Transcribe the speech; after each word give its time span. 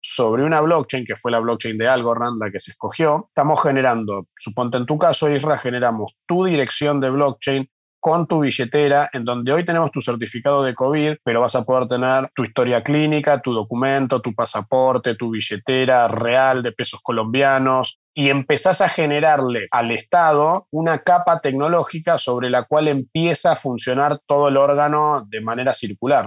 sobre 0.00 0.44
una 0.44 0.60
blockchain, 0.60 1.04
que 1.04 1.16
fue 1.16 1.30
la 1.30 1.40
blockchain 1.40 1.76
de 1.78 1.88
Algorand, 1.88 2.40
la 2.40 2.50
que 2.50 2.60
se 2.60 2.72
escogió, 2.72 3.26
estamos 3.28 3.62
generando, 3.62 4.26
suponte 4.36 4.78
en 4.78 4.86
tu 4.86 4.98
caso, 4.98 5.30
Isra, 5.30 5.58
generamos 5.58 6.16
tu 6.26 6.44
dirección 6.44 7.00
de 7.00 7.10
blockchain 7.10 7.68
con 8.00 8.26
tu 8.26 8.40
billetera, 8.40 9.10
en 9.12 9.24
donde 9.26 9.52
hoy 9.52 9.64
tenemos 9.64 9.90
tu 9.90 10.00
certificado 10.00 10.62
de 10.62 10.74
COVID, 10.74 11.16
pero 11.22 11.42
vas 11.42 11.54
a 11.54 11.64
poder 11.64 11.86
tener 11.86 12.30
tu 12.34 12.44
historia 12.44 12.82
clínica, 12.82 13.42
tu 13.42 13.52
documento, 13.52 14.22
tu 14.22 14.34
pasaporte, 14.34 15.14
tu 15.14 15.30
billetera 15.30 16.08
real 16.08 16.62
de 16.62 16.72
pesos 16.72 17.00
colombianos, 17.02 18.00
y 18.14 18.30
empezás 18.30 18.80
a 18.80 18.88
generarle 18.88 19.68
al 19.70 19.90
Estado 19.92 20.66
una 20.70 20.98
capa 20.98 21.40
tecnológica 21.40 22.18
sobre 22.18 22.50
la 22.50 22.64
cual 22.64 22.88
empieza 22.88 23.52
a 23.52 23.56
funcionar 23.56 24.18
todo 24.26 24.48
el 24.48 24.56
órgano 24.56 25.24
de 25.28 25.40
manera 25.40 25.74
circular. 25.74 26.26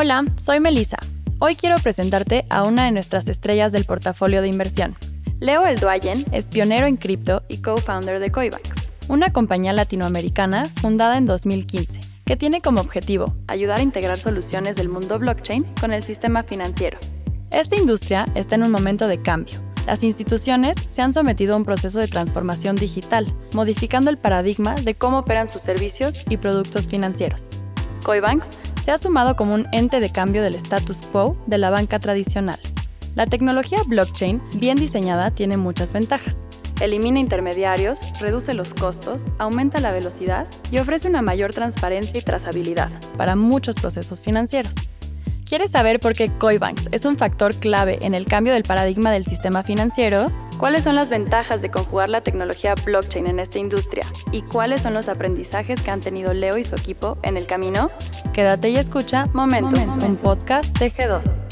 Hola, 0.00 0.24
soy 0.36 0.60
Melissa. 0.60 0.98
Hoy 1.40 1.56
quiero 1.56 1.74
presentarte 1.78 2.46
a 2.50 2.62
una 2.62 2.84
de 2.84 2.92
nuestras 2.92 3.26
estrellas 3.26 3.72
del 3.72 3.84
portafolio 3.84 4.40
de 4.40 4.46
inversión. 4.46 4.94
Leo 5.40 5.66
El 5.66 5.80
Duayen 5.80 6.24
es 6.30 6.46
pionero 6.46 6.86
en 6.86 6.96
cripto 6.96 7.42
y 7.48 7.62
co-founder 7.62 8.20
de 8.20 8.30
Coibanks, 8.30 8.70
una 9.08 9.32
compañía 9.32 9.72
latinoamericana 9.72 10.66
fundada 10.80 11.18
en 11.18 11.26
2015 11.26 11.98
que 12.24 12.36
tiene 12.36 12.60
como 12.60 12.80
objetivo 12.80 13.34
ayudar 13.48 13.80
a 13.80 13.82
integrar 13.82 14.18
soluciones 14.18 14.76
del 14.76 14.88
mundo 14.88 15.18
blockchain 15.18 15.66
con 15.80 15.92
el 15.92 16.04
sistema 16.04 16.44
financiero. 16.44 17.00
Esta 17.50 17.74
industria 17.74 18.24
está 18.36 18.54
en 18.54 18.62
un 18.62 18.70
momento 18.70 19.08
de 19.08 19.18
cambio. 19.18 19.58
Las 19.84 20.04
instituciones 20.04 20.76
se 20.88 21.02
han 21.02 21.12
sometido 21.12 21.54
a 21.54 21.56
un 21.56 21.64
proceso 21.64 21.98
de 21.98 22.06
transformación 22.06 22.76
digital, 22.76 23.34
modificando 23.52 24.10
el 24.10 24.18
paradigma 24.18 24.76
de 24.76 24.94
cómo 24.94 25.18
operan 25.18 25.48
sus 25.48 25.62
servicios 25.62 26.22
y 26.28 26.36
productos 26.36 26.86
financieros. 26.86 27.50
Coibanks 28.04 28.60
se 28.88 28.92
ha 28.92 28.96
sumado 28.96 29.36
como 29.36 29.54
un 29.54 29.66
ente 29.72 30.00
de 30.00 30.08
cambio 30.08 30.42
del 30.42 30.54
status 30.54 31.02
quo 31.12 31.36
de 31.44 31.58
la 31.58 31.68
banca 31.68 31.98
tradicional. 31.98 32.58
La 33.16 33.26
tecnología 33.26 33.82
blockchain, 33.86 34.40
bien 34.54 34.78
diseñada, 34.78 35.30
tiene 35.30 35.58
muchas 35.58 35.92
ventajas. 35.92 36.48
Elimina 36.80 37.20
intermediarios, 37.20 38.00
reduce 38.18 38.54
los 38.54 38.72
costos, 38.72 39.20
aumenta 39.36 39.78
la 39.80 39.92
velocidad 39.92 40.46
y 40.70 40.78
ofrece 40.78 41.06
una 41.06 41.20
mayor 41.20 41.52
transparencia 41.52 42.18
y 42.18 42.22
trazabilidad 42.22 42.88
para 43.18 43.36
muchos 43.36 43.76
procesos 43.76 44.22
financieros. 44.22 44.72
¿Quieres 45.48 45.70
saber 45.70 45.98
por 45.98 46.12
qué 46.12 46.30
Coibanks 46.30 46.90
es 46.92 47.06
un 47.06 47.16
factor 47.16 47.54
clave 47.54 47.98
en 48.02 48.12
el 48.12 48.26
cambio 48.26 48.52
del 48.52 48.64
paradigma 48.64 49.10
del 49.10 49.24
sistema 49.24 49.62
financiero? 49.62 50.30
¿Cuáles 50.58 50.84
son 50.84 50.94
las 50.94 51.08
ventajas 51.08 51.62
de 51.62 51.70
conjugar 51.70 52.10
la 52.10 52.20
tecnología 52.20 52.74
blockchain 52.74 53.26
en 53.26 53.40
esta 53.40 53.58
industria? 53.58 54.04
¿Y 54.30 54.42
cuáles 54.42 54.82
son 54.82 54.92
los 54.92 55.08
aprendizajes 55.08 55.80
que 55.80 55.90
han 55.90 56.00
tenido 56.00 56.34
Leo 56.34 56.58
y 56.58 56.64
su 56.64 56.74
equipo 56.74 57.16
en 57.22 57.38
el 57.38 57.46
camino? 57.46 57.90
Quédate 58.34 58.68
y 58.68 58.76
escucha 58.76 59.24
Momentum, 59.32 60.04
un 60.04 60.16
podcast 60.16 60.78
de 60.78 60.92
G2. 60.92 61.47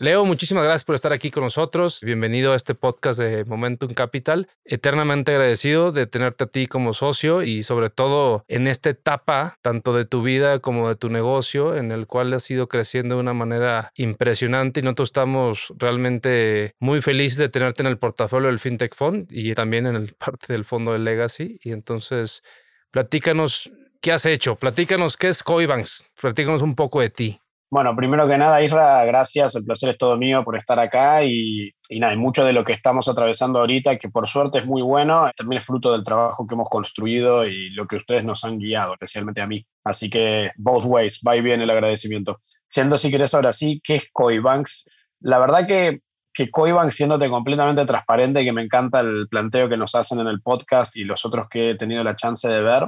Leo, 0.00 0.24
muchísimas 0.24 0.62
gracias 0.62 0.84
por 0.84 0.94
estar 0.94 1.12
aquí 1.12 1.32
con 1.32 1.42
nosotros. 1.42 2.02
Bienvenido 2.04 2.52
a 2.52 2.56
este 2.56 2.76
podcast 2.76 3.18
de 3.18 3.44
Momentum 3.44 3.94
Capital. 3.94 4.48
Eternamente 4.64 5.32
agradecido 5.32 5.90
de 5.90 6.06
tenerte 6.06 6.44
a 6.44 6.46
ti 6.46 6.68
como 6.68 6.92
socio 6.92 7.42
y 7.42 7.64
sobre 7.64 7.90
todo 7.90 8.44
en 8.46 8.68
esta 8.68 8.90
etapa, 8.90 9.56
tanto 9.60 9.92
de 9.92 10.04
tu 10.04 10.22
vida 10.22 10.60
como 10.60 10.88
de 10.88 10.94
tu 10.94 11.08
negocio, 11.08 11.74
en 11.74 11.90
el 11.90 12.06
cual 12.06 12.32
has 12.32 12.48
ido 12.48 12.68
creciendo 12.68 13.16
de 13.16 13.22
una 13.22 13.34
manera 13.34 13.90
impresionante 13.96 14.78
y 14.78 14.82
nosotros 14.84 15.08
estamos 15.08 15.74
realmente 15.76 16.76
muy 16.78 17.00
felices 17.00 17.38
de 17.38 17.48
tenerte 17.48 17.82
en 17.82 17.88
el 17.88 17.98
portafolio 17.98 18.50
del 18.50 18.60
FinTech 18.60 18.94
Fund 18.94 19.26
y 19.32 19.52
también 19.54 19.88
en 19.88 19.96
el 19.96 20.12
parte 20.18 20.52
del 20.52 20.64
fondo 20.64 20.92
de 20.92 21.00
Legacy. 21.00 21.58
Y 21.60 21.72
entonces, 21.72 22.44
platícanos 22.92 23.68
qué 24.00 24.12
has 24.12 24.26
hecho, 24.26 24.54
platícanos 24.54 25.16
qué 25.16 25.26
es 25.26 25.42
Coibanks, 25.42 26.08
platícanos 26.20 26.62
un 26.62 26.76
poco 26.76 27.00
de 27.00 27.10
ti. 27.10 27.40
Bueno, 27.70 27.94
primero 27.94 28.26
que 28.26 28.38
nada, 28.38 28.62
Isra, 28.62 29.04
gracias, 29.04 29.54
el 29.54 29.62
placer 29.64 29.90
es 29.90 29.98
todo 29.98 30.16
mío 30.16 30.42
por 30.42 30.56
estar 30.56 30.78
acá 30.78 31.22
y, 31.22 31.70
y 31.90 32.00
nada, 32.00 32.16
mucho 32.16 32.42
de 32.42 32.54
lo 32.54 32.64
que 32.64 32.72
estamos 32.72 33.08
atravesando 33.08 33.58
ahorita, 33.58 33.98
que 33.98 34.08
por 34.08 34.26
suerte 34.26 34.60
es 34.60 34.64
muy 34.64 34.80
bueno, 34.80 35.30
también 35.36 35.58
es 35.58 35.66
fruto 35.66 35.92
del 35.92 36.02
trabajo 36.02 36.46
que 36.46 36.54
hemos 36.54 36.70
construido 36.70 37.46
y 37.46 37.68
lo 37.70 37.86
que 37.86 37.96
ustedes 37.96 38.24
nos 38.24 38.42
han 38.44 38.58
guiado, 38.58 38.94
especialmente 38.94 39.42
a 39.42 39.46
mí. 39.46 39.66
Así 39.84 40.08
que, 40.08 40.50
both 40.56 40.84
ways, 40.86 41.20
va 41.26 41.36
y 41.36 41.42
viene 41.42 41.64
el 41.64 41.70
agradecimiento. 41.70 42.40
Siendo, 42.70 42.96
si 42.96 43.10
querés 43.10 43.34
ahora 43.34 43.52
sí, 43.52 43.82
¿qué 43.84 43.96
es 43.96 44.08
Coibanks? 44.14 44.88
La 45.20 45.38
verdad 45.38 45.66
que, 45.66 46.00
que 46.32 46.50
Coibanks, 46.50 46.94
siéndote 46.96 47.28
completamente 47.28 47.84
transparente, 47.84 48.44
que 48.44 48.52
me 48.52 48.62
encanta 48.62 49.00
el 49.00 49.28
planteo 49.28 49.68
que 49.68 49.76
nos 49.76 49.94
hacen 49.94 50.20
en 50.20 50.28
el 50.28 50.40
podcast 50.40 50.96
y 50.96 51.04
los 51.04 51.26
otros 51.26 51.48
que 51.50 51.70
he 51.70 51.74
tenido 51.74 52.02
la 52.02 52.16
chance 52.16 52.48
de 52.48 52.62
ver, 52.62 52.86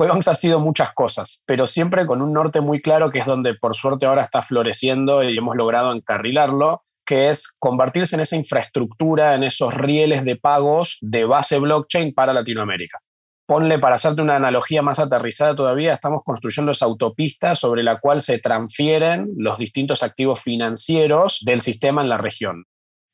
Coibanks 0.00 0.28
ha 0.28 0.34
sido 0.34 0.60
muchas 0.60 0.94
cosas, 0.94 1.44
pero 1.44 1.66
siempre 1.66 2.06
con 2.06 2.22
un 2.22 2.32
norte 2.32 2.62
muy 2.62 2.80
claro 2.80 3.10
que 3.10 3.18
es 3.18 3.26
donde 3.26 3.52
por 3.52 3.76
suerte 3.76 4.06
ahora 4.06 4.22
está 4.22 4.40
floreciendo 4.40 5.22
y 5.22 5.36
hemos 5.36 5.56
logrado 5.56 5.92
encarrilarlo, 5.92 6.84
que 7.04 7.28
es 7.28 7.54
convertirse 7.58 8.14
en 8.16 8.22
esa 8.22 8.34
infraestructura, 8.34 9.34
en 9.34 9.42
esos 9.42 9.74
rieles 9.74 10.24
de 10.24 10.36
pagos 10.36 10.96
de 11.02 11.26
base 11.26 11.58
blockchain 11.58 12.14
para 12.14 12.32
Latinoamérica. 12.32 12.98
Ponle, 13.46 13.78
para 13.78 13.96
hacerte 13.96 14.22
una 14.22 14.36
analogía 14.36 14.80
más 14.80 14.98
aterrizada 14.98 15.54
todavía, 15.54 15.92
estamos 15.92 16.22
construyendo 16.24 16.72
esa 16.72 16.86
autopista 16.86 17.54
sobre 17.54 17.82
la 17.82 18.00
cual 18.00 18.22
se 18.22 18.38
transfieren 18.38 19.28
los 19.36 19.58
distintos 19.58 20.02
activos 20.02 20.40
financieros 20.40 21.40
del 21.44 21.60
sistema 21.60 22.00
en 22.00 22.08
la 22.08 22.16
región. 22.16 22.64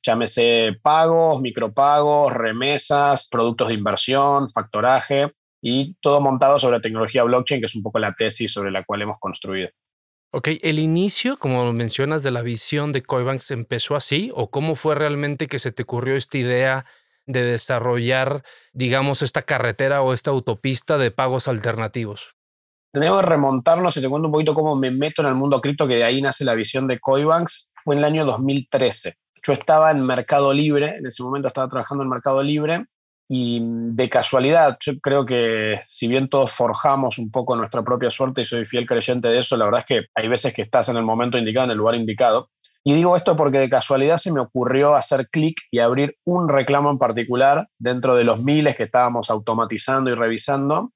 Llámese 0.04 0.76
pagos, 0.84 1.40
micropagos, 1.40 2.32
remesas, 2.32 3.28
productos 3.28 3.66
de 3.66 3.74
inversión, 3.74 4.48
factoraje 4.48 5.32
y 5.60 5.94
todo 6.00 6.20
montado 6.20 6.58
sobre 6.58 6.76
la 6.76 6.82
tecnología 6.82 7.24
blockchain, 7.24 7.60
que 7.60 7.66
es 7.66 7.74
un 7.74 7.82
poco 7.82 7.98
la 7.98 8.14
tesis 8.14 8.52
sobre 8.52 8.70
la 8.70 8.84
cual 8.84 9.02
hemos 9.02 9.18
construido. 9.18 9.70
Ok, 10.32 10.48
el 10.62 10.78
inicio, 10.78 11.38
como 11.38 11.72
mencionas, 11.72 12.22
de 12.22 12.30
la 12.30 12.42
visión 12.42 12.92
de 12.92 13.02
Coibanks 13.02 13.50
empezó 13.50 13.96
así, 13.96 14.30
o 14.34 14.50
cómo 14.50 14.74
fue 14.74 14.94
realmente 14.94 15.46
que 15.46 15.58
se 15.58 15.72
te 15.72 15.84
ocurrió 15.84 16.16
esta 16.16 16.36
idea 16.36 16.86
de 17.26 17.42
desarrollar, 17.42 18.42
digamos, 18.72 19.22
esta 19.22 19.42
carretera 19.42 20.02
o 20.02 20.12
esta 20.12 20.30
autopista 20.30 20.98
de 20.98 21.10
pagos 21.10 21.48
alternativos? 21.48 22.34
Tenemos 22.92 23.20
que 23.20 23.26
remontarnos 23.26 23.96
y 23.96 24.00
te 24.00 24.08
cuento 24.08 24.28
un 24.28 24.32
poquito 24.32 24.54
cómo 24.54 24.74
me 24.76 24.90
meto 24.90 25.22
en 25.22 25.28
el 25.28 25.34
mundo 25.34 25.60
cripto, 25.60 25.86
que 25.86 25.96
de 25.96 26.04
ahí 26.04 26.22
nace 26.22 26.44
la 26.44 26.54
visión 26.54 26.86
de 26.86 26.98
Coibanks. 26.98 27.70
Fue 27.74 27.94
en 27.94 27.98
el 28.00 28.04
año 28.04 28.24
2013. 28.24 29.16
Yo 29.42 29.52
estaba 29.52 29.90
en 29.90 30.04
Mercado 30.04 30.52
Libre, 30.52 30.96
en 30.96 31.06
ese 31.06 31.22
momento 31.22 31.48
estaba 31.48 31.68
trabajando 31.68 32.02
en 32.02 32.10
Mercado 32.10 32.42
Libre, 32.42 32.86
y 33.28 33.60
de 33.60 34.08
casualidad, 34.08 34.78
yo 34.80 35.00
creo 35.00 35.26
que 35.26 35.80
si 35.86 36.06
bien 36.06 36.28
todos 36.28 36.52
forjamos 36.52 37.18
un 37.18 37.30
poco 37.30 37.56
nuestra 37.56 37.82
propia 37.82 38.08
suerte 38.08 38.42
y 38.42 38.44
soy 38.44 38.66
fiel 38.66 38.86
creyente 38.86 39.28
de 39.28 39.40
eso, 39.40 39.56
la 39.56 39.64
verdad 39.64 39.80
es 39.80 39.86
que 39.86 40.06
hay 40.14 40.28
veces 40.28 40.54
que 40.54 40.62
estás 40.62 40.88
en 40.88 40.96
el 40.96 41.02
momento 41.02 41.36
indicado, 41.36 41.64
en 41.64 41.72
el 41.72 41.78
lugar 41.78 41.96
indicado. 41.96 42.50
Y 42.84 42.94
digo 42.94 43.16
esto 43.16 43.34
porque 43.34 43.58
de 43.58 43.68
casualidad 43.68 44.18
se 44.18 44.32
me 44.32 44.40
ocurrió 44.40 44.94
hacer 44.94 45.28
clic 45.28 45.60
y 45.72 45.80
abrir 45.80 46.16
un 46.24 46.48
reclamo 46.48 46.88
en 46.88 46.98
particular 46.98 47.68
dentro 47.78 48.14
de 48.14 48.22
los 48.22 48.44
miles 48.44 48.76
que 48.76 48.84
estábamos 48.84 49.28
automatizando 49.28 50.08
y 50.08 50.14
revisando. 50.14 50.92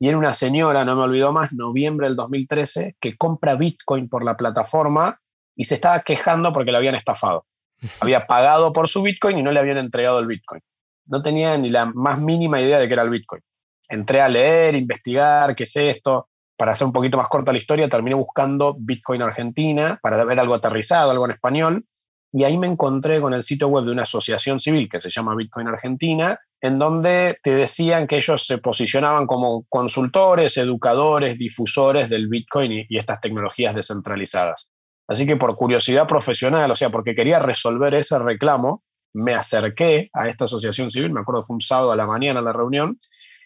Y 0.00 0.08
era 0.08 0.18
una 0.18 0.34
señora, 0.34 0.84
no 0.84 0.96
me 0.96 1.02
olvido 1.02 1.32
más, 1.32 1.52
noviembre 1.52 2.08
del 2.08 2.16
2013, 2.16 2.96
que 3.00 3.16
compra 3.16 3.54
Bitcoin 3.54 4.08
por 4.08 4.24
la 4.24 4.36
plataforma 4.36 5.20
y 5.54 5.64
se 5.64 5.76
estaba 5.76 6.00
quejando 6.00 6.52
porque 6.52 6.72
le 6.72 6.78
habían 6.78 6.96
estafado. 6.96 7.46
Había 8.00 8.26
pagado 8.26 8.72
por 8.72 8.88
su 8.88 9.02
Bitcoin 9.02 9.38
y 9.38 9.42
no 9.44 9.52
le 9.52 9.60
habían 9.60 9.78
entregado 9.78 10.18
el 10.18 10.26
Bitcoin 10.26 10.60
no 11.08 11.22
tenía 11.22 11.56
ni 11.58 11.70
la 11.70 11.86
más 11.86 12.20
mínima 12.20 12.60
idea 12.60 12.78
de 12.78 12.86
qué 12.86 12.94
era 12.94 13.02
el 13.02 13.10
Bitcoin. 13.10 13.42
Entré 13.88 14.20
a 14.20 14.28
leer, 14.28 14.74
investigar, 14.74 15.54
qué 15.56 15.62
es 15.64 15.76
esto. 15.76 16.28
Para 16.56 16.72
hacer 16.72 16.86
un 16.86 16.92
poquito 16.92 17.16
más 17.16 17.28
corta 17.28 17.52
la 17.52 17.58
historia, 17.58 17.88
terminé 17.88 18.14
buscando 18.14 18.76
Bitcoin 18.78 19.22
Argentina 19.22 19.98
para 20.02 20.22
ver 20.24 20.40
algo 20.40 20.54
aterrizado, 20.54 21.10
algo 21.10 21.24
en 21.24 21.32
español. 21.32 21.84
Y 22.32 22.44
ahí 22.44 22.58
me 22.58 22.66
encontré 22.66 23.20
con 23.20 23.32
el 23.32 23.42
sitio 23.42 23.68
web 23.68 23.84
de 23.84 23.92
una 23.92 24.02
asociación 24.02 24.60
civil 24.60 24.88
que 24.90 25.00
se 25.00 25.08
llama 25.08 25.34
Bitcoin 25.34 25.68
Argentina, 25.68 26.38
en 26.60 26.78
donde 26.78 27.38
te 27.42 27.54
decían 27.54 28.06
que 28.06 28.16
ellos 28.16 28.46
se 28.46 28.58
posicionaban 28.58 29.26
como 29.26 29.64
consultores, 29.68 30.56
educadores, 30.58 31.38
difusores 31.38 32.10
del 32.10 32.28
Bitcoin 32.28 32.72
y, 32.72 32.86
y 32.88 32.98
estas 32.98 33.20
tecnologías 33.20 33.74
descentralizadas. 33.74 34.70
Así 35.08 35.24
que 35.24 35.36
por 35.36 35.56
curiosidad 35.56 36.06
profesional, 36.06 36.70
o 36.70 36.74
sea, 36.74 36.90
porque 36.90 37.14
quería 37.14 37.38
resolver 37.38 37.94
ese 37.94 38.18
reclamo, 38.18 38.82
me 39.12 39.34
acerqué 39.34 40.10
a 40.12 40.28
esta 40.28 40.44
asociación 40.44 40.90
civil, 40.90 41.12
me 41.12 41.20
acuerdo 41.20 41.42
fue 41.42 41.54
un 41.54 41.60
sábado 41.60 41.92
a 41.92 41.96
la 41.96 42.06
mañana 42.06 42.40
la 42.40 42.52
reunión, 42.52 42.98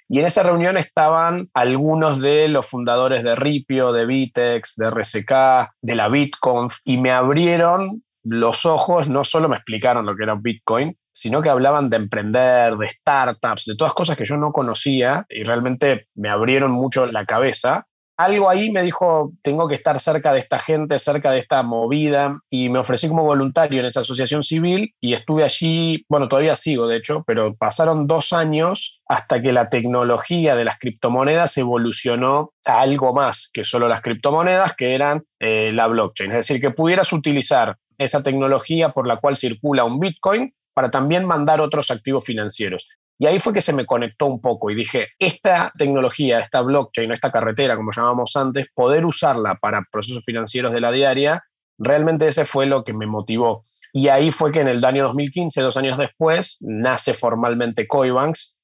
Y 0.09 0.19
en 0.19 0.27
esa 0.27 0.43
reunión 0.43 0.77
estaban 0.77 1.49
algunos 1.55 2.21
de 2.21 2.49
los 2.49 2.67
fundadores 2.67 3.23
de 3.23 3.35
Ripio, 3.35 3.93
de 3.93 4.05
Vitex, 4.05 4.75
de 4.77 4.91
RSK, 4.91 5.33
de 5.81 5.95
la 5.95 6.09
BitConf, 6.09 6.79
y 6.85 6.99
me 6.99 7.13
abrieron 7.13 8.03
los 8.23 8.67
ojos, 8.67 9.09
no 9.09 9.25
solo 9.25 9.49
me 9.49 9.57
explicaron 9.57 10.05
lo 10.05 10.15
que 10.15 10.25
era 10.25 10.35
Bitcoin, 10.35 10.97
sino 11.13 11.43
que 11.43 11.51
hablaban 11.51 11.91
de 11.91 11.97
emprender, 11.97 12.77
de 12.77 12.89
startups, 12.89 13.67
de 13.67 13.77
todas 13.77 13.95
cosas 13.95 14.17
que 14.17 14.25
yo 14.25 14.37
no 14.37 14.53
conocía 14.53 15.27
y 15.29 15.45
realmente 15.45 16.09
me 16.15 16.29
abrieron 16.29 16.73
mucho 16.73 17.07
la 17.07 17.25
cabeza 17.27 17.87
algo 18.25 18.49
ahí 18.49 18.71
me 18.71 18.83
dijo, 18.83 19.33
tengo 19.43 19.69
que 19.69 19.75
estar 19.75 19.99
cerca 20.01 20.33
de 20.33 20.39
esta 20.39 20.59
gente, 20.59 20.99
cerca 20.99 21.31
de 21.31 21.39
esta 21.39 21.63
movida, 21.63 22.41
y 22.51 22.69
me 22.69 22.79
ofrecí 22.79 23.09
como 23.09 23.25
voluntario 23.25 23.81
en 23.81 23.87
esa 23.87 24.01
asociación 24.01 24.43
civil 24.43 24.95
y 25.01 25.15
estuve 25.15 25.45
allí, 25.45 26.05
bueno, 26.09 26.29
todavía 26.29 26.57
sigo 26.57 26.87
de 26.87 26.97
hecho, 26.97 27.25
pero 27.27 27.55
pasaron 27.55 28.07
dos 28.07 28.33
años 28.33 29.01
hasta 29.07 29.41
que 29.43 29.53
la 29.53 29.69
tecnología 29.69 30.57
de 30.57 30.65
las 30.65 30.79
criptomonedas 30.79 31.57
evolucionó 31.59 32.53
a 32.65 32.81
algo 32.81 33.13
más 33.13 33.51
que 33.53 33.65
solo 33.65 33.89
las 33.89 34.03
criptomonedas, 34.03 34.75
que 34.75 34.95
eran 34.95 35.25
eh, 35.41 35.71
la 35.73 35.87
blockchain. 35.87 36.31
Es 36.31 36.37
decir, 36.49 36.61
que 36.61 36.71
pudieras 36.71 37.13
utilizar 37.13 37.77
esa 37.99 38.23
tecnología 38.23 38.91
por 38.91 39.07
la 39.07 39.19
cual 39.19 39.37
circula 39.37 39.85
un 39.85 40.01
Bitcoin 40.01 40.55
para 40.75 40.91
también 40.91 41.25
mandar 41.25 41.61
otros 41.61 41.91
activos 41.91 42.25
financieros. 42.25 42.89
Y 43.19 43.27
ahí 43.27 43.39
fue 43.39 43.53
que 43.53 43.61
se 43.61 43.73
me 43.73 43.87
conectó 43.87 44.27
un 44.27 44.41
poco 44.41 44.71
y 44.71 44.75
dije, 44.75 45.09
esta 45.19 45.73
tecnología, 45.77 46.41
esta 46.41 46.61
blockchain, 46.61 47.13
esta 47.13 47.31
carretera, 47.31 47.77
como 47.77 47.93
llamábamos 47.93 48.35
antes, 48.37 48.67
poder 48.75 49.07
usarla 49.07 49.57
para 49.57 49.87
procesos 49.91 50.25
financieros 50.25 50.73
de 50.73 50.81
la 50.81 50.91
diaria, 50.91 51.45
realmente 51.79 52.27
ese 52.27 52.47
fue 52.47 52.67
lo 52.67 52.85
que 52.85 52.93
me 52.93 53.07
motivó. 53.07 53.63
Y 53.93 54.09
ahí 54.09 54.31
fue 54.31 54.53
que 54.53 54.61
en 54.61 54.69
el 54.69 54.85
año 54.85 55.05
2015, 55.05 55.61
dos 55.61 55.77
años 55.77 55.99
después, 55.99 56.57
nace 56.61 57.15
formalmente 57.15 57.87
Coibanks. 57.87 58.59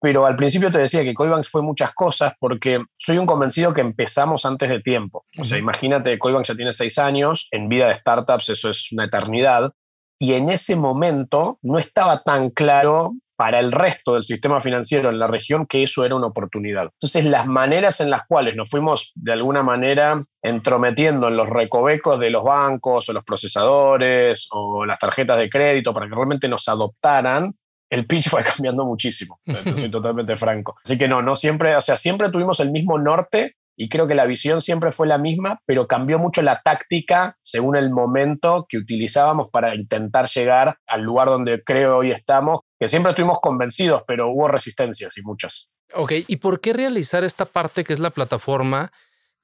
Pero 0.00 0.26
al 0.26 0.36
principio 0.36 0.70
te 0.70 0.78
decía 0.78 1.02
que 1.02 1.14
Coibanks 1.14 1.48
fue 1.48 1.62
muchas 1.62 1.94
cosas 1.94 2.34
porque 2.38 2.84
soy 2.98 3.16
un 3.18 3.26
convencido 3.26 3.72
que 3.72 3.80
empezamos 3.80 4.44
antes 4.44 4.68
de 4.68 4.80
tiempo. 4.80 5.24
O 5.38 5.44
sea, 5.44 5.56
imagínate, 5.56 6.18
Coibanks 6.18 6.48
ya 6.48 6.54
tiene 6.54 6.72
seis 6.72 6.98
años, 6.98 7.48
en 7.50 7.68
vida 7.68 7.88
de 7.88 7.94
startups 7.94 8.50
eso 8.50 8.68
es 8.68 8.92
una 8.92 9.06
eternidad. 9.06 9.72
Y 10.18 10.34
en 10.34 10.50
ese 10.50 10.76
momento 10.76 11.58
no 11.62 11.78
estaba 11.78 12.22
tan 12.22 12.50
claro 12.50 13.14
para 13.36 13.60
el 13.60 13.70
resto 13.70 14.14
del 14.14 14.24
sistema 14.24 14.60
financiero 14.60 15.10
en 15.10 15.18
la 15.18 15.26
región 15.26 15.66
que 15.66 15.82
eso 15.82 16.04
era 16.04 16.14
una 16.14 16.26
oportunidad. 16.26 16.90
Entonces, 16.94 17.24
las 17.24 17.46
maneras 17.46 18.00
en 18.00 18.10
las 18.10 18.26
cuales 18.26 18.56
nos 18.56 18.70
fuimos 18.70 19.12
de 19.14 19.32
alguna 19.32 19.62
manera 19.62 20.20
entrometiendo 20.42 21.28
en 21.28 21.36
los 21.36 21.48
recovecos 21.48 22.18
de 22.18 22.30
los 22.30 22.42
bancos 22.42 23.08
o 23.08 23.12
los 23.12 23.24
procesadores 23.24 24.48
o 24.50 24.86
las 24.86 24.98
tarjetas 24.98 25.38
de 25.38 25.50
crédito 25.50 25.92
para 25.92 26.08
que 26.08 26.14
realmente 26.14 26.48
nos 26.48 26.66
adoptaran, 26.68 27.54
el 27.90 28.06
pitch 28.06 28.28
fue 28.28 28.42
cambiando 28.56 28.84
muchísimo, 28.84 29.40
soy 29.74 29.90
totalmente 29.90 30.36
franco. 30.36 30.76
Así 30.84 30.96
que 30.96 31.08
no, 31.08 31.22
no 31.22 31.34
siempre, 31.34 31.76
o 31.76 31.80
sea, 31.80 31.96
siempre 31.96 32.30
tuvimos 32.30 32.60
el 32.60 32.70
mismo 32.70 32.98
norte, 32.98 33.56
y 33.76 33.88
creo 33.88 34.06
que 34.06 34.14
la 34.14 34.26
visión 34.26 34.60
siempre 34.60 34.90
fue 34.92 35.06
la 35.06 35.18
misma, 35.18 35.60
pero 35.66 35.86
cambió 35.86 36.18
mucho 36.18 36.42
la 36.42 36.62
táctica 36.62 37.36
según 37.42 37.76
el 37.76 37.90
momento 37.90 38.66
que 38.68 38.78
utilizábamos 38.78 39.50
para 39.50 39.74
intentar 39.74 40.28
llegar 40.28 40.78
al 40.86 41.02
lugar 41.02 41.28
donde 41.28 41.62
creo 41.62 41.98
hoy 41.98 42.10
estamos, 42.10 42.60
que 42.80 42.88
siempre 42.88 43.10
estuvimos 43.10 43.38
convencidos, 43.40 44.02
pero 44.06 44.30
hubo 44.30 44.48
resistencias 44.48 45.16
y 45.18 45.22
muchas. 45.22 45.70
Ok, 45.94 46.12
¿y 46.26 46.36
por 46.36 46.60
qué 46.60 46.72
realizar 46.72 47.22
esta 47.22 47.44
parte 47.44 47.84
que 47.84 47.92
es 47.92 48.00
la 48.00 48.10
plataforma 48.10 48.90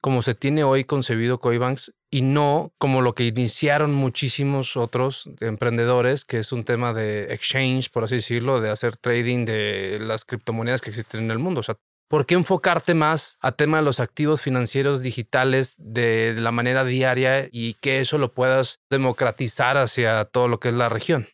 como 0.03 0.21
se 0.21 0.35
tiene 0.35 0.65
hoy 0.65 0.83
concebido 0.83 1.39
Coibanks 1.39 1.93
y 2.11 2.23
no 2.23 2.73
como 2.77 3.01
lo 3.01 3.15
que 3.15 3.23
iniciaron 3.23 3.93
muchísimos 3.93 4.75
otros 4.75 5.29
emprendedores, 5.39 6.25
que 6.25 6.39
es 6.39 6.51
un 6.51 6.65
tema 6.65 6.91
de 6.91 7.33
exchange, 7.33 7.89
por 7.89 8.03
así 8.03 8.15
decirlo, 8.15 8.59
de 8.59 8.69
hacer 8.69 8.97
trading 8.97 9.45
de 9.45 9.99
las 10.01 10.25
criptomonedas 10.25 10.81
que 10.81 10.89
existen 10.89 11.23
en 11.23 11.31
el 11.31 11.39
mundo? 11.39 11.61
O 11.61 11.63
sea, 11.63 11.77
¿Por 12.13 12.27
qué 12.27 12.35
enfocarte 12.35 12.93
más 12.93 13.39
a 13.41 13.53
tema 13.53 13.77
de 13.77 13.83
los 13.83 13.99
activos 13.99 14.39
financieros 14.39 15.01
digitales 15.01 15.77
de 15.79 16.35
la 16.37 16.51
manera 16.51 16.83
diaria 16.83 17.49
y 17.51 17.73
que 17.73 18.01
eso 18.01 18.19
lo 18.19 18.31
puedas 18.31 18.83
democratizar 18.87 19.77
hacia 19.77 20.25
todo 20.25 20.47
lo 20.47 20.59
que 20.59 20.67
es 20.67 20.75
la 20.75 20.89
región? 20.89 21.25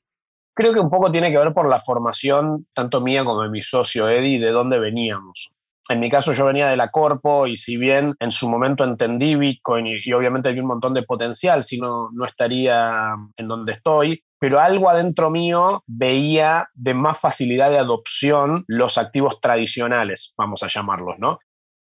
Creo 0.55 0.71
que 0.71 0.79
un 0.79 0.89
poco 0.89 1.11
tiene 1.11 1.33
que 1.33 1.37
ver 1.37 1.53
por 1.53 1.67
la 1.67 1.81
formación, 1.81 2.65
tanto 2.73 3.01
mía 3.01 3.25
como 3.25 3.43
de 3.43 3.49
mi 3.49 3.61
socio 3.61 4.07
Eddie, 4.07 4.39
de 4.39 4.51
dónde 4.51 4.79
veníamos. 4.79 5.51
En 5.89 6.00
mi 6.00 6.09
caso 6.09 6.33
yo 6.33 6.45
venía 6.45 6.68
de 6.68 6.77
la 6.77 6.91
Corpo 6.91 7.47
y 7.47 7.56
si 7.56 7.75
bien 7.75 8.13
en 8.19 8.31
su 8.31 8.47
momento 8.47 8.83
entendí 8.83 9.36
Bitcoin 9.36 9.88
y, 9.88 9.95
y 10.06 10.13
obviamente 10.13 10.47
había 10.50 10.62
un 10.62 10.68
montón 10.68 10.94
de 10.94 11.03
potencial, 11.03 11.63
si 11.63 11.80
no, 11.80 12.09
no 12.13 12.25
estaría 12.25 13.15
en 13.36 13.47
donde 13.47 13.74
estoy, 13.74 14.24
pero 14.39 14.59
algo 14.59 14.89
adentro 14.89 15.30
mío 15.30 15.83
veía 15.88 16.69
de 16.74 16.94
más 16.94 17.19
facilidad 17.19 17.69
de 17.69 17.80
adopción 17.80 18.63
los 18.68 18.97
activos 18.97 19.41
tradicionales, 19.41 20.33
vamos 20.38 20.63
a 20.63 20.68
llamarlos, 20.68 21.15
¿no? 21.18 21.39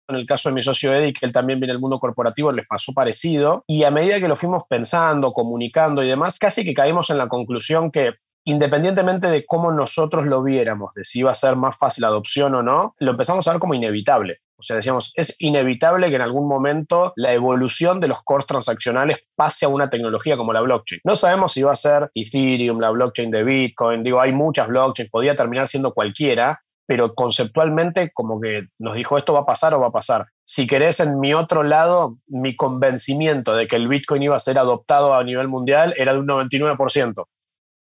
En 0.07 0.16
el 0.18 0.25
caso 0.28 0.50
de 0.50 0.56
mi 0.56 0.62
socio 0.62 0.94
Eddie, 0.94 1.13
que 1.13 1.25
él 1.25 1.34
también 1.34 1.60
viene 1.60 1.74
del 1.74 1.81
mundo 1.81 2.00
corporativo, 2.00 2.52
les 2.52 2.68
pasó 2.68 2.94
parecido. 2.94 3.63
Y 3.68 3.84
a 3.84 3.92
medida 3.92 4.19
que 4.19 4.28
lo 4.28 4.36
fuimos 4.36 4.63
pensando, 4.69 5.34
comunicando 5.34 6.04
y 6.04 6.07
demás, 6.07 6.38
casi 6.38 6.63
que 6.63 6.75
caímos 6.75 7.10
en 7.10 7.18
la 7.18 7.28
conclusión 7.28 7.92
que 7.92 8.13
independientemente 8.45 9.27
de 9.27 9.45
cómo 9.45 9.71
nosotros 9.71 10.25
lo 10.25 10.44
viéramos, 10.44 10.94
de 10.94 11.03
si 11.03 11.19
iba 11.19 11.31
a 11.31 11.36
ser 11.36 11.56
más 11.56 11.77
fácil 11.77 12.03
la 12.03 12.07
adopción 12.07 12.56
o 12.56 12.63
no, 12.63 12.95
lo 13.00 13.12
empezamos 13.12 13.47
a 13.47 13.51
ver 13.51 13.59
como 13.59 13.74
inevitable. 13.74 14.39
O 14.57 14.63
sea, 14.63 14.77
decíamos, 14.77 15.12
es 15.15 15.36
inevitable 15.39 16.09
que 16.09 16.15
en 16.15 16.21
algún 16.21 16.47
momento 16.47 17.12
la 17.18 17.33
evolución 17.33 18.00
de 18.00 18.07
los 18.07 18.24
cores 18.24 18.45
transaccionales 18.45 19.18
pase 19.36 19.65
a 19.65 19.69
una 19.69 19.89
tecnología 19.89 20.38
como 20.38 20.53
la 20.53 20.62
blockchain. 20.62 21.01
No 21.03 21.15
sabemos 21.15 21.51
si 21.51 21.62
va 21.62 21.74
a 21.74 21.75
ser 21.75 22.09
Ethereum, 22.13 22.80
la 22.80 22.92
blockchain 22.92 23.31
de 23.31 23.44
Bitcoin, 23.44 24.03
digo, 24.03 24.21
hay 24.21 24.31
muchas 24.31 24.68
blockchains, 24.68 25.12
podría 25.12 25.36
terminar 25.36 25.68
siendo 25.68 25.94
cualquiera, 25.94 26.62
pero 26.88 27.15
conceptualmente 27.15 28.12
como 28.13 28.39
que 28.39 28.68
nos 28.80 28.95
dijo 28.95 29.18
esto 29.18 29.33
va 29.33 29.42
a 29.42 29.45
pasar 29.45 29.74
o 29.74 29.80
va 29.80 29.88
a 29.88 29.92
pasar. 29.92 30.27
Si 30.44 30.68
querés, 30.68 31.00
en 31.00 31.19
mi 31.19 31.33
otro 31.33 31.63
lado, 31.63 32.18
mi 32.27 32.56
convencimiento 32.56 33.56
de 33.56 33.68
que 33.68 33.75
el 33.75 33.88
Bitcoin 33.88 34.24
iba 34.24 34.36
a 34.36 34.39
ser 34.39 34.59
adoptado 34.59 35.15
a 35.15 35.24
nivel 35.24 35.47
mundial 35.47 35.94
era 35.97 36.13
de 36.13 36.19
un 36.19 36.27
99%, 36.27 37.25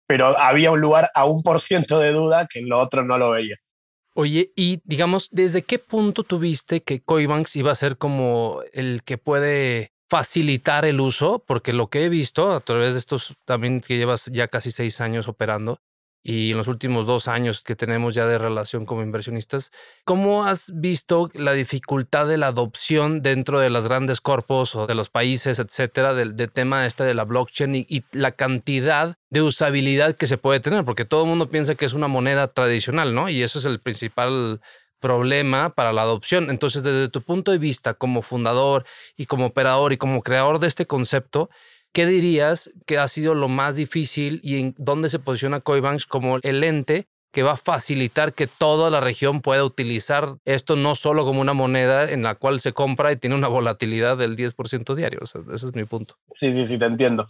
pero 0.08 0.36
había 0.38 0.72
un 0.72 0.80
lugar 0.80 1.10
a 1.14 1.26
un 1.26 1.42
por 1.42 1.60
ciento 1.60 1.98
de 2.00 2.12
duda 2.12 2.48
que 2.50 2.62
lo 2.62 2.80
otro 2.80 3.04
no 3.04 3.18
lo 3.18 3.30
veía. 3.30 3.56
Oye, 4.14 4.50
y 4.56 4.80
digamos, 4.84 5.28
¿desde 5.30 5.62
qué 5.62 5.78
punto 5.78 6.24
tuviste 6.24 6.82
que 6.82 7.00
Coinbanks 7.00 7.54
iba 7.54 7.70
a 7.70 7.76
ser 7.76 7.98
como 7.98 8.62
el 8.72 9.02
que 9.04 9.18
puede 9.18 9.92
facilitar 10.08 10.86
el 10.86 10.98
uso? 11.00 11.44
Porque 11.46 11.72
lo 11.72 11.88
que 11.88 12.04
he 12.04 12.08
visto 12.08 12.52
a 12.52 12.60
través 12.60 12.94
de 12.94 12.98
estos 12.98 13.36
también 13.44 13.80
que 13.80 13.96
llevas 13.96 14.24
ya 14.32 14.48
casi 14.48 14.72
seis 14.72 15.00
años 15.02 15.28
operando, 15.28 15.78
y 16.22 16.50
en 16.50 16.58
los 16.58 16.68
últimos 16.68 17.06
dos 17.06 17.28
años 17.28 17.62
que 17.62 17.76
tenemos 17.76 18.14
ya 18.14 18.26
de 18.26 18.38
relación 18.38 18.84
como 18.84 19.02
inversionistas, 19.02 19.70
¿cómo 20.04 20.44
has 20.44 20.72
visto 20.74 21.30
la 21.34 21.52
dificultad 21.52 22.26
de 22.26 22.36
la 22.36 22.48
adopción 22.48 23.22
dentro 23.22 23.60
de 23.60 23.70
las 23.70 23.86
grandes 23.86 24.20
corpos 24.20 24.74
o 24.74 24.86
de 24.86 24.94
los 24.94 25.08
países, 25.08 25.58
etcétera, 25.58 26.14
del, 26.14 26.34
tema 26.50 26.86
este 26.86 27.04
de 27.04 27.14
la 27.14 27.24
blockchain 27.24 27.74
y, 27.74 27.86
y, 27.88 28.04
la 28.12 28.32
cantidad 28.32 29.16
de 29.30 29.42
usabilidad 29.42 30.16
que 30.16 30.26
se 30.26 30.38
puede 30.38 30.60
tener? 30.60 30.84
Porque 30.84 31.04
todo 31.04 31.22
el 31.22 31.28
mundo 31.28 31.48
piensa 31.48 31.74
que 31.74 31.84
es 31.84 31.92
una 31.92 32.08
moneda 32.08 32.48
tradicional, 32.48 33.14
¿no? 33.14 33.28
Y 33.28 33.42
eso 33.42 33.58
es 33.58 33.64
el 33.64 33.80
principal 33.80 34.60
problema 35.00 35.70
para 35.70 35.92
la 35.92 36.02
adopción. 36.02 36.50
Entonces, 36.50 36.82
desde 36.82 37.08
tu 37.08 37.22
punto 37.22 37.52
de 37.52 37.58
vista 37.58 37.94
como 37.94 38.22
fundador 38.22 38.84
y 39.16 39.26
como 39.26 39.46
operador 39.46 39.92
y 39.92 39.96
como 39.96 40.22
creador 40.22 40.58
de 40.58 40.66
este 40.66 40.86
concepto, 40.86 41.50
¿Qué 41.92 42.06
dirías 42.06 42.70
que 42.86 42.98
ha 42.98 43.08
sido 43.08 43.34
lo 43.34 43.48
más 43.48 43.76
difícil 43.76 44.40
y 44.42 44.60
en 44.60 44.74
dónde 44.78 45.08
se 45.08 45.18
posiciona 45.18 45.60
Coinbanks 45.60 46.06
como 46.06 46.36
el 46.42 46.62
ente 46.64 47.08
que 47.32 47.42
va 47.42 47.52
a 47.52 47.56
facilitar 47.56 48.32
que 48.32 48.46
toda 48.46 48.90
la 48.90 49.00
región 49.00 49.42
pueda 49.42 49.64
utilizar 49.64 50.36
esto 50.44 50.76
no 50.76 50.94
solo 50.94 51.24
como 51.24 51.40
una 51.40 51.52
moneda 51.52 52.10
en 52.10 52.22
la 52.22 52.34
cual 52.34 52.60
se 52.60 52.72
compra 52.72 53.12
y 53.12 53.16
tiene 53.16 53.36
una 53.36 53.48
volatilidad 53.48 54.16
del 54.16 54.36
10% 54.36 54.94
diario? 54.94 55.20
ese 55.22 55.38
es 55.52 55.74
mi 55.74 55.84
punto. 55.84 56.16
Sí, 56.32 56.52
sí, 56.52 56.64
sí, 56.64 56.78
te 56.78 56.86
entiendo. 56.86 57.26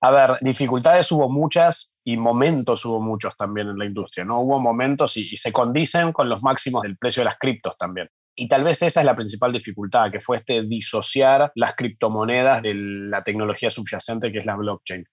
A 0.00 0.10
ver, 0.10 0.38
dificultades 0.40 1.10
hubo 1.10 1.28
muchas 1.28 1.92
y 2.04 2.16
momentos 2.16 2.84
hubo 2.84 3.00
muchos 3.00 3.36
también 3.36 3.68
en 3.68 3.78
la 3.78 3.84
industria, 3.84 4.24
¿no? 4.24 4.40
Hubo 4.40 4.60
momentos 4.60 5.16
y, 5.16 5.28
y 5.32 5.36
se 5.36 5.52
condicen 5.52 6.12
con 6.12 6.28
los 6.28 6.42
máximos 6.42 6.82
del 6.82 6.96
precio 6.96 7.20
de 7.20 7.24
las 7.26 7.38
criptos 7.38 7.76
también. 7.76 8.08
Y 8.40 8.46
tal 8.46 8.62
vez 8.62 8.80
esa 8.82 9.00
es 9.00 9.04
la 9.06 9.16
principal 9.16 9.52
dificultad, 9.52 10.12
que 10.12 10.20
fue 10.20 10.36
este 10.36 10.62
disociar 10.62 11.50
las 11.56 11.74
criptomonedas 11.74 12.62
de 12.62 12.72
la 12.72 13.24
tecnología 13.24 13.68
subyacente 13.68 14.30
que 14.30 14.38
es 14.38 14.46
la 14.46 14.54
blockchain. 14.54 15.04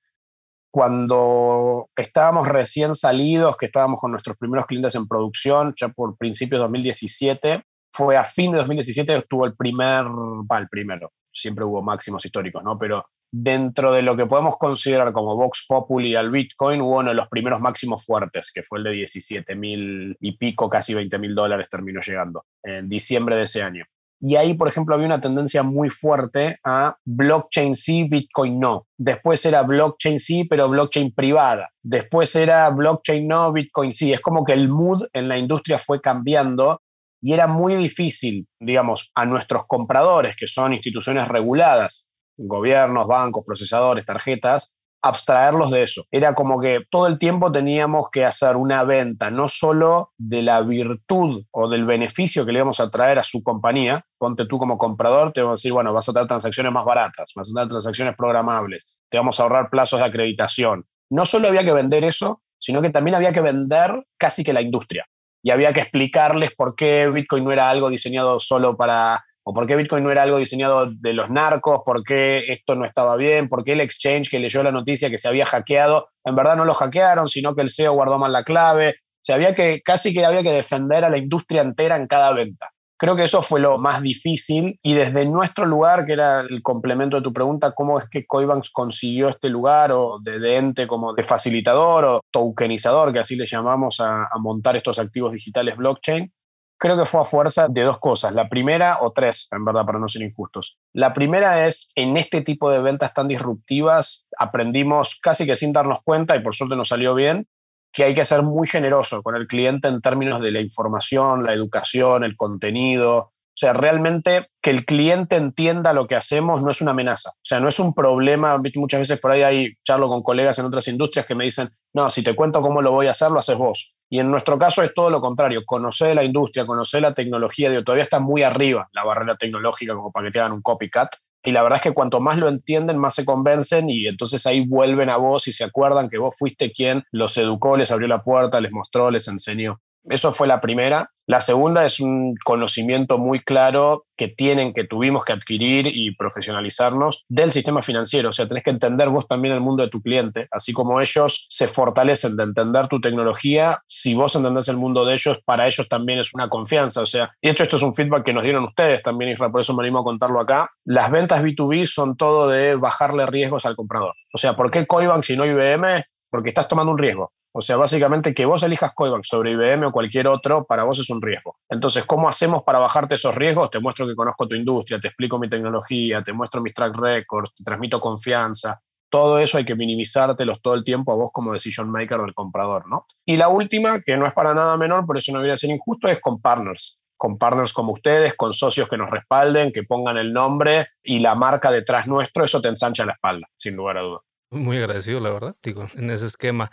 Cuando 0.71 1.89
estábamos 1.95 2.47
recién 2.47 2.93
salidos, 2.93 3.57
que 3.57 3.65
estábamos 3.65 3.99
con 3.99 4.11
nuestros 4.11 4.37
primeros 4.37 4.67
clientes 4.67 4.93
en 4.93 5.07
producción, 5.07 5.73
ya 5.75 5.89
por 5.89 6.15
principios 6.17 6.59
de 6.59 6.63
2017, 6.65 7.63
fue 7.91 8.15
a 8.15 8.23
fin 8.23 8.51
de 8.51 8.59
2017 8.59 9.13
que 9.13 9.19
estuvo 9.19 9.47
el 9.47 9.55
primer, 9.55 10.03
va, 10.05 10.59
el 10.59 10.69
primero, 10.69 11.11
siempre 11.33 11.65
hubo 11.65 11.81
máximos 11.81 12.23
históricos, 12.23 12.63
¿no? 12.63 12.77
Pero 12.77 13.07
dentro 13.31 13.91
de 13.91 14.01
lo 14.01 14.15
que 14.15 14.25
podemos 14.25 14.57
considerar 14.57 15.11
como 15.13 15.35
Vox 15.35 15.65
Populi 15.67 16.15
al 16.15 16.31
Bitcoin, 16.31 16.81
hubo 16.81 16.99
uno 16.99 17.09
de 17.09 17.15
los 17.15 17.27
primeros 17.27 17.61
máximos 17.61 18.05
fuertes, 18.05 18.51
que 18.53 18.63
fue 18.63 18.79
el 18.79 18.85
de 18.85 18.91
17 18.91 19.55
mil 19.55 20.15
y 20.19 20.37
pico, 20.37 20.69
casi 20.69 20.93
20 20.93 21.19
mil 21.19 21.35
dólares 21.35 21.67
terminó 21.69 21.99
llegando 21.99 22.45
en 22.63 22.87
diciembre 22.87 23.35
de 23.35 23.43
ese 23.43 23.61
año. 23.61 23.85
Y 24.21 24.37
ahí, 24.37 24.53
por 24.53 24.67
ejemplo, 24.67 24.95
había 24.95 25.07
una 25.07 25.21
tendencia 25.21 25.61
muy 25.61 25.89
fuerte 25.89 26.57
a 26.63 26.97
blockchain 27.05 27.75
sí, 27.75 28.07
Bitcoin 28.09 28.59
no. 28.59 28.87
Después 28.97 29.45
era 29.45 29.61
blockchain 29.61 30.19
sí, 30.19 30.45
pero 30.45 30.69
blockchain 30.69 31.13
privada. 31.13 31.69
Después 31.83 32.35
era 32.35 32.69
blockchain 32.69 33.27
no, 33.27 33.51
Bitcoin 33.51 33.93
sí. 33.93 34.13
Es 34.13 34.21
como 34.21 34.43
que 34.43 34.53
el 34.53 34.69
mood 34.69 35.03
en 35.13 35.27
la 35.27 35.37
industria 35.37 35.77
fue 35.77 36.01
cambiando 36.01 36.81
y 37.21 37.33
era 37.33 37.47
muy 37.47 37.75
difícil, 37.75 38.47
digamos, 38.59 39.11
a 39.15 39.25
nuestros 39.25 39.63
compradores, 39.67 40.35
que 40.35 40.47
son 40.47 40.73
instituciones 40.73 41.27
reguladas, 41.27 42.07
gobiernos, 42.37 43.07
bancos, 43.07 43.43
procesadores, 43.45 44.05
tarjetas, 44.05 44.75
abstraerlos 45.05 45.69
de 45.69 45.83
eso. 45.83 46.05
Era 46.09 46.33
como 46.33 46.59
que 46.59 46.79
todo 46.89 47.05
el 47.05 47.19
tiempo 47.19 47.51
teníamos 47.51 48.09
que 48.11 48.25
hacer 48.25 48.55
una 48.55 48.83
venta, 48.83 49.29
no 49.29 49.47
solo 49.47 50.13
de 50.17 50.41
la 50.41 50.61
virtud 50.61 51.43
o 51.51 51.69
del 51.69 51.85
beneficio 51.85 52.43
que 52.43 52.51
le 52.51 52.57
íbamos 52.57 52.79
a 52.79 52.89
traer 52.89 53.19
a 53.19 53.23
su 53.23 53.43
compañía. 53.43 54.03
Ponte 54.17 54.47
tú 54.47 54.57
como 54.57 54.79
comprador, 54.79 55.31
te 55.31 55.41
vamos 55.41 55.59
a 55.59 55.61
decir, 55.61 55.73
bueno, 55.73 55.93
vas 55.93 56.09
a 56.09 56.13
traer 56.13 56.27
transacciones 56.27 56.71
más 56.71 56.85
baratas, 56.85 57.33
vas 57.35 57.51
a 57.51 57.53
traer 57.53 57.69
transacciones 57.69 58.15
programables, 58.15 58.97
te 59.09 59.17
vamos 59.19 59.39
a 59.39 59.43
ahorrar 59.43 59.69
plazos 59.69 59.99
de 59.99 60.05
acreditación. 60.05 60.85
No 61.11 61.25
solo 61.25 61.49
había 61.49 61.63
que 61.63 61.73
vender 61.73 62.03
eso, 62.03 62.41
sino 62.57 62.81
que 62.81 62.89
también 62.89 63.13
había 63.13 63.31
que 63.31 63.41
vender 63.41 64.07
casi 64.17 64.43
que 64.43 64.53
la 64.53 64.61
industria. 64.63 65.05
Y 65.43 65.51
había 65.51 65.71
que 65.71 65.81
explicarles 65.81 66.51
por 66.55 66.75
qué 66.75 67.07
Bitcoin 67.07 67.43
no 67.43 67.51
era 67.51 67.69
algo 67.69 67.89
diseñado 67.89 68.39
solo 68.39 68.75
para 68.75 69.23
o 69.47 69.53
por 69.53 69.67
qué 69.67 69.75
Bitcoin 69.75 70.03
no 70.03 70.11
era 70.11 70.23
algo 70.23 70.39
diseñado 70.39 70.87
de 70.91 71.13
los 71.13 71.29
narcos, 71.29 71.81
por 71.85 72.03
qué 72.03 72.51
esto 72.51 72.73
no 72.73 72.83
estaba 72.83 73.15
bien, 73.15 73.47
por 73.47 73.63
qué 73.63 73.73
el 73.73 73.81
exchange 73.81 74.29
que 74.29 74.39
leyó 74.39 74.63
la 74.63 74.71
noticia 74.71 75.11
que 75.11 75.19
se 75.19 75.27
había 75.27 75.45
hackeado, 75.45 76.09
en 76.23 76.35
verdad 76.35 76.55
no 76.55 76.65
lo 76.65 76.73
hackearon, 76.73 77.29
sino 77.29 77.53
que 77.53 77.61
el 77.61 77.69
CEO 77.69 77.93
guardó 77.93 78.17
mal 78.17 78.33
la 78.33 78.43
clave. 78.43 78.95
Había 79.29 79.53
que, 79.53 79.81
casi 79.81 80.13
que 80.13 80.25
había 80.25 80.41
que 80.41 80.51
defender 80.51 81.05
a 81.05 81.09
la 81.09 81.17
industria 81.17 81.61
entera 81.61 81.95
en 81.95 82.07
cada 82.07 82.33
venta. 82.33 82.71
Creo 82.97 83.15
que 83.15 83.23
eso 83.23 83.41
fue 83.41 83.59
lo 83.59 83.77
más 83.77 84.01
difícil 84.01 84.79
y 84.81 84.93
desde 84.93 85.25
nuestro 85.25 85.65
lugar, 85.65 86.05
que 86.05 86.13
era 86.13 86.41
el 86.41 86.63
complemento 86.63 87.17
de 87.17 87.23
tu 87.23 87.33
pregunta, 87.33 87.73
¿cómo 87.73 87.99
es 87.99 88.05
que 88.09 88.25
Coinbase 88.25 88.69
consiguió 88.71 89.29
este 89.29 89.49
lugar 89.49 89.91
o 89.91 90.17
de, 90.21 90.57
ente 90.57 90.87
como 90.87 91.13
de 91.13 91.21
facilitador 91.21 92.05
o 92.05 92.21
tokenizador, 92.31 93.13
que 93.13 93.19
así 93.19 93.35
le 93.35 93.45
llamamos 93.45 93.99
a 93.99 94.27
montar 94.39 94.75
estos 94.75 94.97
activos 94.97 95.33
digitales 95.33 95.75
blockchain? 95.77 96.31
Creo 96.77 96.97
que 96.97 97.05
fue 97.05 97.21
a 97.21 97.25
fuerza 97.25 97.67
de 97.67 97.81
dos 97.81 97.99
cosas. 97.99 98.33
La 98.33 98.49
primera, 98.49 98.99
o 99.01 99.11
tres, 99.11 99.47
en 99.51 99.65
verdad, 99.65 99.85
para 99.85 99.99
no 99.99 100.07
ser 100.07 100.21
injustos. 100.21 100.77
La 100.93 101.13
primera 101.13 101.65
es, 101.67 101.89
en 101.95 102.17
este 102.17 102.41
tipo 102.41 102.69
de 102.69 102.79
ventas 102.79 103.13
tan 103.13 103.27
disruptivas, 103.27 104.25
aprendimos 104.37 105.19
casi 105.21 105.45
que 105.45 105.55
sin 105.55 105.73
darnos 105.73 105.99
cuenta, 106.03 106.35
y 106.35 106.41
por 106.41 106.55
suerte 106.55 106.75
nos 106.75 106.89
salió 106.89 107.15
bien, 107.15 107.47
que 107.93 108.03
hay 108.03 108.13
que 108.13 108.25
ser 108.25 108.43
muy 108.43 108.67
generoso 108.67 109.23
con 109.23 109.35
el 109.35 109.47
cliente 109.47 109.87
en 109.87 110.01
términos 110.01 110.41
de 110.41 110.51
la 110.51 110.59
información, 110.59 111.45
la 111.45 111.53
educación, 111.53 112.25
el 112.25 112.35
contenido. 112.35 113.31
O 113.55 113.57
sea, 113.57 113.71
realmente 113.71 114.49
que 114.61 114.69
el 114.69 114.85
cliente 114.85 115.37
entienda 115.37 115.93
lo 115.93 116.07
que 116.07 116.15
hacemos 116.15 116.61
no 116.61 116.71
es 116.71 116.81
una 116.81 116.91
amenaza. 116.91 117.29
O 117.29 117.45
sea, 117.45 117.61
no 117.61 117.69
es 117.69 117.79
un 117.79 117.93
problema. 117.93 118.61
Muchas 118.75 118.99
veces 118.99 119.17
por 119.17 119.31
ahí 119.31 119.43
hay 119.43 119.73
charlo 119.85 120.09
con 120.09 120.21
colegas 120.21 120.59
en 120.59 120.65
otras 120.65 120.89
industrias 120.89 121.25
que 121.25 121.35
me 121.35 121.45
dicen, 121.45 121.69
no, 121.93 122.09
si 122.09 122.21
te 122.21 122.35
cuento 122.35 122.61
cómo 122.61 122.81
lo 122.81 122.91
voy 122.91 123.07
a 123.07 123.11
hacer, 123.11 123.31
lo 123.31 123.39
haces 123.39 123.57
vos. 123.57 123.95
Y 124.09 124.19
en 124.19 124.29
nuestro 124.29 124.59
caso 124.59 124.83
es 124.83 124.93
todo 124.93 125.09
lo 125.09 125.21
contrario, 125.21 125.63
conocer 125.65 126.13
la 126.15 126.25
industria, 126.25 126.65
conocer 126.65 127.01
la 127.01 127.13
tecnología, 127.13 127.69
digo, 127.69 127.83
todavía 127.83 128.03
está 128.03 128.19
muy 128.19 128.43
arriba 128.43 128.89
la 128.91 129.03
barrera 129.03 129.37
tecnológica 129.37 129.95
como 129.95 130.11
para 130.11 130.27
que 130.27 130.31
te 130.31 130.39
hagan 130.39 130.51
un 130.51 130.61
copycat. 130.61 131.09
Y 131.41 131.51
la 131.51 131.63
verdad 131.63 131.77
es 131.77 131.83
que 131.83 131.93
cuanto 131.93 132.19
más 132.19 132.37
lo 132.37 132.49
entienden, 132.49 132.97
más 132.97 133.13
se 133.15 133.23
convencen 133.23 133.89
y 133.89 134.07
entonces 134.07 134.45
ahí 134.47 134.67
vuelven 134.67 135.09
a 135.09 135.17
vos 135.17 135.47
y 135.47 135.51
se 135.51 135.63
acuerdan 135.63 136.09
que 136.09 136.17
vos 136.17 136.35
fuiste 136.37 136.71
quien 136.71 137.03
los 137.11 137.37
educó, 137.37 137.77
les 137.77 137.91
abrió 137.91 138.07
la 138.07 138.23
puerta, 138.23 138.59
les 138.59 138.71
mostró, 138.71 139.11
les 139.11 139.27
enseñó. 139.27 139.79
Eso 140.03 140.33
fue 140.33 140.47
la 140.47 140.59
primera. 140.59 141.11
La 141.27 141.41
segunda 141.41 141.85
es 141.85 141.99
un 141.99 142.35
conocimiento 142.43 143.17
muy 143.17 143.39
claro 143.39 144.05
que 144.15 144.27
tienen, 144.27 144.73
que 144.73 144.83
tuvimos 144.83 145.25
que 145.25 145.33
adquirir 145.33 145.87
y 145.87 146.15
profesionalizarnos 146.15 147.25
del 147.27 147.51
sistema 147.51 147.81
financiero. 147.81 148.29
O 148.29 148.33
sea, 148.33 148.47
tenés 148.47 148.63
que 148.63 148.69
entender 148.69 149.09
vos 149.09 149.27
también 149.27 149.55
el 149.55 149.59
mundo 149.59 149.81
de 149.81 149.89
tu 149.89 150.03
cliente, 150.03 150.47
así 150.51 150.71
como 150.71 151.01
ellos 151.01 151.47
se 151.49 151.67
fortalecen 151.67 152.37
de 152.37 152.43
entender 152.43 152.87
tu 152.87 153.01
tecnología. 153.01 153.79
Si 153.87 154.13
vos 154.13 154.35
entendés 154.35 154.67
el 154.67 154.77
mundo 154.77 155.03
de 155.03 155.13
ellos, 155.15 155.41
para 155.43 155.65
ellos 155.65 155.89
también 155.89 156.19
es 156.19 156.31
una 156.35 156.47
confianza. 156.47 157.01
O 157.01 157.07
sea, 157.07 157.31
y 157.41 157.47
de 157.47 157.53
hecho 157.53 157.63
esto 157.63 157.77
es 157.77 157.81
un 157.81 157.95
feedback 157.95 158.23
que 158.23 158.33
nos 158.33 158.43
dieron 158.43 158.63
ustedes 158.63 159.01
también, 159.01 159.31
Israel, 159.31 159.51
por 159.51 159.61
eso 159.61 159.73
me 159.73 159.81
animo 159.81 159.99
a 159.99 160.03
contarlo 160.03 160.39
acá. 160.39 160.69
Las 160.85 161.09
ventas 161.09 161.41
B2B 161.41 161.87
son 161.87 162.15
todo 162.17 162.49
de 162.49 162.75
bajarle 162.75 163.25
riesgos 163.25 163.65
al 163.65 163.75
comprador. 163.75 164.13
O 164.31 164.37
sea, 164.37 164.55
¿por 164.55 164.69
qué 164.69 164.85
Coibank 164.85 165.23
si 165.23 165.35
no 165.35 165.45
IBM? 165.45 166.03
Porque 166.29 166.49
estás 166.49 166.67
tomando 166.67 166.91
un 166.91 166.99
riesgo. 166.99 167.31
O 167.57 167.61
sea, 167.61 167.77
básicamente 167.77 168.33
que 168.33 168.45
vos 168.45 168.63
elijas 168.63 168.91
Coinbase 168.93 169.29
sobre 169.29 169.51
IBM 169.51 169.85
o 169.85 169.91
cualquier 169.93 170.27
otro, 170.27 170.65
para 170.65 170.83
vos 170.83 170.99
es 170.99 171.09
un 171.09 171.21
riesgo. 171.21 171.55
Entonces, 171.69 172.03
¿cómo 172.03 172.27
hacemos 172.27 172.63
para 172.63 172.79
bajarte 172.79 173.15
esos 173.15 173.33
riesgos? 173.33 173.69
Te 173.69 173.79
muestro 173.79 174.05
que 174.05 174.13
conozco 174.13 174.45
tu 174.45 174.55
industria, 174.55 174.99
te 174.99 175.07
explico 175.07 175.39
mi 175.39 175.47
tecnología, 175.47 176.21
te 176.21 176.33
muestro 176.33 176.59
mis 176.59 176.73
track 176.73 176.93
records, 176.97 177.55
te 177.55 177.63
transmito 177.63 178.01
confianza. 178.01 178.81
Todo 179.09 179.39
eso 179.39 179.57
hay 179.57 179.63
que 179.63 179.73
minimizártelos 179.73 180.61
todo 180.61 180.73
el 180.73 180.83
tiempo 180.83 181.13
a 181.13 181.15
vos 181.15 181.29
como 181.31 181.53
decision 181.53 181.89
maker 181.89 182.19
del 182.19 182.33
comprador, 182.33 182.89
¿no? 182.89 183.05
Y 183.25 183.37
la 183.37 183.47
última, 183.47 184.01
que 184.01 184.17
no 184.17 184.27
es 184.27 184.33
para 184.33 184.53
nada 184.53 184.75
menor, 184.75 185.05
por 185.05 185.17
eso 185.17 185.31
no 185.31 185.37
debería 185.37 185.55
ser 185.55 185.69
injusto, 185.69 186.09
es 186.09 186.19
con 186.19 186.41
partners 186.41 186.99
con 187.17 187.37
partners 187.37 187.71
como 187.71 187.93
ustedes, 187.93 188.33
con 188.33 188.51
socios 188.51 188.89
que 188.89 188.97
nos 188.97 189.09
respalden, 189.09 189.71
que 189.71 189.83
pongan 189.83 190.17
el 190.17 190.33
nombre 190.33 190.89
y 191.01 191.19
la 191.19 191.33
marca 191.33 191.71
detrás 191.71 192.05
nuestro, 192.07 192.43
eso 192.43 192.61
te 192.61 192.67
ensancha 192.67 193.05
la 193.05 193.13
espalda, 193.13 193.47
sin 193.55 193.77
lugar 193.77 193.97
a 193.97 194.01
duda. 194.01 194.19
Muy 194.51 194.77
agradecido, 194.77 195.21
la 195.21 195.31
verdad, 195.31 195.55
digo, 195.63 195.87
en 195.95 196.09
ese 196.09 196.25
esquema 196.25 196.69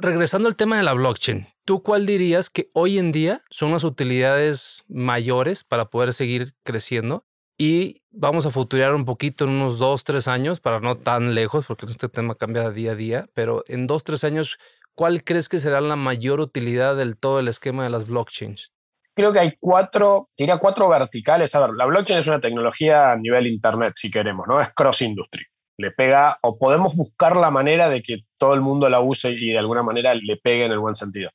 regresando 0.00 0.48
al 0.48 0.56
tema 0.56 0.76
de 0.76 0.82
la 0.82 0.94
blockchain, 0.94 1.46
¿tú 1.64 1.82
cuál 1.82 2.06
dirías 2.06 2.50
que 2.50 2.68
hoy 2.74 2.98
en 2.98 3.12
día 3.12 3.42
son 3.50 3.72
las 3.72 3.84
utilidades 3.84 4.84
mayores 4.88 5.64
para 5.64 5.86
poder 5.86 6.12
seguir 6.12 6.52
creciendo? 6.62 7.24
Y 7.58 8.02
vamos 8.10 8.46
a 8.46 8.50
futurear 8.50 8.94
un 8.94 9.04
poquito 9.04 9.44
en 9.44 9.50
unos 9.50 9.78
dos, 9.78 10.04
tres 10.04 10.28
años, 10.28 10.60
para 10.60 10.80
no 10.80 10.96
tan 10.96 11.34
lejos, 11.34 11.66
porque 11.66 11.86
este 11.86 12.08
tema 12.08 12.34
cambia 12.34 12.70
día 12.70 12.92
a 12.92 12.94
día, 12.94 13.26
pero 13.34 13.62
en 13.68 13.86
dos, 13.86 14.02
tres 14.02 14.24
años, 14.24 14.58
¿cuál 14.94 15.22
crees 15.24 15.48
que 15.48 15.58
será 15.58 15.80
la 15.80 15.96
mayor 15.96 16.40
utilidad 16.40 16.96
del 16.96 17.18
todo 17.18 17.38
el 17.38 17.48
esquema 17.48 17.84
de 17.84 17.90
las 17.90 18.06
blockchains? 18.06 18.72
Creo 19.14 19.32
que 19.32 19.40
hay 19.40 19.52
cuatro, 19.60 20.30
diría 20.38 20.56
cuatro 20.56 20.88
verticales. 20.88 21.54
A 21.54 21.60
ver, 21.60 21.70
la 21.74 21.84
blockchain 21.84 22.20
es 22.20 22.26
una 22.26 22.40
tecnología 22.40 23.12
a 23.12 23.16
nivel 23.16 23.46
Internet, 23.46 23.92
si 23.96 24.10
queremos, 24.10 24.46
¿no? 24.48 24.60
Es 24.60 24.72
cross 24.72 25.02
industry 25.02 25.49
le 25.80 25.90
pega, 25.90 26.38
o 26.42 26.58
podemos 26.58 26.94
buscar 26.94 27.36
la 27.36 27.50
manera 27.50 27.88
de 27.88 28.02
que 28.02 28.24
todo 28.38 28.54
el 28.54 28.60
mundo 28.60 28.88
la 28.88 29.00
use 29.00 29.30
y 29.30 29.50
de 29.50 29.58
alguna 29.58 29.82
manera 29.82 30.14
le 30.14 30.36
pegue 30.36 30.66
en 30.66 30.72
el 30.72 30.78
buen 30.78 30.94
sentido. 30.94 31.30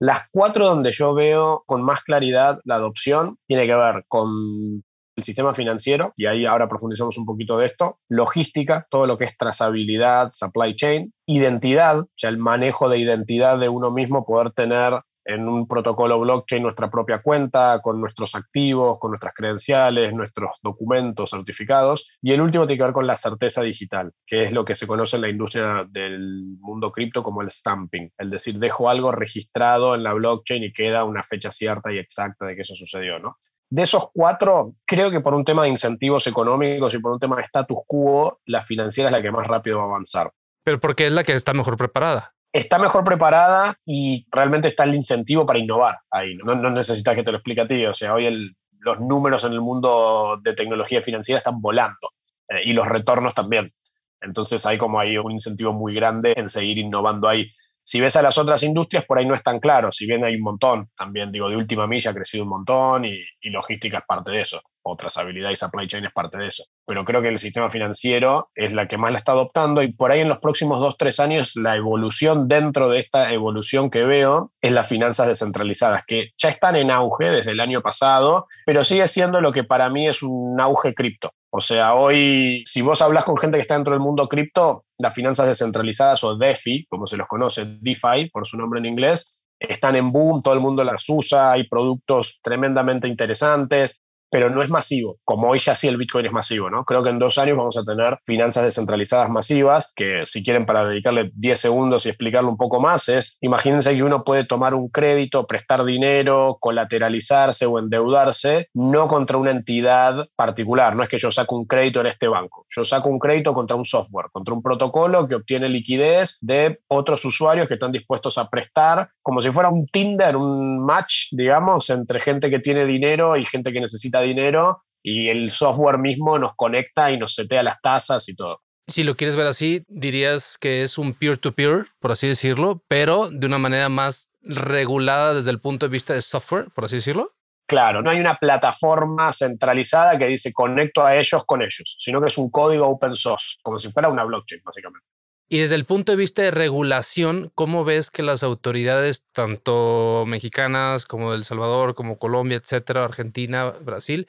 Las 0.00 0.22
cuatro 0.30 0.66
donde 0.66 0.92
yo 0.92 1.12
veo 1.14 1.64
con 1.66 1.82
más 1.82 2.02
claridad 2.02 2.60
la 2.64 2.76
adopción 2.76 3.36
tiene 3.46 3.66
que 3.66 3.74
ver 3.74 4.04
con 4.06 4.82
el 5.16 5.24
sistema 5.24 5.52
financiero, 5.52 6.12
y 6.16 6.26
ahí 6.26 6.46
ahora 6.46 6.68
profundizamos 6.68 7.18
un 7.18 7.26
poquito 7.26 7.58
de 7.58 7.66
esto, 7.66 7.98
logística, 8.08 8.86
todo 8.88 9.04
lo 9.06 9.18
que 9.18 9.24
es 9.24 9.36
trazabilidad, 9.36 10.30
supply 10.30 10.76
chain, 10.76 11.12
identidad, 11.26 11.98
o 11.98 12.08
sea, 12.14 12.30
el 12.30 12.38
manejo 12.38 12.88
de 12.88 12.98
identidad 12.98 13.58
de 13.58 13.68
uno 13.68 13.90
mismo, 13.90 14.24
poder 14.24 14.52
tener 14.52 15.00
en 15.28 15.46
un 15.46 15.68
protocolo 15.68 16.18
blockchain 16.18 16.62
nuestra 16.62 16.90
propia 16.90 17.20
cuenta, 17.20 17.80
con 17.82 18.00
nuestros 18.00 18.34
activos, 18.34 18.98
con 18.98 19.10
nuestras 19.10 19.34
credenciales, 19.34 20.14
nuestros 20.14 20.52
documentos 20.62 21.30
certificados. 21.30 22.10
Y 22.22 22.32
el 22.32 22.40
último 22.40 22.66
tiene 22.66 22.78
que 22.78 22.84
ver 22.84 22.94
con 22.94 23.06
la 23.06 23.14
certeza 23.14 23.62
digital, 23.62 24.10
que 24.26 24.44
es 24.44 24.52
lo 24.52 24.64
que 24.64 24.74
se 24.74 24.86
conoce 24.86 25.16
en 25.16 25.22
la 25.22 25.28
industria 25.28 25.86
del 25.88 26.56
mundo 26.60 26.90
cripto 26.90 27.22
como 27.22 27.42
el 27.42 27.50
stamping. 27.50 28.10
Es 28.16 28.30
decir, 28.30 28.58
dejo 28.58 28.88
algo 28.88 29.12
registrado 29.12 29.94
en 29.94 30.02
la 30.02 30.14
blockchain 30.14 30.64
y 30.64 30.72
queda 30.72 31.04
una 31.04 31.22
fecha 31.22 31.52
cierta 31.52 31.92
y 31.92 31.98
exacta 31.98 32.46
de 32.46 32.56
que 32.56 32.62
eso 32.62 32.74
sucedió, 32.74 33.18
¿no? 33.18 33.36
De 33.70 33.82
esos 33.82 34.08
cuatro, 34.14 34.76
creo 34.86 35.10
que 35.10 35.20
por 35.20 35.34
un 35.34 35.44
tema 35.44 35.64
de 35.64 35.68
incentivos 35.68 36.26
económicos 36.26 36.94
y 36.94 37.00
por 37.00 37.12
un 37.12 37.18
tema 37.18 37.36
de 37.36 37.42
status 37.42 37.78
quo, 37.86 38.40
la 38.46 38.62
financiera 38.62 39.10
es 39.10 39.12
la 39.12 39.20
que 39.20 39.30
más 39.30 39.46
rápido 39.46 39.76
va 39.76 39.82
a 39.82 39.86
avanzar. 39.88 40.32
Pero 40.64 40.80
porque 40.80 41.06
es 41.06 41.12
la 41.12 41.22
que 41.22 41.34
está 41.34 41.52
mejor 41.52 41.76
preparada 41.76 42.32
está 42.52 42.78
mejor 42.78 43.04
preparada 43.04 43.76
y 43.84 44.26
realmente 44.30 44.68
está 44.68 44.84
el 44.84 44.94
incentivo 44.94 45.46
para 45.46 45.58
innovar 45.58 45.98
ahí. 46.10 46.34
No, 46.36 46.54
no 46.54 46.70
necesitas 46.70 47.14
que 47.14 47.22
te 47.22 47.30
lo 47.30 47.38
explique 47.38 47.60
a 47.60 47.66
ti. 47.66 47.84
O 47.86 47.94
sea, 47.94 48.14
hoy 48.14 48.54
los 48.80 49.00
números 49.00 49.44
en 49.44 49.52
el 49.52 49.60
mundo 49.60 50.38
de 50.42 50.54
tecnología 50.54 51.02
financiera 51.02 51.38
están 51.38 51.60
volando 51.60 52.10
eh, 52.48 52.62
y 52.64 52.72
los 52.72 52.86
retornos 52.86 53.34
también. 53.34 53.72
Entonces 54.20 54.64
hay 54.66 54.78
como 54.78 54.98
hay 54.98 55.16
un 55.18 55.32
incentivo 55.32 55.72
muy 55.72 55.94
grande 55.94 56.34
en 56.36 56.48
seguir 56.48 56.78
innovando 56.78 57.28
ahí. 57.28 57.50
Si 57.84 58.00
ves 58.00 58.16
a 58.16 58.22
las 58.22 58.36
otras 58.36 58.62
industrias, 58.62 59.04
por 59.04 59.18
ahí 59.18 59.24
no 59.24 59.34
es 59.34 59.42
tan 59.42 59.60
claro, 59.60 59.90
si 59.92 60.06
bien 60.06 60.22
hay 60.22 60.34
un 60.36 60.42
montón, 60.42 60.90
también 60.94 61.32
digo, 61.32 61.48
de 61.48 61.56
última 61.56 61.86
milla 61.86 62.10
ha 62.10 62.14
crecido 62.14 62.44
un 62.44 62.50
montón 62.50 63.06
y 63.06 63.24
logística 63.44 63.98
es 63.98 64.04
parte 64.06 64.30
de 64.30 64.42
eso 64.42 64.60
o 64.88 64.96
trazabilidad 64.96 65.50
y 65.50 65.56
supply 65.56 65.86
chain 65.86 66.04
es 66.04 66.12
parte 66.12 66.38
de 66.38 66.48
eso. 66.48 66.64
Pero 66.86 67.04
creo 67.04 67.22
que 67.22 67.28
el 67.28 67.38
sistema 67.38 67.70
financiero 67.70 68.50
es 68.54 68.72
la 68.72 68.88
que 68.88 68.96
más 68.96 69.10
la 69.12 69.18
está 69.18 69.32
adoptando 69.32 69.82
y 69.82 69.92
por 69.92 70.10
ahí 70.10 70.20
en 70.20 70.28
los 70.28 70.38
próximos 70.38 70.80
dos, 70.80 70.96
tres 70.96 71.20
años 71.20 71.56
la 71.56 71.76
evolución 71.76 72.48
dentro 72.48 72.88
de 72.88 72.98
esta 72.98 73.32
evolución 73.32 73.90
que 73.90 74.04
veo 74.04 74.52
es 74.60 74.72
las 74.72 74.88
finanzas 74.88 75.28
descentralizadas, 75.28 76.04
que 76.06 76.30
ya 76.36 76.48
están 76.48 76.76
en 76.76 76.90
auge 76.90 77.26
desde 77.26 77.52
el 77.52 77.60
año 77.60 77.82
pasado, 77.82 78.46
pero 78.64 78.84
sigue 78.84 79.06
siendo 79.08 79.40
lo 79.40 79.52
que 79.52 79.64
para 79.64 79.90
mí 79.90 80.08
es 80.08 80.22
un 80.22 80.60
auge 80.60 80.94
cripto. 80.94 81.32
O 81.50 81.60
sea, 81.60 81.94
hoy, 81.94 82.62
si 82.66 82.82
vos 82.82 83.00
hablas 83.00 83.24
con 83.24 83.38
gente 83.38 83.56
que 83.56 83.62
está 83.62 83.74
dentro 83.74 83.94
del 83.94 84.02
mundo 84.02 84.28
cripto, 84.28 84.84
las 84.98 85.14
finanzas 85.14 85.46
descentralizadas 85.46 86.22
o 86.24 86.36
DeFi, 86.36 86.86
como 86.88 87.06
se 87.06 87.16
los 87.16 87.26
conoce, 87.26 87.64
DeFi 87.80 88.30
por 88.30 88.46
su 88.46 88.58
nombre 88.58 88.80
en 88.80 88.86
inglés, 88.86 89.38
están 89.58 89.96
en 89.96 90.12
boom, 90.12 90.42
todo 90.42 90.54
el 90.54 90.60
mundo 90.60 90.84
las 90.84 91.08
usa, 91.08 91.52
hay 91.52 91.66
productos 91.68 92.38
tremendamente 92.42 93.08
interesantes, 93.08 94.00
pero 94.30 94.50
no 94.50 94.62
es 94.62 94.70
masivo, 94.70 95.18
como 95.24 95.48
hoy 95.48 95.58
ya 95.58 95.74
sí 95.74 95.88
el 95.88 95.96
Bitcoin 95.96 96.26
es 96.26 96.32
masivo, 96.32 96.70
¿no? 96.70 96.84
Creo 96.84 97.02
que 97.02 97.10
en 97.10 97.18
dos 97.18 97.38
años 97.38 97.56
vamos 97.56 97.76
a 97.76 97.84
tener 97.84 98.18
finanzas 98.24 98.64
descentralizadas 98.64 99.30
masivas, 99.30 99.92
que 99.94 100.24
si 100.26 100.42
quieren 100.42 100.66
para 100.66 100.84
dedicarle 100.84 101.30
10 101.34 101.58
segundos 101.58 102.06
y 102.06 102.10
explicarlo 102.10 102.50
un 102.50 102.56
poco 102.56 102.80
más, 102.80 103.08
es, 103.08 103.38
imagínense 103.40 103.94
que 103.94 104.02
uno 104.02 104.24
puede 104.24 104.44
tomar 104.44 104.74
un 104.74 104.88
crédito, 104.88 105.46
prestar 105.46 105.84
dinero, 105.84 106.58
colateralizarse 106.60 107.66
o 107.66 107.78
endeudarse, 107.78 108.68
no 108.74 109.08
contra 109.08 109.36
una 109.36 109.50
entidad 109.50 110.28
particular, 110.36 110.94
no 110.94 111.02
es 111.02 111.08
que 111.08 111.18
yo 111.18 111.30
saco 111.30 111.56
un 111.56 111.66
crédito 111.66 112.00
en 112.00 112.06
este 112.06 112.28
banco, 112.28 112.64
yo 112.68 112.84
saco 112.84 113.08
un 113.08 113.18
crédito 113.18 113.54
contra 113.54 113.76
un 113.76 113.84
software, 113.84 114.26
contra 114.32 114.54
un 114.54 114.62
protocolo 114.62 115.26
que 115.26 115.34
obtiene 115.34 115.68
liquidez 115.68 116.38
de 116.40 116.80
otros 116.88 117.24
usuarios 117.24 117.66
que 117.66 117.74
están 117.74 117.92
dispuestos 117.92 118.38
a 118.38 118.48
prestar, 118.48 119.10
como 119.22 119.40
si 119.40 119.50
fuera 119.50 119.68
un 119.68 119.86
Tinder, 119.86 120.36
un 120.36 120.84
match, 120.84 121.28
digamos, 121.32 121.90
entre 121.90 122.20
gente 122.20 122.50
que 122.50 122.58
tiene 122.58 122.84
dinero 122.84 123.36
y 123.36 123.44
gente 123.44 123.72
que 123.72 123.80
necesita 123.80 124.17
dinero 124.20 124.82
y 125.02 125.28
el 125.28 125.50
software 125.50 125.98
mismo 125.98 126.38
nos 126.38 126.52
conecta 126.56 127.10
y 127.10 127.18
nos 127.18 127.34
setea 127.34 127.62
las 127.62 127.80
tasas 127.80 128.28
y 128.28 128.34
todo. 128.34 128.60
Si 128.88 129.04
lo 129.04 129.16
quieres 129.16 129.36
ver 129.36 129.46
así, 129.46 129.84
dirías 129.86 130.56
que 130.58 130.82
es 130.82 130.96
un 130.96 131.12
peer-to-peer, 131.12 131.88
por 132.00 132.12
así 132.12 132.26
decirlo, 132.26 132.82
pero 132.88 133.28
de 133.30 133.46
una 133.46 133.58
manera 133.58 133.88
más 133.90 134.30
regulada 134.40 135.34
desde 135.34 135.50
el 135.50 135.60
punto 135.60 135.86
de 135.86 135.92
vista 135.92 136.14
de 136.14 136.22
software, 136.22 136.70
por 136.74 136.86
así 136.86 136.96
decirlo. 136.96 137.34
Claro, 137.68 138.00
no 138.00 138.10
hay 138.10 138.18
una 138.18 138.36
plataforma 138.36 139.30
centralizada 139.30 140.16
que 140.16 140.26
dice 140.26 140.54
conecto 140.54 141.04
a 141.04 141.14
ellos 141.16 141.44
con 141.44 141.60
ellos, 141.60 141.96
sino 141.98 142.18
que 142.18 142.28
es 142.28 142.38
un 142.38 142.50
código 142.50 142.88
open 142.88 143.14
source, 143.14 143.58
como 143.62 143.78
si 143.78 143.90
fuera 143.90 144.08
una 144.08 144.24
blockchain, 144.24 144.62
básicamente. 144.64 145.06
Y 145.50 145.60
desde 145.60 145.76
el 145.76 145.86
punto 145.86 146.12
de 146.12 146.16
vista 146.16 146.42
de 146.42 146.50
regulación, 146.50 147.50
¿cómo 147.54 147.82
ves 147.82 148.10
que 148.10 148.22
las 148.22 148.42
autoridades, 148.42 149.24
tanto 149.32 150.24
mexicanas 150.26 151.06
como 151.06 151.30
de 151.30 151.38
El 151.38 151.44
Salvador, 151.44 151.94
como 151.94 152.18
Colombia, 152.18 152.58
etcétera, 152.58 153.04
Argentina, 153.04 153.70
Brasil, 153.80 154.28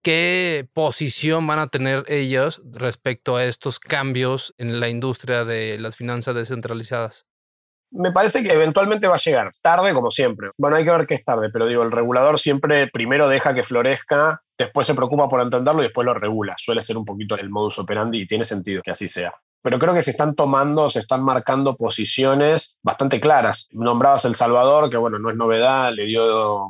qué 0.00 0.68
posición 0.72 1.44
van 1.44 1.58
a 1.58 1.66
tener 1.66 2.04
ellos 2.06 2.62
respecto 2.70 3.34
a 3.34 3.44
estos 3.44 3.80
cambios 3.80 4.54
en 4.58 4.78
la 4.78 4.88
industria 4.88 5.44
de 5.44 5.76
las 5.80 5.96
finanzas 5.96 6.36
descentralizadas? 6.36 7.26
Me 7.90 8.12
parece 8.12 8.40
que 8.44 8.52
eventualmente 8.52 9.08
va 9.08 9.16
a 9.16 9.18
llegar, 9.18 9.50
tarde 9.60 9.92
como 9.92 10.12
siempre. 10.12 10.50
Bueno, 10.56 10.76
hay 10.76 10.84
que 10.84 10.92
ver 10.92 11.08
qué 11.08 11.14
es 11.16 11.24
tarde, 11.24 11.48
pero 11.52 11.66
digo, 11.66 11.82
el 11.82 11.90
regulador 11.90 12.38
siempre 12.38 12.86
primero 12.86 13.26
deja 13.26 13.54
que 13.54 13.64
florezca, 13.64 14.44
después 14.56 14.86
se 14.86 14.94
preocupa 14.94 15.28
por 15.28 15.40
entenderlo 15.40 15.82
y 15.82 15.86
después 15.86 16.04
lo 16.04 16.14
regula. 16.14 16.54
Suele 16.56 16.82
ser 16.82 16.96
un 16.96 17.04
poquito 17.04 17.36
el 17.36 17.50
modus 17.50 17.80
operandi 17.80 18.20
y 18.20 18.26
tiene 18.28 18.44
sentido 18.44 18.82
que 18.82 18.92
así 18.92 19.08
sea 19.08 19.34
pero 19.62 19.78
creo 19.78 19.94
que 19.94 20.02
se 20.02 20.10
están 20.10 20.34
tomando, 20.34 20.90
se 20.90 21.00
están 21.00 21.22
marcando 21.22 21.76
posiciones 21.76 22.78
bastante 22.82 23.20
claras. 23.20 23.68
Nombrabas 23.72 24.24
El 24.24 24.34
Salvador, 24.34 24.90
que 24.90 24.96
bueno, 24.96 25.18
no 25.18 25.30
es 25.30 25.36
novedad, 25.36 25.92
le 25.92 26.06
dio 26.06 26.68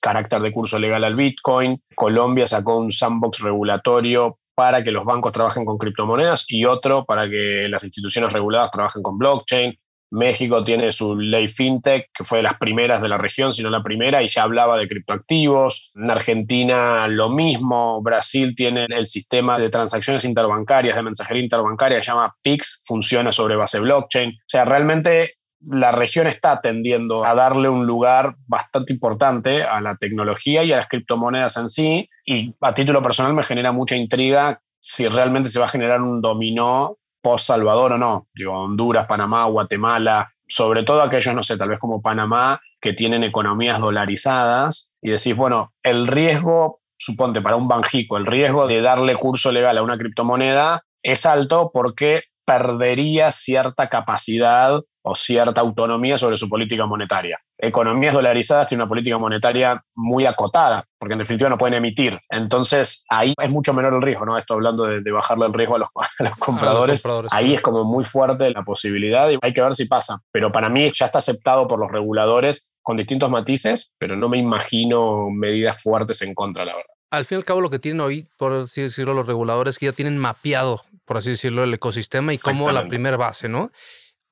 carácter 0.00 0.42
de 0.42 0.52
curso 0.52 0.78
legal 0.78 1.04
al 1.04 1.14
Bitcoin. 1.14 1.80
Colombia 1.94 2.46
sacó 2.46 2.76
un 2.76 2.90
sandbox 2.90 3.40
regulatorio 3.40 4.38
para 4.54 4.84
que 4.84 4.90
los 4.90 5.04
bancos 5.04 5.32
trabajen 5.32 5.64
con 5.64 5.78
criptomonedas 5.78 6.44
y 6.48 6.66
otro 6.66 7.04
para 7.04 7.28
que 7.28 7.68
las 7.70 7.84
instituciones 7.84 8.32
reguladas 8.32 8.70
trabajen 8.70 9.02
con 9.02 9.16
blockchain. 9.16 9.78
México 10.12 10.62
tiene 10.62 10.92
su 10.92 11.16
ley 11.16 11.48
fintech, 11.48 12.10
que 12.14 12.22
fue 12.22 12.38
de 12.38 12.44
las 12.44 12.58
primeras 12.58 13.00
de 13.00 13.08
la 13.08 13.16
región, 13.16 13.54
si 13.54 13.62
no 13.62 13.70
la 13.70 13.82
primera, 13.82 14.22
y 14.22 14.28
ya 14.28 14.42
hablaba 14.42 14.76
de 14.76 14.86
criptoactivos. 14.86 15.92
En 15.96 16.10
Argentina 16.10 17.08
lo 17.08 17.30
mismo. 17.30 18.02
Brasil 18.02 18.54
tiene 18.54 18.86
el 18.90 19.06
sistema 19.06 19.58
de 19.58 19.70
transacciones 19.70 20.24
interbancarias, 20.24 20.96
de 20.96 21.02
mensajería 21.02 21.42
interbancaria, 21.42 22.02
se 22.02 22.10
llama 22.10 22.34
PIX, 22.42 22.82
funciona 22.84 23.32
sobre 23.32 23.56
base 23.56 23.80
blockchain. 23.80 24.30
O 24.30 24.48
sea, 24.48 24.66
realmente 24.66 25.30
la 25.60 25.92
región 25.92 26.26
está 26.26 26.60
tendiendo 26.60 27.24
a 27.24 27.34
darle 27.34 27.70
un 27.70 27.86
lugar 27.86 28.34
bastante 28.46 28.92
importante 28.92 29.62
a 29.62 29.80
la 29.80 29.96
tecnología 29.96 30.62
y 30.62 30.72
a 30.72 30.76
las 30.76 30.88
criptomonedas 30.88 31.56
en 31.56 31.68
sí. 31.70 32.08
Y 32.26 32.54
a 32.60 32.74
título 32.74 33.00
personal 33.00 33.32
me 33.32 33.44
genera 33.44 33.72
mucha 33.72 33.96
intriga 33.96 34.60
si 34.82 35.08
realmente 35.08 35.48
se 35.48 35.58
va 35.58 35.66
a 35.66 35.70
generar 35.70 36.02
un 36.02 36.20
dominó 36.20 36.98
post-Salvador 37.22 37.92
o 37.92 37.98
no. 37.98 38.28
Digo, 38.34 38.52
Honduras, 38.52 39.06
Panamá, 39.06 39.44
Guatemala, 39.46 40.32
sobre 40.46 40.82
todo 40.82 41.02
aquellos, 41.02 41.34
no 41.34 41.42
sé, 41.42 41.56
tal 41.56 41.68
vez 41.68 41.78
como 41.78 42.02
Panamá, 42.02 42.60
que 42.80 42.92
tienen 42.92 43.24
economías 43.24 43.80
dolarizadas 43.80 44.92
y 45.00 45.10
decís, 45.10 45.34
bueno, 45.34 45.72
el 45.82 46.06
riesgo, 46.06 46.80
suponte 46.98 47.40
para 47.40 47.56
un 47.56 47.68
banjico, 47.68 48.16
el 48.16 48.26
riesgo 48.26 48.66
de 48.66 48.80
darle 48.80 49.14
curso 49.14 49.50
legal 49.52 49.78
a 49.78 49.82
una 49.82 49.96
criptomoneda 49.96 50.82
es 51.02 51.24
alto 51.26 51.70
porque 51.72 52.24
perdería 52.44 53.30
cierta 53.30 53.88
capacidad 53.88 54.80
o 55.02 55.14
cierta 55.14 55.60
autonomía 55.60 56.16
sobre 56.16 56.36
su 56.36 56.48
política 56.48 56.86
monetaria. 56.86 57.38
Economías 57.58 58.14
dolarizadas 58.14 58.68
tienen 58.68 58.82
una 58.82 58.88
política 58.88 59.18
monetaria 59.18 59.82
muy 59.96 60.26
acotada, 60.26 60.84
porque 60.98 61.14
en 61.14 61.18
definitiva 61.18 61.50
no 61.50 61.58
pueden 61.58 61.74
emitir. 61.74 62.18
Entonces, 62.30 63.04
ahí 63.08 63.34
es 63.40 63.50
mucho 63.50 63.74
menor 63.74 63.94
el 63.94 64.02
riesgo, 64.02 64.24
¿no? 64.24 64.38
Esto 64.38 64.54
hablando 64.54 64.84
de, 64.84 65.12
bajarle 65.12 65.46
el 65.46 65.52
riesgo 65.52 65.76
a 65.76 65.78
los, 65.78 65.88
compradores. 66.38 67.04
ahí 67.30 67.54
es 67.54 67.60
como 67.60 67.84
muy 67.84 68.04
fuerte 68.04 68.50
la 68.50 68.62
posibilidad 68.62 69.28
y 69.30 69.38
hay 69.42 69.52
que 69.52 69.60
ver 69.60 69.74
si 69.74 69.86
pasa. 69.86 70.20
Pero 70.30 70.50
para 70.50 70.68
mí 70.68 70.90
ya 70.92 71.06
está 71.06 71.18
aceptado 71.18 71.66
por 71.66 71.78
los 71.78 71.90
reguladores 71.90 72.68
con 72.82 72.96
distintos 72.96 73.30
matices, 73.30 73.92
pero 73.98 74.16
no 74.16 74.28
me 74.28 74.38
imagino 74.38 75.30
medidas 75.30 75.82
fuertes 75.82 76.22
en 76.22 76.34
contra, 76.34 76.64
la 76.64 76.74
verdad. 76.74 76.86
Al 77.10 77.26
fin 77.26 77.36
y 77.36 77.40
al 77.40 77.44
cabo, 77.44 77.60
lo 77.60 77.70
que 77.70 77.78
tienen 77.78 78.00
hoy, 78.00 78.26
por 78.38 78.54
así 78.54 78.82
decirlo, 78.82 79.12
los 79.12 79.26
reguladores, 79.26 79.78
que 79.78 79.86
ya 79.86 79.92
tienen 79.92 80.16
mapeado, 80.16 80.82
por 81.04 81.18
así 81.18 81.30
decirlo, 81.30 81.62
el 81.62 81.74
ecosistema 81.74 82.32
y 82.32 82.38
como 82.38 82.72
la 82.72 82.88
primera 82.88 83.18
base, 83.18 83.48
¿no? 83.48 83.70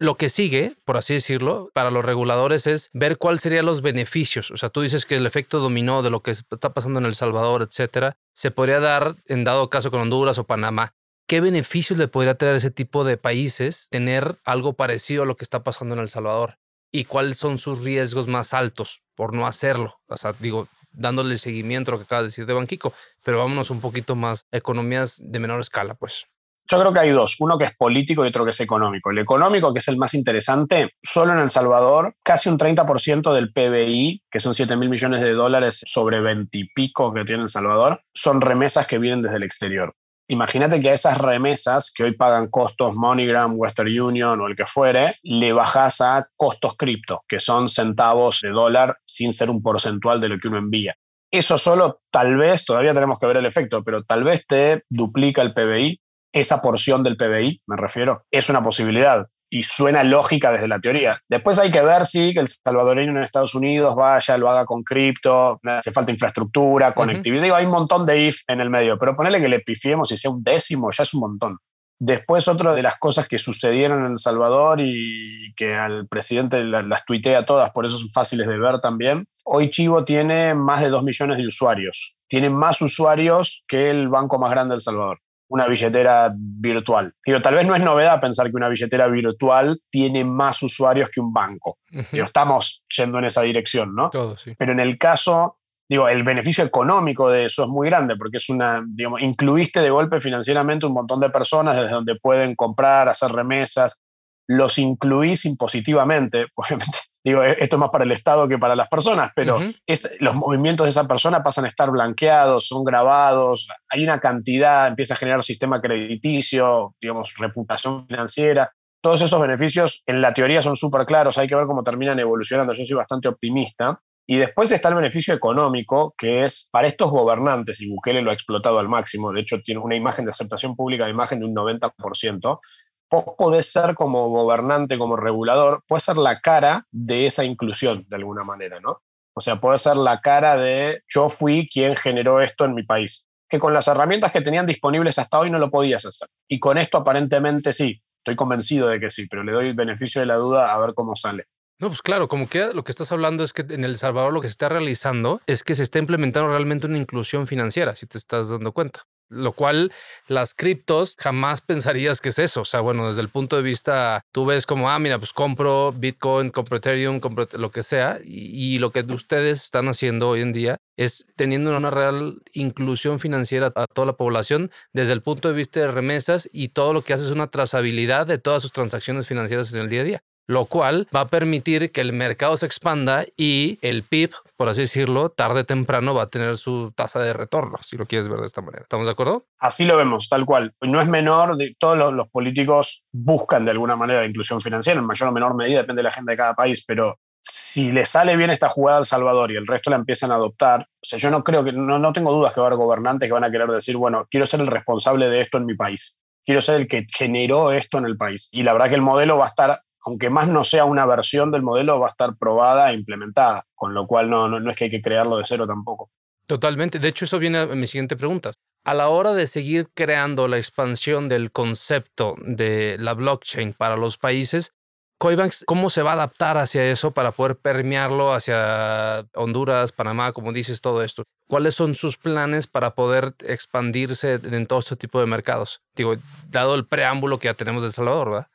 Lo 0.02 0.16
que 0.16 0.30
sigue, 0.30 0.76
por 0.86 0.96
así 0.96 1.12
decirlo, 1.12 1.70
para 1.74 1.90
los 1.90 2.02
reguladores 2.02 2.66
es 2.66 2.88
ver 2.94 3.18
cuáles 3.18 3.42
serían 3.42 3.66
los 3.66 3.82
beneficios. 3.82 4.50
O 4.50 4.56
sea, 4.56 4.70
tú 4.70 4.80
dices 4.80 5.04
que 5.04 5.16
el 5.16 5.26
efecto 5.26 5.58
dominó 5.58 6.02
de 6.02 6.08
lo 6.08 6.22
que 6.22 6.30
está 6.30 6.72
pasando 6.72 6.98
en 6.98 7.04
El 7.04 7.14
Salvador, 7.14 7.60
etcétera, 7.60 8.16
se 8.32 8.50
podría 8.50 8.80
dar 8.80 9.16
en 9.26 9.44
dado 9.44 9.68
caso 9.68 9.90
con 9.90 10.00
Honduras 10.00 10.38
o 10.38 10.44
Panamá. 10.44 10.94
¿Qué 11.28 11.42
beneficios 11.42 11.98
le 11.98 12.08
podría 12.08 12.34
traer 12.34 12.54
a 12.54 12.56
ese 12.56 12.70
tipo 12.70 13.04
de 13.04 13.18
países 13.18 13.88
tener 13.90 14.38
algo 14.46 14.72
parecido 14.72 15.24
a 15.24 15.26
lo 15.26 15.36
que 15.36 15.44
está 15.44 15.62
pasando 15.62 15.94
en 15.94 16.00
El 16.00 16.08
Salvador? 16.08 16.56
¿Y 16.90 17.04
cuáles 17.04 17.36
son 17.36 17.58
sus 17.58 17.84
riesgos 17.84 18.26
más 18.26 18.54
altos 18.54 19.02
por 19.14 19.34
no 19.34 19.46
hacerlo? 19.46 20.00
O 20.06 20.16
sea, 20.16 20.34
digo, 20.38 20.66
dándole 20.92 21.36
seguimiento 21.36 21.90
a 21.90 21.92
lo 21.92 21.98
que 21.98 22.04
acaba 22.04 22.22
de 22.22 22.28
decir 22.28 22.46
de 22.46 22.54
Banquico, 22.54 22.94
pero 23.22 23.36
vámonos 23.36 23.68
un 23.68 23.82
poquito 23.82 24.16
más 24.16 24.46
economías 24.50 25.20
de 25.22 25.38
menor 25.40 25.60
escala, 25.60 25.94
pues. 25.94 26.24
Yo 26.70 26.78
creo 26.78 26.92
que 26.92 27.00
hay 27.00 27.10
dos, 27.10 27.34
uno 27.40 27.58
que 27.58 27.64
es 27.64 27.74
político 27.74 28.24
y 28.24 28.28
otro 28.28 28.44
que 28.44 28.50
es 28.50 28.60
económico. 28.60 29.10
El 29.10 29.18
económico, 29.18 29.72
que 29.72 29.80
es 29.80 29.88
el 29.88 29.96
más 29.96 30.14
interesante, 30.14 30.90
solo 31.02 31.32
en 31.32 31.40
El 31.40 31.50
Salvador, 31.50 32.14
casi 32.22 32.48
un 32.48 32.58
30% 32.58 33.32
del 33.32 33.52
PBI, 33.52 34.22
que 34.30 34.38
son 34.38 34.54
7 34.54 34.76
mil 34.76 34.88
millones 34.88 35.20
de 35.20 35.32
dólares 35.32 35.82
sobre 35.84 36.20
20 36.20 36.56
y 36.56 36.68
pico 36.72 37.12
que 37.12 37.24
tiene 37.24 37.42
El 37.42 37.48
Salvador, 37.48 38.02
son 38.14 38.40
remesas 38.40 38.86
que 38.86 38.98
vienen 38.98 39.20
desde 39.20 39.38
el 39.38 39.42
exterior. 39.42 39.96
Imagínate 40.28 40.80
que 40.80 40.90
a 40.90 40.92
esas 40.92 41.18
remesas 41.18 41.90
que 41.92 42.04
hoy 42.04 42.14
pagan 42.14 42.46
costos 42.46 42.94
MoneyGram, 42.94 43.54
Western 43.56 44.00
Union 44.00 44.40
o 44.40 44.46
el 44.46 44.54
que 44.54 44.66
fuere, 44.66 45.16
le 45.24 45.52
bajas 45.52 46.00
a 46.00 46.28
costos 46.36 46.76
cripto, 46.76 47.24
que 47.26 47.40
son 47.40 47.68
centavos 47.68 48.42
de 48.42 48.50
dólar 48.50 48.96
sin 49.04 49.32
ser 49.32 49.50
un 49.50 49.60
porcentual 49.60 50.20
de 50.20 50.28
lo 50.28 50.38
que 50.38 50.46
uno 50.46 50.58
envía. 50.58 50.94
Eso 51.32 51.58
solo, 51.58 52.02
tal 52.12 52.36
vez, 52.36 52.64
todavía 52.64 52.94
tenemos 52.94 53.18
que 53.18 53.26
ver 53.26 53.38
el 53.38 53.46
efecto, 53.46 53.82
pero 53.82 54.04
tal 54.04 54.22
vez 54.22 54.46
te 54.46 54.84
duplica 54.88 55.42
el 55.42 55.52
PBI 55.52 56.00
esa 56.32 56.62
porción 56.62 57.02
del 57.02 57.16
PBI, 57.16 57.62
me 57.66 57.76
refiero, 57.76 58.24
es 58.30 58.48
una 58.48 58.62
posibilidad 58.62 59.26
y 59.50 59.64
suena 59.64 60.04
lógica 60.04 60.52
desde 60.52 60.68
la 60.68 60.78
teoría. 60.78 61.20
Después 61.28 61.58
hay 61.58 61.72
que 61.72 61.82
ver 61.82 62.06
si 62.06 62.30
el 62.30 62.46
salvadoreño 62.46 63.10
en 63.10 63.24
Estados 63.24 63.54
Unidos 63.54 63.96
vaya, 63.96 64.38
lo 64.38 64.48
haga 64.48 64.64
con 64.64 64.84
cripto, 64.84 65.58
hace 65.64 65.90
falta 65.90 66.12
infraestructura, 66.12 66.94
conectividad. 66.94 67.56
hay 67.56 67.64
un 67.64 67.72
montón 67.72 68.06
de 68.06 68.28
if 68.28 68.42
en 68.46 68.60
el 68.60 68.70
medio, 68.70 68.96
pero 68.96 69.16
ponerle 69.16 69.40
que 69.40 69.48
le 69.48 69.60
pifiemos 69.60 70.12
y 70.12 70.16
sea 70.16 70.30
un 70.30 70.44
décimo, 70.44 70.90
ya 70.92 71.02
es 71.02 71.12
un 71.12 71.20
montón. 71.20 71.58
Después, 72.02 72.48
otra 72.48 72.72
de 72.72 72.82
las 72.82 72.96
cosas 72.98 73.28
que 73.28 73.36
sucedieron 73.36 74.06
en 74.06 74.12
El 74.12 74.18
Salvador 74.18 74.80
y 74.80 75.52
que 75.54 75.74
al 75.74 76.08
presidente 76.08 76.64
las, 76.64 77.04
tuitea 77.04 77.44
todas, 77.44 77.72
por 77.72 77.84
eso 77.84 77.98
son 77.98 78.08
fáciles 78.08 78.46
de 78.46 78.56
ver 78.56 78.80
también. 78.80 79.26
Hoy 79.44 79.68
Chivo 79.68 80.02
tiene 80.02 80.54
más 80.54 80.80
de 80.80 80.88
2 80.88 81.02
millones 81.02 81.36
de 81.36 81.46
usuarios. 81.46 82.16
Tiene 82.26 82.48
más 82.48 82.80
usuarios 82.80 83.64
que 83.68 83.90
el 83.90 84.08
banco 84.08 84.38
más 84.38 84.50
grande 84.50 84.72
de 84.72 84.76
El 84.76 84.80
Salvador 84.80 85.18
una 85.50 85.66
billetera 85.66 86.32
virtual. 86.36 87.12
Digo, 87.26 87.42
tal 87.42 87.56
vez 87.56 87.66
no 87.66 87.74
es 87.74 87.82
novedad 87.82 88.20
pensar 88.20 88.48
que 88.50 88.56
una 88.56 88.68
billetera 88.68 89.08
virtual 89.08 89.80
tiene 89.90 90.24
más 90.24 90.62
usuarios 90.62 91.10
que 91.10 91.20
un 91.20 91.32
banco. 91.32 91.78
estamos 92.12 92.84
yendo 92.96 93.18
en 93.18 93.24
esa 93.24 93.42
dirección, 93.42 93.94
¿no? 93.94 94.10
Todo, 94.10 94.36
sí. 94.36 94.54
Pero 94.56 94.70
en 94.70 94.78
el 94.78 94.96
caso, 94.96 95.58
digo, 95.88 96.08
el 96.08 96.22
beneficio 96.22 96.62
económico 96.62 97.28
de 97.28 97.46
eso 97.46 97.64
es 97.64 97.68
muy 97.68 97.88
grande 97.88 98.16
porque 98.16 98.36
es 98.36 98.48
una, 98.48 98.80
digamos, 98.86 99.22
incluiste 99.22 99.80
de 99.80 99.90
golpe 99.90 100.20
financieramente 100.20 100.86
un 100.86 100.92
montón 100.92 101.18
de 101.18 101.30
personas 101.30 101.76
desde 101.76 101.90
donde 101.90 102.14
pueden 102.14 102.54
comprar, 102.54 103.08
hacer 103.08 103.32
remesas, 103.32 104.00
los 104.46 104.78
incluís 104.78 105.44
impositivamente, 105.46 106.46
obviamente 106.54 106.98
digo, 107.24 107.42
e-, 107.42 107.56
esto 107.60 107.76
es 107.76 107.80
más 107.80 107.90
para 107.90 108.04
el 108.04 108.12
Estado 108.12 108.48
que 108.48 108.58
para 108.58 108.76
las 108.76 108.88
personas, 108.88 109.30
pero 109.34 109.58
es, 109.86 110.16
los 110.20 110.34
movimientos 110.34 110.86
de 110.86 110.90
esa 110.90 111.06
persona 111.06 111.42
pasan 111.42 111.64
a 111.64 111.68
estar 111.68 111.90
blanqueados, 111.90 112.66
son 112.66 112.84
grabados, 112.84 113.68
hay 113.88 114.04
una 114.04 114.20
cantidad, 114.20 114.88
empieza 114.88 115.14
a 115.14 115.16
generar 115.16 115.42
sistema 115.42 115.80
crediticio, 115.80 116.94
digamos, 117.00 117.34
reputación 117.38 118.06
financiera. 118.06 118.70
Todos 119.02 119.22
esos 119.22 119.40
beneficios 119.40 120.02
en 120.06 120.20
la 120.20 120.34
teoría 120.34 120.60
son 120.60 120.76
súper 120.76 121.06
claros, 121.06 121.38
hay 121.38 121.48
que 121.48 121.54
ver 121.54 121.66
cómo 121.66 121.82
terminan 121.82 122.18
evolucionando. 122.18 122.72
Yo 122.72 122.84
soy 122.84 122.96
bastante 122.96 123.28
optimista. 123.28 124.00
Y 124.26 124.36
después 124.36 124.70
está 124.70 124.90
el 124.90 124.94
beneficio 124.94 125.34
económico, 125.34 126.14
que 126.16 126.44
es 126.44 126.68
para 126.70 126.86
estos 126.86 127.10
gobernantes, 127.10 127.80
y 127.80 127.88
Bukele 127.88 128.22
lo 128.22 128.30
ha 128.30 128.34
explotado 128.34 128.78
al 128.78 128.88
máximo, 128.88 129.32
de 129.32 129.40
hecho 129.40 129.60
tiene 129.60 129.80
una 129.80 129.96
imagen 129.96 130.24
de 130.24 130.30
aceptación 130.30 130.76
pública 130.76 131.04
de 131.04 131.10
imagen 131.10 131.40
de 131.40 131.46
un 131.46 131.54
90%, 131.56 132.60
vos 133.10 133.24
podés 133.36 133.70
ser 133.70 133.94
como 133.94 134.28
gobernante, 134.28 134.98
como 134.98 135.16
regulador, 135.16 135.82
puede 135.86 136.00
ser 136.00 136.16
la 136.16 136.40
cara 136.40 136.86
de 136.90 137.26
esa 137.26 137.44
inclusión 137.44 138.04
de 138.08 138.16
alguna 138.16 138.44
manera, 138.44 138.80
¿no? 138.80 139.02
O 139.34 139.40
sea, 139.40 139.60
puede 139.60 139.78
ser 139.78 139.96
la 139.96 140.20
cara 140.20 140.56
de 140.56 141.02
yo 141.08 141.28
fui 141.28 141.68
quien 141.68 141.96
generó 141.96 142.40
esto 142.40 142.64
en 142.64 142.74
mi 142.74 142.82
país, 142.82 143.28
que 143.48 143.58
con 143.58 143.74
las 143.74 143.88
herramientas 143.88 144.32
que 144.32 144.40
tenían 144.40 144.66
disponibles 144.66 145.18
hasta 145.18 145.38
hoy 145.38 145.50
no 145.50 145.58
lo 145.58 145.70
podías 145.70 146.04
hacer. 146.04 146.28
Y 146.48 146.60
con 146.60 146.78
esto 146.78 146.98
aparentemente 146.98 147.72
sí, 147.72 148.02
estoy 148.18 148.36
convencido 148.36 148.88
de 148.88 149.00
que 149.00 149.10
sí, 149.10 149.26
pero 149.28 149.42
le 149.42 149.52
doy 149.52 149.68
el 149.68 149.74
beneficio 149.74 150.20
de 150.20 150.26
la 150.26 150.36
duda 150.36 150.72
a 150.72 150.78
ver 150.78 150.94
cómo 150.94 151.16
sale. 151.16 151.46
No, 151.80 151.88
pues 151.88 152.02
claro, 152.02 152.28
como 152.28 152.46
que 152.46 152.74
lo 152.74 152.84
que 152.84 152.92
estás 152.92 153.10
hablando 153.10 153.42
es 153.42 153.54
que 153.54 153.62
en 153.62 153.84
El 153.84 153.96
Salvador 153.96 154.34
lo 154.34 154.42
que 154.42 154.48
se 154.48 154.52
está 154.52 154.68
realizando 154.68 155.40
es 155.46 155.64
que 155.64 155.74
se 155.74 155.82
está 155.82 155.98
implementando 155.98 156.50
realmente 156.50 156.86
una 156.86 156.98
inclusión 156.98 157.46
financiera, 157.46 157.96
si 157.96 158.06
te 158.06 158.18
estás 158.18 158.50
dando 158.50 158.72
cuenta. 158.72 159.06
Lo 159.30 159.52
cual 159.52 159.92
las 160.26 160.54
criptos 160.54 161.14
jamás 161.18 161.60
pensarías 161.60 162.20
que 162.20 162.30
es 162.30 162.38
eso. 162.38 162.62
O 162.62 162.64
sea, 162.64 162.80
bueno, 162.80 163.08
desde 163.08 163.22
el 163.22 163.28
punto 163.28 163.56
de 163.56 163.62
vista, 163.62 164.22
tú 164.32 164.44
ves 164.44 164.66
como, 164.66 164.90
ah, 164.90 164.98
mira, 164.98 165.18
pues 165.18 165.32
compro 165.32 165.92
Bitcoin, 165.92 166.50
compro 166.50 166.76
Ethereum, 166.76 167.20
compro 167.20 167.48
lo 167.52 167.70
que 167.70 167.82
sea. 167.82 168.18
Y, 168.24 168.78
lo 168.80 168.92
que 168.92 169.00
ustedes 169.00 169.62
están 169.62 169.88
haciendo 169.88 170.28
hoy 170.28 170.42
en 170.42 170.52
día 170.52 170.78
es 170.96 171.26
teniendo 171.36 171.76
una 171.76 171.90
real 171.90 172.42
inclusión 172.52 173.20
financiera 173.20 173.72
a 173.74 173.86
toda 173.86 174.06
la 174.06 174.12
población 174.14 174.70
desde 174.92 175.12
el 175.12 175.22
punto 175.22 175.48
de 175.48 175.54
vista 175.54 175.80
de 175.80 175.88
remesas 175.88 176.48
y 176.52 176.68
todo 176.68 176.92
lo 176.92 177.02
que 177.02 177.12
hace 177.12 177.24
es 177.24 177.30
una 177.30 177.48
trazabilidad 177.48 178.26
de 178.26 178.38
todas 178.38 178.62
sus 178.62 178.72
transacciones 178.72 179.26
financieras 179.26 179.72
en 179.72 179.80
el 179.80 179.88
día 179.88 180.00
a 180.02 180.04
día 180.04 180.22
lo 180.50 180.64
cual 180.64 181.06
va 181.14 181.20
a 181.20 181.28
permitir 181.28 181.92
que 181.92 182.00
el 182.00 182.12
mercado 182.12 182.56
se 182.56 182.66
expanda 182.66 183.24
y 183.36 183.78
el 183.82 184.02
PIB, 184.02 184.32
por 184.56 184.68
así 184.68 184.80
decirlo, 184.80 185.28
tarde 185.28 185.60
o 185.60 185.64
temprano 185.64 186.12
va 186.12 186.22
a 186.22 186.28
tener 186.28 186.56
su 186.56 186.92
tasa 186.96 187.20
de 187.20 187.32
retorno, 187.32 187.78
si 187.84 187.96
lo 187.96 188.04
quieres 188.06 188.26
ver 188.26 188.40
de 188.40 188.46
esta 188.46 188.60
manera. 188.60 188.82
¿Estamos 188.82 189.06
de 189.06 189.12
acuerdo? 189.12 189.46
Así 189.60 189.84
lo 189.84 189.96
vemos, 189.96 190.28
tal 190.28 190.44
cual. 190.44 190.74
No 190.80 191.00
es 191.00 191.06
menor, 191.06 191.56
todos 191.78 192.12
los, 192.12 192.28
políticos 192.30 193.04
buscan 193.12 193.64
de 193.64 193.70
alguna 193.70 193.94
manera 193.94 194.22
la 194.22 194.26
inclusión 194.26 194.60
financiera, 194.60 194.98
en 194.98 195.06
mayor 195.06 195.28
o 195.28 195.32
menor 195.32 195.54
medida, 195.54 195.78
depende 195.78 196.00
de 196.00 196.04
la 196.04 196.08
agenda 196.08 196.32
de 196.32 196.36
cada 196.36 196.54
país, 196.54 196.82
pero 196.84 197.20
si 197.40 197.92
le 197.92 198.04
sale 198.04 198.36
bien 198.36 198.50
esta 198.50 198.68
jugada 198.68 198.98
al 198.98 199.06
Salvador 199.06 199.52
y 199.52 199.56
el 199.56 199.68
resto 199.68 199.90
la 199.90 199.96
empiezan 199.96 200.32
a 200.32 200.34
adoptar, 200.34 200.80
o 200.80 201.06
sea, 201.06 201.20
yo 201.20 201.30
no 201.30 201.44
creo 201.44 201.62
que, 201.62 201.70
no, 201.70 202.00
no 202.00 202.12
tengo 202.12 202.32
dudas 202.32 202.52
que 202.52 202.60
va 202.60 202.66
a 202.66 202.70
haber 202.70 202.78
gobernantes 202.78 203.28
que 203.28 203.32
van 203.32 203.44
a 203.44 203.52
querer 203.52 203.68
decir, 203.68 203.96
bueno, 203.96 204.26
quiero 204.28 204.46
ser 204.46 204.58
el 204.58 204.66
responsable 204.66 205.30
de 205.30 205.42
esto 205.42 205.58
en 205.58 205.66
mi 205.66 205.76
país 205.76 206.16
quiero 206.44 206.62
ser 206.62 206.80
el 206.80 206.88
que 206.88 207.06
generó 207.16 207.70
esto 207.70 207.98
en 207.98 208.06
el 208.06 208.16
país. 208.16 208.48
Y 208.50 208.62
la 208.64 208.72
verdad 208.72 208.88
que 208.88 208.94
el 208.96 209.02
modelo 209.02 209.38
va 209.38 209.44
a 209.44 209.48
estar 209.50 209.82
aunque 210.04 210.30
más 210.30 210.48
no 210.48 210.64
sea 210.64 210.84
una 210.84 211.06
versión 211.06 211.50
del 211.50 211.62
modelo, 211.62 212.00
va 212.00 212.06
a 212.06 212.10
estar 212.10 212.36
probada 212.36 212.90
e 212.90 212.94
implementada, 212.94 213.66
con 213.74 213.94
lo 213.94 214.06
cual 214.06 214.30
no, 214.30 214.48
no, 214.48 214.70
es 214.70 214.76
que 214.76 214.84
hay 214.84 214.90
que 214.90 215.02
crearlo 215.02 215.36
de 215.36 215.44
cero 215.44 215.66
tampoco. 215.66 216.10
Totalmente. 216.46 216.98
De 216.98 217.08
hecho, 217.08 217.24
eso 217.24 217.38
viene 217.38 217.58
a 217.58 217.66
mi 217.66 217.86
siguiente 217.86 218.16
pregunta. 218.16 218.52
A 218.84 218.94
la 218.94 219.08
hora 219.08 219.34
de 219.34 219.46
seguir 219.46 219.88
creando 219.94 220.48
la 220.48 220.56
expansión 220.56 221.28
del 221.28 221.52
concepto 221.52 222.34
de 222.40 222.96
la 222.98 223.14
blockchain 223.14 223.74
para 223.74 223.96
los 223.96 224.16
países, 224.16 224.72
Coinbanks, 225.20 225.64
¿cómo 225.66 225.90
se 225.90 226.02
va 226.02 226.12
a 226.12 226.14
adaptar 226.14 226.56
hacia 226.56 226.90
eso 226.90 227.10
para 227.10 227.30
poder 227.30 227.56
permearlo 227.56 228.32
hacia 228.32 229.26
Honduras, 229.34 229.92
Panamá, 229.92 230.32
como 230.32 230.50
dices, 230.50 230.80
todo 230.80 231.02
esto? 231.02 231.24
¿Cuáles 231.46 231.74
son 231.74 231.94
sus 231.94 232.16
planes 232.16 232.66
para 232.66 232.94
poder 232.94 233.34
expandirse 233.40 234.40
en 234.42 234.66
todo 234.66 234.78
este 234.78 234.96
tipo 234.96 235.20
de 235.20 235.26
mercados? 235.26 235.82
Digo, 235.94 236.14
dado 236.48 236.74
el 236.74 236.86
preámbulo 236.86 237.38
que 237.38 237.48
ya 237.48 237.54
tenemos 237.54 237.82
de 237.82 237.88
El 237.88 237.92
Salvador, 237.92 238.30
¿verdad? 238.30 238.48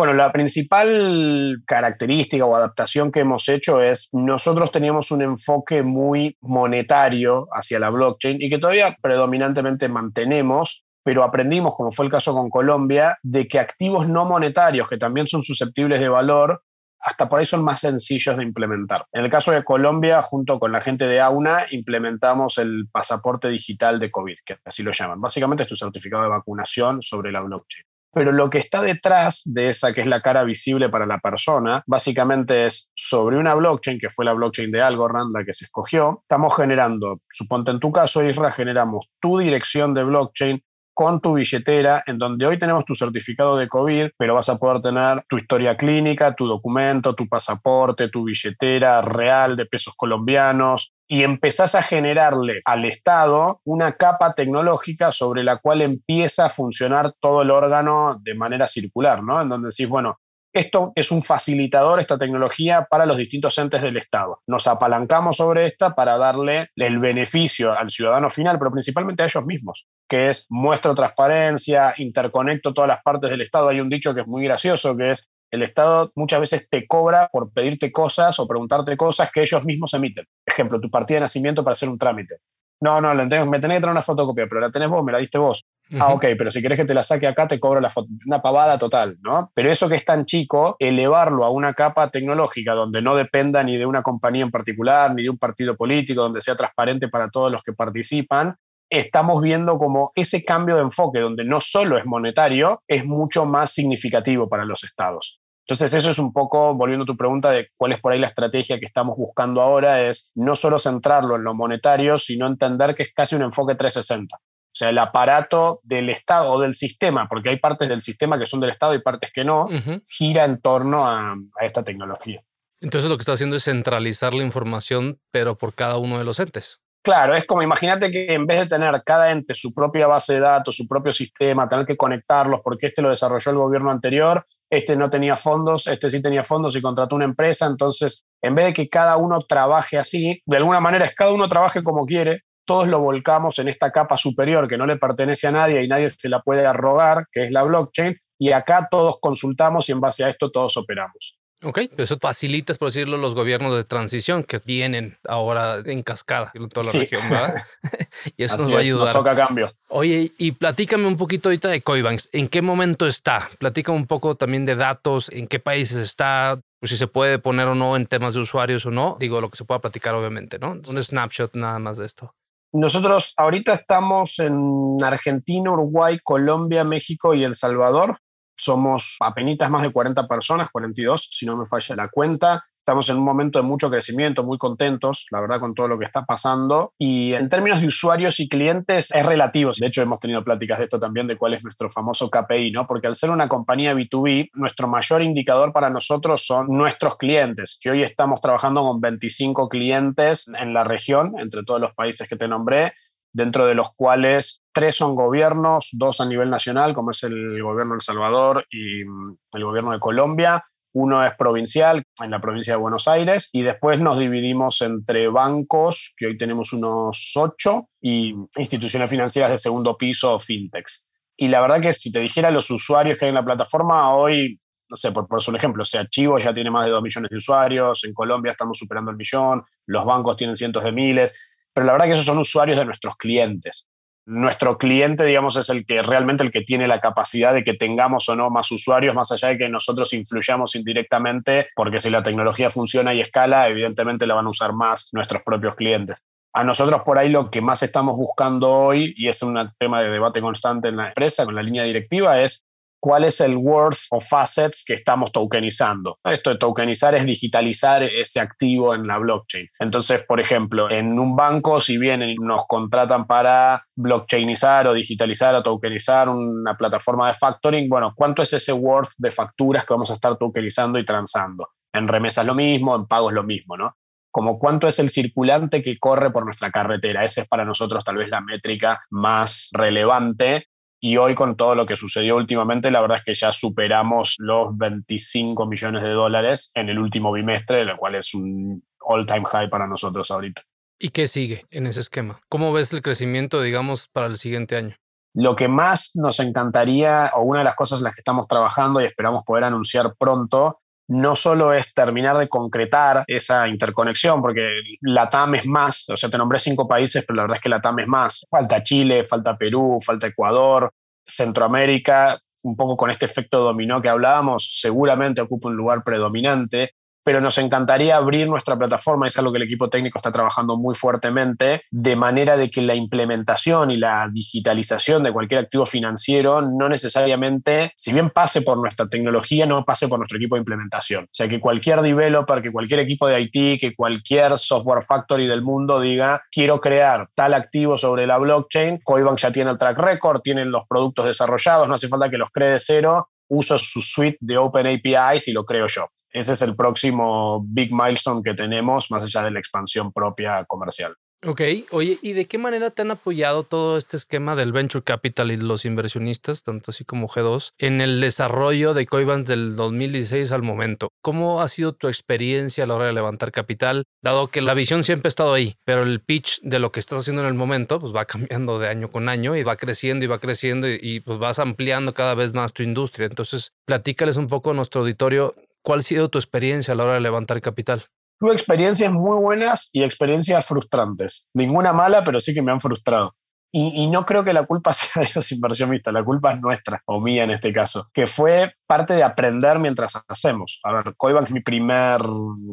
Bueno, 0.00 0.14
la 0.14 0.32
principal 0.32 1.62
característica 1.66 2.46
o 2.46 2.56
adaptación 2.56 3.12
que 3.12 3.20
hemos 3.20 3.46
hecho 3.50 3.82
es 3.82 4.08
nosotros 4.14 4.72
teníamos 4.72 5.10
un 5.10 5.20
enfoque 5.20 5.82
muy 5.82 6.38
monetario 6.40 7.48
hacia 7.52 7.78
la 7.78 7.90
blockchain 7.90 8.40
y 8.40 8.48
que 8.48 8.56
todavía 8.56 8.96
predominantemente 9.02 9.90
mantenemos, 9.90 10.86
pero 11.04 11.22
aprendimos, 11.22 11.74
como 11.74 11.92
fue 11.92 12.06
el 12.06 12.10
caso 12.10 12.32
con 12.32 12.48
Colombia, 12.48 13.18
de 13.22 13.46
que 13.46 13.58
activos 13.58 14.08
no 14.08 14.24
monetarios, 14.24 14.88
que 14.88 14.96
también 14.96 15.28
son 15.28 15.42
susceptibles 15.42 16.00
de 16.00 16.08
valor, 16.08 16.62
hasta 16.98 17.28
por 17.28 17.40
ahí 17.40 17.44
son 17.44 17.62
más 17.62 17.80
sencillos 17.80 18.38
de 18.38 18.42
implementar. 18.42 19.04
En 19.12 19.22
el 19.22 19.30
caso 19.30 19.52
de 19.52 19.62
Colombia, 19.64 20.22
junto 20.22 20.58
con 20.58 20.72
la 20.72 20.80
gente 20.80 21.06
de 21.08 21.20
AUNA, 21.20 21.66
implementamos 21.72 22.56
el 22.56 22.88
pasaporte 22.90 23.48
digital 23.50 24.00
de 24.00 24.10
COVID, 24.10 24.36
que 24.46 24.56
así 24.64 24.82
lo 24.82 24.92
llaman. 24.92 25.20
Básicamente 25.20 25.64
es 25.64 25.68
tu 25.68 25.76
certificado 25.76 26.22
de 26.22 26.30
vacunación 26.30 27.02
sobre 27.02 27.30
la 27.30 27.42
blockchain. 27.42 27.84
Pero 28.12 28.32
lo 28.32 28.50
que 28.50 28.58
está 28.58 28.82
detrás 28.82 29.42
de 29.44 29.68
esa 29.68 29.92
que 29.92 30.00
es 30.00 30.06
la 30.06 30.20
cara 30.20 30.42
visible 30.42 30.88
para 30.88 31.06
la 31.06 31.18
persona, 31.18 31.82
básicamente 31.86 32.66
es 32.66 32.90
sobre 32.94 33.38
una 33.38 33.54
blockchain, 33.54 33.98
que 33.98 34.10
fue 34.10 34.24
la 34.24 34.32
blockchain 34.32 34.70
de 34.70 34.82
Algorand, 34.82 35.34
la 35.34 35.44
que 35.44 35.52
se 35.52 35.66
escogió, 35.66 36.20
estamos 36.22 36.56
generando, 36.56 37.20
suponte 37.30 37.70
en 37.70 37.80
tu 37.80 37.92
caso, 37.92 38.24
Isra, 38.24 38.50
generamos 38.50 39.10
tu 39.20 39.38
dirección 39.38 39.94
de 39.94 40.04
blockchain 40.04 40.62
con 40.92 41.20
tu 41.20 41.34
billetera, 41.34 42.02
en 42.06 42.18
donde 42.18 42.46
hoy 42.46 42.58
tenemos 42.58 42.84
tu 42.84 42.94
certificado 42.94 43.56
de 43.56 43.68
COVID, 43.68 44.10
pero 44.18 44.34
vas 44.34 44.48
a 44.50 44.58
poder 44.58 44.82
tener 44.82 45.24
tu 45.28 45.38
historia 45.38 45.76
clínica, 45.76 46.34
tu 46.34 46.46
documento, 46.46 47.14
tu 47.14 47.26
pasaporte, 47.26 48.08
tu 48.08 48.24
billetera 48.24 49.00
real 49.00 49.56
de 49.56 49.64
pesos 49.64 49.94
colombianos, 49.96 50.92
y 51.12 51.24
empezás 51.24 51.74
a 51.74 51.82
generarle 51.82 52.62
al 52.64 52.84
Estado 52.84 53.60
una 53.64 53.96
capa 53.96 54.32
tecnológica 54.34 55.10
sobre 55.10 55.42
la 55.42 55.56
cual 55.56 55.82
empieza 55.82 56.46
a 56.46 56.50
funcionar 56.50 57.14
todo 57.18 57.42
el 57.42 57.50
órgano 57.50 58.16
de 58.22 58.36
manera 58.36 58.68
circular, 58.68 59.20
¿no? 59.20 59.42
En 59.42 59.48
donde 59.48 59.70
decís, 59.70 59.88
bueno, 59.88 60.20
esto 60.52 60.92
es 60.94 61.10
un 61.10 61.24
facilitador, 61.24 61.98
esta 61.98 62.16
tecnología, 62.16 62.86
para 62.88 63.06
los 63.06 63.16
distintos 63.16 63.58
entes 63.58 63.82
del 63.82 63.96
Estado. 63.96 64.40
Nos 64.46 64.68
apalancamos 64.68 65.38
sobre 65.38 65.64
esta 65.64 65.96
para 65.96 66.16
darle 66.16 66.70
el 66.76 67.00
beneficio 67.00 67.76
al 67.76 67.90
ciudadano 67.90 68.30
final, 68.30 68.56
pero 68.60 68.70
principalmente 68.70 69.24
a 69.24 69.26
ellos 69.26 69.44
mismos, 69.44 69.88
que 70.08 70.28
es 70.28 70.46
muestro 70.48 70.94
transparencia, 70.94 71.92
interconecto 71.96 72.72
todas 72.72 72.86
las 72.86 73.02
partes 73.02 73.30
del 73.30 73.40
Estado. 73.40 73.68
Hay 73.68 73.80
un 73.80 73.90
dicho 73.90 74.14
que 74.14 74.20
es 74.20 74.28
muy 74.28 74.44
gracioso, 74.44 74.96
que 74.96 75.10
es 75.10 75.28
el 75.50 75.62
Estado 75.62 76.12
muchas 76.14 76.40
veces 76.40 76.68
te 76.70 76.86
cobra 76.86 77.28
por 77.32 77.52
pedirte 77.52 77.90
cosas 77.92 78.38
o 78.38 78.46
preguntarte 78.46 78.96
cosas 78.96 79.30
que 79.32 79.42
ellos 79.42 79.64
mismos 79.64 79.92
emiten. 79.94 80.26
Ejemplo, 80.46 80.80
tu 80.80 80.90
partida 80.90 81.16
de 81.16 81.20
nacimiento 81.22 81.64
para 81.64 81.72
hacer 81.72 81.88
un 81.88 81.98
trámite. 81.98 82.36
No, 82.82 83.00
no, 83.00 83.14
me 83.14 83.28
tenés 83.28 83.76
que 83.76 83.80
traer 83.80 83.90
una 83.90 84.00
fotocopia, 84.00 84.46
pero 84.48 84.60
la 84.60 84.70
tenés 84.70 84.88
vos, 84.88 85.04
me 85.04 85.12
la 85.12 85.18
diste 85.18 85.36
vos. 85.36 85.66
Ah, 85.98 86.14
ok, 86.14 86.24
pero 86.38 86.50
si 86.50 86.62
querés 86.62 86.78
que 86.78 86.84
te 86.84 86.94
la 86.94 87.02
saque 87.02 87.26
acá, 87.26 87.48
te 87.48 87.58
cobro 87.58 87.80
la 87.80 87.90
foto. 87.90 88.08
Una 88.24 88.40
pavada 88.40 88.78
total, 88.78 89.18
¿no? 89.20 89.50
Pero 89.54 89.70
eso 89.70 89.88
que 89.88 89.96
es 89.96 90.04
tan 90.04 90.24
chico, 90.24 90.76
elevarlo 90.78 91.44
a 91.44 91.50
una 91.50 91.74
capa 91.74 92.10
tecnológica 92.10 92.72
donde 92.72 93.02
no 93.02 93.16
dependa 93.16 93.62
ni 93.64 93.76
de 93.76 93.84
una 93.84 94.02
compañía 94.02 94.44
en 94.44 94.50
particular, 94.50 95.12
ni 95.14 95.24
de 95.24 95.30
un 95.30 95.36
partido 95.36 95.76
político, 95.76 96.22
donde 96.22 96.40
sea 96.40 96.54
transparente 96.54 97.08
para 97.08 97.28
todos 97.28 97.50
los 97.50 97.62
que 97.62 97.72
participan, 97.72 98.56
estamos 98.90 99.40
viendo 99.40 99.78
como 99.78 100.10
ese 100.14 100.44
cambio 100.44 100.76
de 100.76 100.82
enfoque, 100.82 101.20
donde 101.20 101.44
no 101.44 101.60
solo 101.60 101.96
es 101.96 102.04
monetario, 102.04 102.82
es 102.88 103.04
mucho 103.04 103.46
más 103.46 103.72
significativo 103.72 104.48
para 104.48 104.64
los 104.64 104.84
estados. 104.84 105.40
Entonces 105.66 105.94
eso 105.94 106.10
es 106.10 106.18
un 106.18 106.32
poco, 106.32 106.74
volviendo 106.74 107.04
a 107.04 107.06
tu 107.06 107.16
pregunta 107.16 107.52
de 107.52 107.68
cuál 107.76 107.92
es 107.92 108.00
por 108.00 108.12
ahí 108.12 108.18
la 108.18 108.26
estrategia 108.26 108.80
que 108.80 108.86
estamos 108.86 109.16
buscando 109.16 109.60
ahora, 109.60 110.02
es 110.02 110.32
no 110.34 110.56
solo 110.56 110.80
centrarlo 110.80 111.36
en 111.36 111.44
lo 111.44 111.54
monetario, 111.54 112.18
sino 112.18 112.48
entender 112.48 112.94
que 112.96 113.04
es 113.04 113.12
casi 113.14 113.36
un 113.36 113.42
enfoque 113.42 113.76
360. 113.76 114.36
O 114.36 114.72
sea, 114.72 114.88
el 114.88 114.98
aparato 114.98 115.80
del 115.84 116.10
Estado 116.10 116.52
o 116.52 116.60
del 116.60 116.74
sistema, 116.74 117.28
porque 117.28 117.50
hay 117.50 117.58
partes 117.58 117.88
del 117.88 118.00
sistema 118.00 118.38
que 118.38 118.46
son 118.46 118.60
del 118.60 118.70
Estado 118.70 118.94
y 118.94 119.00
partes 119.00 119.30
que 119.32 119.44
no, 119.44 119.68
gira 120.06 120.44
en 120.44 120.60
torno 120.60 121.06
a, 121.06 121.32
a 121.32 121.64
esta 121.64 121.84
tecnología. 121.84 122.42
Entonces 122.80 123.08
lo 123.08 123.16
que 123.16 123.22
está 123.22 123.32
haciendo 123.32 123.56
es 123.56 123.64
centralizar 123.64 124.34
la 124.34 124.42
información, 124.42 125.20
pero 125.30 125.56
por 125.56 125.74
cada 125.74 125.98
uno 125.98 126.18
de 126.18 126.24
los 126.24 126.40
entes. 126.40 126.80
Claro, 127.02 127.34
es 127.34 127.46
como 127.46 127.62
imagínate 127.62 128.10
que 128.10 128.26
en 128.34 128.46
vez 128.46 128.60
de 128.60 128.66
tener 128.66 129.02
cada 129.04 129.30
ente 129.30 129.54
su 129.54 129.72
propia 129.72 130.06
base 130.06 130.34
de 130.34 130.40
datos, 130.40 130.76
su 130.76 130.86
propio 130.86 131.12
sistema, 131.12 131.66
tener 131.66 131.86
que 131.86 131.96
conectarlos 131.96 132.60
porque 132.62 132.88
este 132.88 133.00
lo 133.00 133.08
desarrolló 133.08 133.52
el 133.52 133.56
gobierno 133.56 133.90
anterior, 133.90 134.44
este 134.68 134.96
no 134.96 135.08
tenía 135.08 135.36
fondos, 135.36 135.86
este 135.86 136.10
sí 136.10 136.20
tenía 136.20 136.44
fondos 136.44 136.76
y 136.76 136.82
contrató 136.82 137.16
una 137.16 137.24
empresa, 137.24 137.66
entonces 137.66 138.26
en 138.42 138.54
vez 138.54 138.66
de 138.66 138.72
que 138.74 138.90
cada 138.90 139.16
uno 139.16 139.40
trabaje 139.48 139.96
así, 139.96 140.42
de 140.44 140.56
alguna 140.58 140.80
manera 140.80 141.06
es 141.06 141.14
cada 141.14 141.32
uno 141.32 141.48
trabaje 141.48 141.82
como 141.82 142.04
quiere, 142.04 142.42
todos 142.66 142.86
lo 142.86 143.00
volcamos 143.00 143.58
en 143.58 143.68
esta 143.68 143.90
capa 143.90 144.18
superior 144.18 144.68
que 144.68 144.76
no 144.76 144.84
le 144.84 144.96
pertenece 144.96 145.46
a 145.46 145.52
nadie 145.52 145.82
y 145.82 145.88
nadie 145.88 146.10
se 146.10 146.28
la 146.28 146.40
puede 146.42 146.66
arrogar, 146.66 147.26
que 147.32 147.46
es 147.46 147.50
la 147.50 147.62
blockchain, 147.62 148.14
y 148.38 148.52
acá 148.52 148.88
todos 148.90 149.18
consultamos 149.20 149.88
y 149.88 149.92
en 149.92 150.00
base 150.00 150.24
a 150.24 150.28
esto 150.28 150.50
todos 150.50 150.76
operamos. 150.76 151.39
Ok, 151.62 151.78
eso 151.98 152.18
facilita, 152.18 152.72
por 152.74 152.88
decirlo, 152.88 153.18
los 153.18 153.34
gobiernos 153.34 153.76
de 153.76 153.84
transición 153.84 154.44
que 154.44 154.58
vienen 154.58 155.18
ahora 155.28 155.80
en 155.84 156.02
cascada 156.02 156.50
en 156.54 156.68
toda 156.70 156.86
la 156.86 156.98
región, 156.98 157.20
¿verdad? 157.28 157.64
y 158.36 158.44
eso 158.44 158.56
nos 158.56 158.72
va 158.72 158.76
a 158.76 158.80
ayudar. 158.80 159.14
Nos 159.14 159.16
toca 159.16 159.36
cambio. 159.36 159.74
Oye, 159.88 160.32
y 160.38 160.52
platícame 160.52 161.06
un 161.06 161.18
poquito 161.18 161.50
ahorita 161.50 161.68
de 161.68 161.82
Coibanks. 161.82 162.30
¿En 162.32 162.48
qué 162.48 162.62
momento 162.62 163.06
está? 163.06 163.50
Platícame 163.58 163.98
un 163.98 164.06
poco 164.06 164.36
también 164.36 164.64
de 164.64 164.74
datos, 164.74 165.28
en 165.30 165.46
qué 165.48 165.60
países 165.60 165.98
está, 165.98 166.60
pues 166.78 166.90
si 166.90 166.96
se 166.96 167.06
puede 167.06 167.38
poner 167.38 167.68
o 167.68 167.74
no 167.74 167.94
en 167.94 168.06
temas 168.06 168.32
de 168.32 168.40
usuarios 168.40 168.86
o 168.86 168.90
no. 168.90 169.18
Digo, 169.20 169.42
lo 169.42 169.50
que 169.50 169.58
se 169.58 169.64
pueda 169.64 169.80
platicar, 169.80 170.14
obviamente, 170.14 170.58
¿no? 170.58 170.72
Un 170.72 171.02
snapshot 171.02 171.54
nada 171.56 171.78
más 171.78 171.98
de 171.98 172.06
esto. 172.06 172.34
Nosotros 172.72 173.34
ahorita 173.36 173.74
estamos 173.74 174.38
en 174.38 174.96
Argentina, 175.02 175.72
Uruguay, 175.72 176.18
Colombia, 176.22 176.84
México 176.84 177.34
y 177.34 177.44
El 177.44 177.54
Salvador. 177.54 178.18
Somos 178.60 179.16
apenas 179.20 179.70
más 179.70 179.80
de 179.80 179.90
40 179.90 180.28
personas, 180.28 180.68
42, 180.70 181.28
si 181.30 181.46
no 181.46 181.56
me 181.56 181.64
falla 181.64 181.96
la 181.96 182.08
cuenta. 182.08 182.66
Estamos 182.80 183.08
en 183.08 183.16
un 183.16 183.24
momento 183.24 183.58
de 183.58 183.62
mucho 183.62 183.88
crecimiento, 183.88 184.42
muy 184.42 184.58
contentos, 184.58 185.26
la 185.30 185.40
verdad, 185.40 185.60
con 185.60 185.74
todo 185.74 185.88
lo 185.88 185.98
que 185.98 186.04
está 186.04 186.26
pasando. 186.26 186.92
Y 186.98 187.32
en 187.32 187.48
términos 187.48 187.80
de 187.80 187.86
usuarios 187.86 188.38
y 188.38 188.50
clientes 188.50 189.10
es 189.14 189.24
relativo. 189.24 189.70
De 189.78 189.86
hecho, 189.86 190.02
hemos 190.02 190.20
tenido 190.20 190.44
pláticas 190.44 190.78
de 190.78 190.84
esto 190.84 190.98
también, 190.98 191.26
de 191.26 191.38
cuál 191.38 191.54
es 191.54 191.64
nuestro 191.64 191.88
famoso 191.88 192.28
KPI, 192.28 192.72
¿no? 192.72 192.86
Porque 192.86 193.06
al 193.06 193.14
ser 193.14 193.30
una 193.30 193.48
compañía 193.48 193.94
B2B, 193.94 194.50
nuestro 194.52 194.88
mayor 194.88 195.22
indicador 195.22 195.72
para 195.72 195.88
nosotros 195.88 196.44
son 196.44 196.66
nuestros 196.68 197.16
clientes, 197.16 197.78
que 197.80 197.90
hoy 197.90 198.02
estamos 198.02 198.42
trabajando 198.42 198.82
con 198.82 199.00
25 199.00 199.70
clientes 199.70 200.50
en 200.58 200.74
la 200.74 200.84
región, 200.84 201.34
entre 201.38 201.62
todos 201.64 201.80
los 201.80 201.94
países 201.94 202.28
que 202.28 202.36
te 202.36 202.48
nombré, 202.48 202.92
dentro 203.32 203.66
de 203.66 203.74
los 203.74 203.94
cuales 203.94 204.62
tres 204.72 204.96
son 204.96 205.14
gobiernos, 205.14 205.90
dos 205.92 206.20
a 206.20 206.26
nivel 206.26 206.50
nacional, 206.50 206.94
como 206.94 207.10
es 207.12 207.22
el 207.22 207.62
gobierno 207.62 207.94
de 207.94 207.98
El 207.98 208.02
Salvador 208.02 208.66
y 208.70 209.04
mm, 209.04 209.36
el 209.52 209.64
gobierno 209.64 209.92
de 209.92 210.00
Colombia, 210.00 210.64
uno 210.92 211.24
es 211.24 211.34
provincial 211.36 212.02
en 212.20 212.30
la 212.30 212.40
provincia 212.40 212.74
de 212.74 212.80
Buenos 212.80 213.06
Aires 213.06 213.48
y 213.52 213.62
después 213.62 214.00
nos 214.00 214.18
dividimos 214.18 214.80
entre 214.82 215.28
bancos, 215.28 216.14
que 216.16 216.26
hoy 216.26 216.38
tenemos 216.38 216.72
unos 216.72 217.32
ocho, 217.36 217.88
y 218.00 218.34
instituciones 218.56 219.08
financieras 219.08 219.50
de 219.50 219.58
segundo 219.58 219.96
piso, 219.96 220.38
fintechs. 220.40 221.06
Y 221.36 221.48
la 221.48 221.60
verdad 221.60 221.80
que 221.80 221.92
si 221.92 222.10
te 222.12 222.20
dijera 222.20 222.50
los 222.50 222.70
usuarios 222.70 223.18
que 223.18 223.26
hay 223.26 223.30
en 223.30 223.36
la 223.36 223.44
plataforma, 223.44 224.14
hoy, 224.14 224.60
no 224.88 224.96
sé, 224.96 225.12
por, 225.12 225.28
por 225.28 225.40
un 225.46 225.56
ejemplo, 225.56 225.82
o 225.82 225.84
sea, 225.84 226.06
Chivo 226.08 226.38
ya 226.38 226.52
tiene 226.52 226.70
más 226.70 226.84
de 226.84 226.90
dos 226.90 227.02
millones 227.02 227.30
de 227.30 227.36
usuarios, 227.36 228.04
en 228.04 228.12
Colombia 228.12 228.52
estamos 228.52 228.76
superando 228.76 229.10
el 229.10 229.16
millón, 229.16 229.62
los 229.86 230.04
bancos 230.04 230.36
tienen 230.36 230.56
cientos 230.56 230.82
de 230.82 230.92
miles, 230.92 231.49
pero 231.72 231.86
la 231.86 231.92
verdad 231.92 232.06
que 232.06 232.12
esos 232.12 232.26
son 232.26 232.38
usuarios 232.38 232.78
de 232.78 232.84
nuestros 232.84 233.16
clientes 233.16 233.88
nuestro 234.30 234.78
cliente, 234.78 235.24
digamos, 235.24 235.56
es 235.56 235.70
el 235.70 235.84
que 235.84 236.02
realmente 236.02 236.44
el 236.44 236.52
que 236.52 236.60
tiene 236.60 236.86
la 236.86 237.00
capacidad 237.00 237.52
de 237.52 237.64
que 237.64 237.74
tengamos 237.74 238.28
o 238.28 238.36
no 238.36 238.48
más 238.48 238.70
usuarios, 238.70 239.14
más 239.14 239.32
allá 239.32 239.48
de 239.48 239.58
que 239.58 239.68
nosotros 239.68 240.12
influyamos 240.12 240.76
indirectamente, 240.76 241.68
porque 241.74 241.98
si 241.98 242.10
la 242.10 242.22
tecnología 242.22 242.70
funciona 242.70 243.12
y 243.12 243.20
escala, 243.20 243.68
evidentemente 243.68 244.28
la 244.28 244.34
van 244.34 244.46
a 244.46 244.50
usar 244.50 244.72
más 244.72 245.08
nuestros 245.12 245.42
propios 245.42 245.74
clientes. 245.74 246.28
A 246.52 246.62
nosotros 246.62 247.02
por 247.02 247.18
ahí 247.18 247.28
lo 247.28 247.50
que 247.50 247.60
más 247.60 247.82
estamos 247.82 248.16
buscando 248.16 248.70
hoy, 248.70 249.14
y 249.16 249.26
es 249.28 249.42
un 249.42 249.58
tema 249.78 250.00
de 250.00 250.10
debate 250.10 250.40
constante 250.40 250.88
en 250.88 250.96
la 250.96 251.08
empresa, 251.08 251.44
con 251.44 251.54
la 251.56 251.62
línea 251.62 251.82
directiva, 251.82 252.40
es 252.40 252.64
cuál 253.00 253.24
es 253.24 253.40
el 253.40 253.56
worth 253.56 253.98
of 254.10 254.32
assets 254.32 254.84
que 254.86 254.94
estamos 254.94 255.32
tokenizando. 255.32 256.18
Esto 256.22 256.50
de 256.50 256.58
tokenizar 256.58 257.14
es 257.14 257.24
digitalizar 257.24 258.02
ese 258.02 258.40
activo 258.40 258.94
en 258.94 259.06
la 259.06 259.18
blockchain. 259.18 259.66
Entonces, 259.78 260.22
por 260.22 260.38
ejemplo, 260.38 260.90
en 260.90 261.18
un 261.18 261.34
banco, 261.34 261.80
si 261.80 261.98
bien 261.98 262.22
nos 262.40 262.66
contratan 262.68 263.26
para 263.26 263.84
blockchainizar 263.96 264.86
o 264.86 264.92
digitalizar 264.92 265.54
o 265.54 265.62
tokenizar 265.62 266.28
una 266.28 266.76
plataforma 266.76 267.26
de 267.28 267.34
factoring, 267.34 267.88
bueno, 267.88 268.12
¿cuánto 268.14 268.42
es 268.42 268.52
ese 268.52 268.72
worth 268.72 269.12
de 269.18 269.30
facturas 269.30 269.84
que 269.84 269.94
vamos 269.94 270.10
a 270.10 270.14
estar 270.14 270.36
tokenizando 270.36 270.98
y 270.98 271.04
transando? 271.04 271.70
En 271.92 272.06
remesas 272.06 272.46
lo 272.46 272.54
mismo, 272.54 272.94
en 272.94 273.06
pagos 273.06 273.32
lo 273.32 273.42
mismo, 273.42 273.76
¿no? 273.76 273.96
Como 274.30 274.60
cuánto 274.60 274.86
es 274.86 275.00
el 275.00 275.10
circulante 275.10 275.82
que 275.82 275.98
corre 275.98 276.30
por 276.30 276.44
nuestra 276.44 276.70
carretera. 276.70 277.24
Esa 277.24 277.42
es 277.42 277.48
para 277.48 277.64
nosotros 277.64 278.04
tal 278.04 278.16
vez 278.16 278.28
la 278.28 278.40
métrica 278.40 279.00
más 279.10 279.70
relevante 279.72 280.69
y 281.00 281.16
hoy 281.16 281.34
con 281.34 281.56
todo 281.56 281.74
lo 281.74 281.86
que 281.86 281.96
sucedió 281.96 282.36
últimamente, 282.36 282.90
la 282.90 283.00
verdad 283.00 283.18
es 283.18 283.24
que 283.24 283.34
ya 283.34 283.52
superamos 283.52 284.36
los 284.38 284.76
25 284.76 285.66
millones 285.66 286.02
de 286.02 286.10
dólares 286.10 286.70
en 286.74 286.90
el 286.90 286.98
último 286.98 287.32
bimestre, 287.32 287.84
lo 287.84 287.96
cual 287.96 288.16
es 288.16 288.34
un 288.34 288.84
all-time 289.00 289.44
high 289.46 289.70
para 289.70 289.86
nosotros 289.86 290.30
ahorita. 290.30 290.62
¿Y 290.98 291.08
qué 291.08 291.26
sigue 291.26 291.64
en 291.70 291.86
ese 291.86 292.00
esquema? 292.00 292.40
¿Cómo 292.50 292.72
ves 292.74 292.92
el 292.92 293.00
crecimiento, 293.00 293.62
digamos, 293.62 294.08
para 294.08 294.26
el 294.26 294.36
siguiente 294.36 294.76
año? 294.76 294.96
Lo 295.32 295.56
que 295.56 295.68
más 295.68 296.12
nos 296.16 296.38
encantaría, 296.40 297.30
o 297.34 297.42
una 297.42 297.60
de 297.60 297.64
las 297.64 297.76
cosas 297.76 298.00
en 298.00 298.04
las 298.04 298.14
que 298.14 298.20
estamos 298.20 298.46
trabajando 298.46 299.00
y 299.00 299.06
esperamos 299.06 299.44
poder 299.44 299.64
anunciar 299.64 300.14
pronto, 300.18 300.80
no 301.10 301.34
solo 301.34 301.72
es 301.72 301.92
terminar 301.92 302.38
de 302.38 302.48
concretar 302.48 303.24
esa 303.26 303.66
interconexión, 303.66 304.40
porque 304.40 304.70
la 305.00 305.28
TAM 305.28 305.56
es 305.56 305.66
más, 305.66 306.08
o 306.08 306.16
sea, 306.16 306.30
te 306.30 306.38
nombré 306.38 306.60
cinco 306.60 306.86
países, 306.86 307.24
pero 307.26 307.36
la 307.36 307.42
verdad 307.42 307.56
es 307.56 307.62
que 307.62 307.68
la 307.68 307.80
TAM 307.80 307.98
es 307.98 308.06
más. 308.06 308.46
Falta 308.48 308.80
Chile, 308.84 309.24
falta 309.24 309.58
Perú, 309.58 309.98
falta 310.00 310.28
Ecuador, 310.28 310.92
Centroamérica, 311.26 312.40
un 312.62 312.76
poco 312.76 312.96
con 312.96 313.10
este 313.10 313.26
efecto 313.26 313.58
dominó 313.58 314.00
que 314.00 314.08
hablábamos, 314.08 314.78
seguramente 314.80 315.40
ocupa 315.40 315.68
un 315.68 315.76
lugar 315.76 316.04
predominante 316.04 316.94
pero 317.22 317.40
nos 317.40 317.58
encantaría 317.58 318.16
abrir 318.16 318.48
nuestra 318.48 318.76
plataforma, 318.76 319.26
es 319.26 319.38
algo 319.38 319.52
que 319.52 319.58
el 319.58 319.64
equipo 319.64 319.88
técnico 319.88 320.18
está 320.18 320.32
trabajando 320.32 320.76
muy 320.76 320.94
fuertemente, 320.94 321.82
de 321.90 322.16
manera 322.16 322.56
de 322.56 322.70
que 322.70 322.82
la 322.82 322.94
implementación 322.94 323.90
y 323.90 323.96
la 323.96 324.28
digitalización 324.32 325.22
de 325.22 325.32
cualquier 325.32 325.60
activo 325.60 325.86
financiero 325.86 326.62
no 326.62 326.88
necesariamente, 326.88 327.92
si 327.96 328.12
bien 328.12 328.30
pase 328.30 328.62
por 328.62 328.78
nuestra 328.78 329.08
tecnología, 329.08 329.66
no 329.66 329.84
pase 329.84 330.08
por 330.08 330.18
nuestro 330.18 330.38
equipo 330.38 330.54
de 330.54 330.60
implementación. 330.60 331.24
O 331.24 331.32
sea, 331.32 331.48
que 331.48 331.60
cualquier 331.60 332.00
developer, 332.02 332.62
que 332.62 332.72
cualquier 332.72 333.00
equipo 333.00 333.28
de 333.28 333.40
IT, 333.40 333.80
que 333.80 333.94
cualquier 333.94 334.56
software 334.58 335.02
factory 335.02 335.46
del 335.46 335.62
mundo 335.62 336.00
diga, 336.00 336.42
quiero 336.50 336.80
crear 336.80 337.28
tal 337.34 337.54
activo 337.54 337.96
sobre 337.96 338.26
la 338.26 338.38
blockchain, 338.38 339.00
Coinbank 339.02 339.38
ya 339.38 339.52
tiene 339.52 339.70
el 339.70 339.78
track 339.78 339.98
record, 339.98 340.40
tienen 340.40 340.70
los 340.70 340.84
productos 340.88 341.26
desarrollados, 341.26 341.88
no 341.88 341.94
hace 341.94 342.08
falta 342.08 342.30
que 342.30 342.38
los 342.38 342.50
cree 342.50 342.72
de 342.72 342.78
cero, 342.78 343.28
uso 343.48 343.76
su 343.78 344.00
suite 344.00 344.38
de 344.40 344.56
Open 344.56 344.86
APIs 344.86 345.48
y 345.48 345.52
lo 345.52 345.64
creo 345.64 345.86
yo 345.86 346.06
ese 346.32 346.52
es 346.52 346.62
el 346.62 346.76
próximo 346.76 347.64
big 347.66 347.92
milestone 347.92 348.42
que 348.42 348.54
tenemos, 348.54 349.10
más 349.10 349.24
allá 349.24 349.44
de 349.44 349.50
la 349.50 349.58
expansión 349.58 350.12
propia 350.12 350.64
comercial. 350.64 351.14
Ok, 351.46 351.62
oye, 351.92 352.18
¿y 352.20 352.34
de 352.34 352.44
qué 352.44 352.58
manera 352.58 352.90
te 352.90 353.00
han 353.00 353.12
apoyado 353.12 353.62
todo 353.62 353.96
este 353.96 354.18
esquema 354.18 354.56
del 354.56 354.72
venture 354.72 355.02
capital 355.02 355.50
y 355.50 355.56
los 355.56 355.86
inversionistas, 355.86 356.62
tanto 356.62 356.90
así 356.90 357.06
como 357.06 357.28
G2, 357.28 357.72
en 357.78 358.02
el 358.02 358.20
desarrollo 358.20 358.92
de 358.92 359.06
Coibans 359.06 359.48
del 359.48 359.74
2016 359.74 360.52
al 360.52 360.62
momento? 360.62 361.08
¿Cómo 361.22 361.62
ha 361.62 361.68
sido 361.68 361.94
tu 361.94 362.08
experiencia 362.08 362.84
a 362.84 362.86
la 362.86 362.94
hora 362.94 363.06
de 363.06 363.14
levantar 363.14 363.52
capital? 363.52 364.04
Dado 364.22 364.48
que 364.48 364.60
la 364.60 364.74
visión 364.74 365.02
siempre 365.02 365.28
ha 365.28 365.30
estado 365.30 365.54
ahí, 365.54 365.76
pero 365.86 366.02
el 366.02 366.20
pitch 366.20 366.60
de 366.60 366.78
lo 366.78 366.92
que 366.92 367.00
estás 367.00 367.20
haciendo 367.20 367.40
en 367.40 367.48
el 367.48 367.54
momento, 367.54 368.00
pues 368.00 368.14
va 368.14 368.26
cambiando 368.26 368.78
de 368.78 368.88
año 368.88 369.10
con 369.10 369.30
año 369.30 369.56
y 369.56 369.62
va 369.62 369.76
creciendo 369.76 370.26
y 370.26 370.28
va 370.28 370.40
creciendo 370.40 370.88
y, 370.90 371.20
pues 371.20 371.38
vas 371.38 371.58
ampliando 371.58 372.12
cada 372.12 372.34
vez 372.34 372.52
más 372.52 372.74
tu 372.74 372.82
industria. 372.82 373.24
Entonces, 373.24 373.72
platícales 373.86 374.36
un 374.36 374.46
poco 374.46 374.72
a 374.72 374.74
nuestro 374.74 375.00
auditorio 375.00 375.54
¿Cuál 375.82 376.00
ha 376.00 376.02
sido 376.02 376.28
tu 376.28 376.38
experiencia 376.38 376.92
a 376.92 376.96
la 376.96 377.04
hora 377.04 377.14
de 377.14 377.20
levantar 377.20 377.60
capital? 377.60 378.04
Tuve 378.38 378.52
experiencias 378.52 379.12
muy 379.12 379.36
buenas 379.38 379.90
y 379.92 380.02
experiencias 380.02 380.64
frustrantes. 380.64 381.48
Ninguna 381.54 381.92
mala, 381.92 382.24
pero 382.24 382.40
sí 382.40 382.54
que 382.54 382.62
me 382.62 382.72
han 382.72 382.80
frustrado. 382.80 383.34
Y, 383.72 384.08
no 384.08 384.26
creo 384.26 384.42
que 384.42 384.52
la 384.52 384.66
culpa 384.66 384.92
sea 384.94 385.22
de 385.22 385.28
los 385.34 385.52
inversionistas, 385.52 386.12
la 386.12 386.24
culpa 386.24 386.52
es 386.52 386.60
nuestra, 386.60 387.02
o 387.06 387.20
mía 387.20 387.44
en 387.44 387.50
este 387.50 387.72
caso, 387.72 388.08
que 388.12 388.26
fue 388.26 388.74
parte 388.86 389.14
de 389.14 389.22
aprender 389.22 389.78
mientras 389.78 390.20
hacemos. 390.26 390.80
A 390.82 390.92
ver, 390.92 391.14
Coibank 391.16 391.46
es 391.46 391.52
mi 391.52 391.60
primer 391.60 392.20